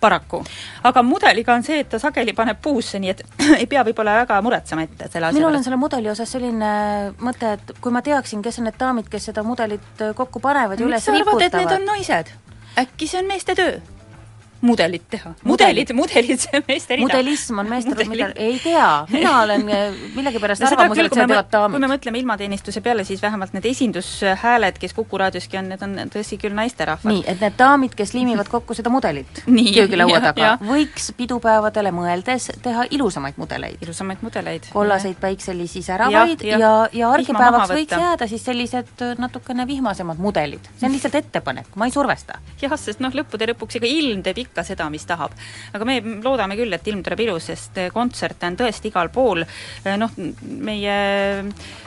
paraku. 0.00 0.42
aga 0.82 1.02
mudeliga 1.02 1.54
on 1.54 1.64
see, 1.66 1.80
et 1.84 1.90
ta 1.92 2.00
sageli 2.02 2.34
paneb 2.36 2.60
puusse, 2.62 2.98
nii 3.02 3.12
et 3.14 3.22
ei 3.60 3.68
pea 3.70 3.84
võib-olla 3.86 4.18
väga 4.22 4.40
muretsema 4.44 4.86
ette 4.88 5.10
selle 5.12 5.30
asja 5.30 5.38
minul 5.38 5.60
on 5.60 5.66
selle 5.66 5.80
mudeli 5.80 6.10
osas 6.12 6.32
selline 6.36 6.72
mõte, 7.20 7.54
et 7.58 7.72
kui 7.80 7.92
ma 7.94 8.02
teaksin, 8.06 8.42
kes 8.42 8.60
on 8.60 8.70
need 8.70 8.78
daamid, 8.80 9.08
kes 9.12 9.30
seda 9.30 9.44
mudelit 9.46 10.04
kokku 10.16 10.42
panevad 10.42 10.80
ja 10.80 10.88
üles 10.88 11.08
riputavad. 11.12 11.48
et 11.48 11.58
need 11.62 11.78
on 11.78 11.88
naised? 11.94 12.34
äkki 12.80 13.08
see 13.10 13.22
on 13.22 13.30
meeste 13.30 13.56
töö? 13.58 13.80
Mudelit 14.60 15.04
teha. 15.10 15.32
mudelid, 15.44 15.92
mudelid, 15.96 16.40
see 16.44 16.60
meeste 16.68 16.96
rida. 16.96 17.06
mudelism 17.06 17.62
on 17.62 17.68
meeste 17.70 17.94
mida, 18.08 18.30
ei 18.36 18.58
tea, 18.62 18.88
mina 19.12 19.32
olen 19.42 19.68
eh, 19.72 20.00
millegipärast 20.16 20.64
no, 20.64 20.68
arvamusel, 20.68 21.08
et 21.08 21.16
seda 21.16 21.26
teevad 21.30 21.50
daamid. 21.52 21.76
kui 21.76 21.84
me 21.84 21.90
mõtleme 21.94 22.20
ilmateenistuse 22.20 22.82
peale, 22.84 23.04
siis 23.08 23.22
vähemalt 23.22 23.54
need 23.56 23.68
esindushääled, 23.70 24.80
kes 24.80 24.94
Kuku 24.96 25.20
raadioski 25.20 25.60
on, 25.60 25.70
need 25.72 25.84
on 25.86 26.12
tõsi 26.12 26.36
küll 26.40 26.56
naisterahvad. 26.56 27.08
nii, 27.12 27.24
et 27.32 27.40
need 27.40 27.56
daamid, 27.58 27.96
kes 27.96 28.12
liimivad 28.16 28.50
kokku 28.52 28.76
seda 28.76 28.92
mudelit 28.92 29.42
köögilaua 29.80 30.20
taga, 30.26 30.52
võiks 30.64 31.10
pidupäevadele 31.16 31.94
mõeldes 31.96 32.50
teha 32.62 32.84
ilusamaid 32.90 33.40
mudeleid. 33.40 33.80
ilusamaid 33.80 34.24
mudeleid. 34.26 34.68
kollaseid 34.74 35.16
päikselisi 35.20 35.82
säravaid 35.86 36.44
ja, 36.44 36.58
ja, 36.58 36.60
ja, 36.60 36.74
ja 37.00 37.10
argipäevaks 37.16 37.72
võiks 37.72 37.96
jääda 37.96 38.28
siis 38.28 38.44
sellised 38.44 39.06
natukene 39.18 39.66
vihmasemad 39.66 40.20
mudelid. 40.20 40.68
see 40.76 40.88
on 40.90 40.96
lihtsalt 40.96 41.16
ettepanek, 41.22 41.72
ma 41.80 41.88
ei 41.88 41.96
survesta. 41.96 42.40
jah, 42.60 42.76
sest 42.76 43.00
noh, 43.00 43.14
lõppude 43.16 43.48
lõpuks 43.54 43.80
ega 43.80 43.88
ilm 43.88 44.22
teeb 44.26 44.44
ikka 44.44 44.49
ikka 44.50 44.64
seda, 44.66 44.88
mis 44.90 45.06
tahab. 45.06 45.32
aga 45.72 45.86
me 45.86 46.00
loodame 46.24 46.56
küll, 46.58 46.72
et 46.74 46.88
ilm 46.90 47.02
tuleb 47.06 47.22
ilus, 47.26 47.46
sest 47.50 47.78
eh, 47.78 47.90
kontserte 47.94 48.48
on 48.50 48.58
tõesti 48.58 48.90
igal 48.90 49.10
pool, 49.14 49.44
eh, 49.44 49.96
noh, 50.00 50.10
meie 50.66 50.96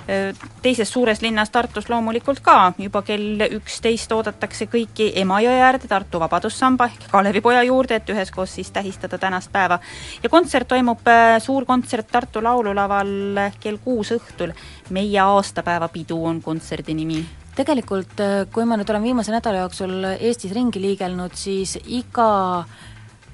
eh, 0.08 0.46
teises 0.64 0.90
suures 0.90 1.22
linnas 1.22 1.52
Tartus 1.54 1.90
loomulikult 1.92 2.42
ka, 2.44 2.74
juba 2.80 3.04
kell 3.06 3.44
üksteist 3.60 4.12
oodatakse 4.16 4.70
kõiki 4.72 5.12
Emajõe 5.24 5.60
äärde 5.68 5.92
Tartu 5.92 6.22
Vabadussamba 6.24 6.90
ehk 6.92 7.08
Kalevipoja 7.12 7.64
juurde, 7.68 8.00
et 8.00 8.10
üheskoos 8.10 8.56
siis 8.58 8.72
tähistada 8.72 9.20
tänast 9.20 9.52
päeva. 9.52 9.80
ja 10.24 10.30
kontsert 10.30 10.68
toimub, 10.68 11.04
suur 11.44 11.66
kontsert 11.66 12.12
Tartu 12.12 12.44
Laululaval 12.44 13.54
kell 13.60 13.78
kuus 13.84 14.16
õhtul, 14.16 14.56
meie 14.90 15.20
aastapäevapidu 15.20 16.26
on 16.26 16.42
kontserdi 16.42 16.94
nimi 16.94 17.24
tegelikult 17.56 18.22
kui 18.54 18.66
ma 18.66 18.78
nüüd 18.80 18.90
olen 18.90 19.04
viimase 19.04 19.34
nädala 19.34 19.64
jooksul 19.64 20.08
Eestis 20.16 20.54
ringi 20.56 20.82
liigelnud, 20.82 21.36
siis 21.38 21.78
iga 21.86 22.64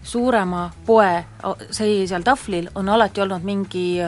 suurema 0.03 0.69
poe, 0.85 1.23
see 1.71 2.05
seal 2.07 2.23
tahvlil 2.25 2.69
on 2.79 2.89
alati 2.89 3.21
olnud 3.23 3.45
mingi 3.45 4.01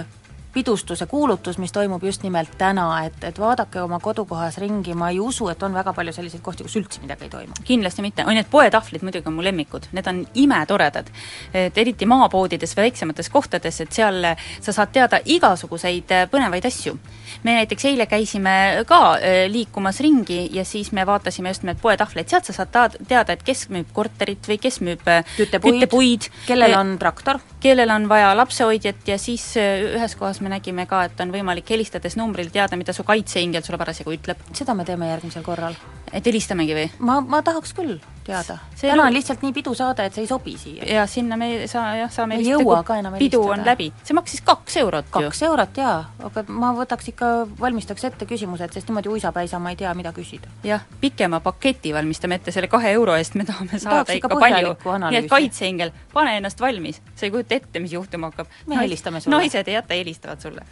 pidustuse 0.54 1.06
kuulutus, 1.06 1.58
mis 1.58 1.72
toimub 1.72 2.04
just 2.04 2.24
nimelt 2.24 2.58
täna, 2.58 2.88
et, 3.06 3.24
et 3.24 3.40
vaadake 3.40 3.82
oma 3.82 4.00
kodukohas 4.04 4.58
ringi, 4.62 4.94
ma 4.98 5.10
ei 5.10 5.20
usu, 5.20 5.48
et 5.52 5.64
on 5.64 5.74
väga 5.74 5.94
palju 5.94 6.14
selliseid 6.14 6.44
kohti, 6.44 6.66
kus 6.68 6.76
üldse 6.80 7.02
midagi 7.04 7.28
ei 7.28 7.34
toimu. 7.34 7.56
kindlasti 7.64 8.04
mitte, 8.06 8.26
oi 8.28 8.36
need 8.36 8.50
poetahvlid 8.52 9.06
muidugi 9.06 9.32
on 9.32 9.38
mu 9.38 9.46
lemmikud, 9.46 9.88
need 9.96 10.08
on 10.08 10.26
imetoredad. 10.44 11.12
et 11.54 11.78
eriti 11.78 12.06
maapoodides 12.06 12.76
väiksemates 12.78 13.30
kohtades, 13.30 13.82
et 13.82 13.92
seal 13.92 14.26
sa 14.62 14.74
saad 14.76 14.92
teada 14.94 15.22
igasuguseid 15.26 16.12
äh, 16.12 16.28
põnevaid 16.32 16.68
asju. 16.68 16.98
me 17.44 17.56
näiteks 17.56 17.86
eile 17.86 18.06
käisime 18.06 18.84
ka 18.88 19.02
äh, 19.16 19.46
liikumas 19.52 20.00
ringi 20.00 20.50
ja 20.52 20.66
siis 20.66 20.92
me 20.92 21.06
vaatasime 21.06 21.50
just 21.50 21.64
nimelt 21.64 21.82
poetahvleid, 21.82 22.28
sealt 22.30 22.46
sa 22.46 22.54
saad 22.54 22.98
teada, 23.08 23.34
et 23.34 23.44
kes 23.44 23.70
müüb 23.70 23.94
korterit 23.94 24.48
või 24.48 24.60
kes 24.62 24.82
müüb 24.82 25.08
äh, 25.08 25.24
küttepuid, 25.38 25.80
küttepuid, 25.80 26.30
kellel 26.48 26.76
on 26.78 26.98
traktor, 27.00 27.40
kellel 27.64 27.90
on 27.90 28.10
vaja 28.10 28.36
lapsehoidjat 28.38 29.08
ja 29.08 29.18
siis 29.22 29.48
ühes 29.58 30.16
kohas 30.20 30.41
me 30.42 30.50
nägime 30.50 30.86
ka, 30.90 31.06
et 31.08 31.20
on 31.24 31.32
võimalik 31.34 31.70
helistades 31.70 32.18
numbril 32.18 32.52
teada, 32.52 32.78
mida 32.78 32.94
su 32.94 33.04
kaitseingel 33.08 33.64
sulle 33.64 33.82
parasjagu 33.82 34.14
ütleb. 34.18 34.46
seda 34.54 34.74
me 34.74 34.86
teeme 34.86 35.10
järgmisel 35.14 35.44
korral. 35.44 35.78
Et 36.14 36.26
helistamegi 36.26 36.76
või? 36.76 36.88
ma, 37.00 37.20
ma 37.22 37.42
tahaks 37.46 37.74
küll 37.78 38.00
teada. 38.26 38.58
täna 38.82 39.04
on 39.04 39.14
lihtsalt 39.14 39.42
nii 39.42 39.54
pidusaade, 39.54 40.06
et 40.06 40.16
see 40.16 40.26
ei 40.26 40.30
sobi 40.30 40.54
siia. 40.58 40.86
ja 40.86 41.06
sinna 41.08 41.38
me 41.38 41.48
ei 41.54 41.68
saa 41.68 41.96
jah, 41.96 42.12
saame 42.12 42.38
ei 42.40 42.46
jõua 42.50 42.82
ka 42.88 42.98
enam 43.00 43.16
helistada. 43.18 43.42
pidu 43.42 43.54
on 43.54 43.66
läbi. 43.66 43.92
see 44.04 44.16
maksis 44.18 44.44
kaks 44.46 44.78
eurot 44.84 45.10
kaks 45.10 45.24
ju. 45.24 45.30
kaks 45.30 45.42
eurot 45.48 45.80
jaa, 45.82 45.96
aga 46.28 46.44
ma 46.48 46.72
võtaks 46.78 47.12
ikka, 47.14 47.32
valmistaks 47.60 48.06
ette 48.10 48.28
küsimused, 48.30 48.74
sest 48.74 48.92
niimoodi 48.92 49.12
uisapäisa 49.16 49.60
ma 49.60 49.74
ei 49.74 49.80
tea, 49.80 49.94
mida 49.98 50.14
küsida. 50.16 50.52
jah, 50.68 50.86
pikema 51.02 51.42
paketi 51.44 51.94
valmistame 51.96 52.40
ette, 52.42 52.54
selle 52.56 52.70
kahe 52.72 52.94
euro 52.98 53.16
eest 53.18 53.40
me 53.40 53.48
tahame 53.48 53.80
saada 53.80 54.04
tahaks 54.04 54.20
ikka 54.20 54.36
palju. 54.36 54.76
nii 55.08 55.24
et 55.24 55.32
kaitseingel, 55.32 55.96
pane 56.14 56.38
ennast 56.38 56.62
valmis, 56.62 57.02
sa 57.16 57.28
ei 57.28 57.34
kujuta 57.34 57.58
ette, 57.58 57.80
mis 57.80 57.94
juhtuma 57.98 58.32
hakkab. 58.32 58.48
me 58.68 58.80
helistame 58.84 59.24
sulle. 59.24 59.38
naised 59.38 59.68
ei 59.68 59.80
jäta, 59.80 59.98
helistavad 59.98 60.42
sulle. 60.42 60.66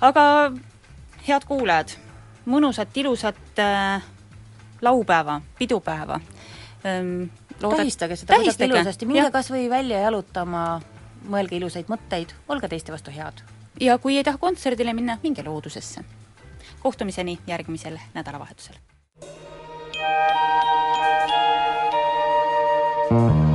aga 0.00 0.52
head 1.28 1.44
kuulajad, 1.48 1.98
mõnusat, 2.48 2.94
ilusat 2.96 3.60
äh, 3.62 4.02
laupäeva, 4.80 5.40
pidupäeva 5.58 6.20
ähm,. 6.86 7.30
tähistage 7.58 8.16
seda 8.16 8.36
kuidagi 8.36 8.64
ilusasti, 8.64 9.06
minge 9.06 9.30
kas 9.30 9.50
või 9.50 9.68
välja 9.70 10.00
jalutama, 10.06 10.80
mõelge 11.28 11.58
ilusaid 11.58 11.90
mõtteid, 11.90 12.34
olge 12.48 12.68
teiste 12.68 12.92
vastu 12.92 13.10
head. 13.10 13.42
ja 13.80 13.98
kui 13.98 14.16
ei 14.16 14.24
taha 14.24 14.38
kontserdile 14.38 14.92
minna, 14.94 15.18
minge 15.22 15.42
loodusesse. 15.42 16.04
kohtumiseni 16.80 17.38
järgmisel 17.46 17.98
nädalavahetusel. 18.14 18.74
kodu 23.08 23.47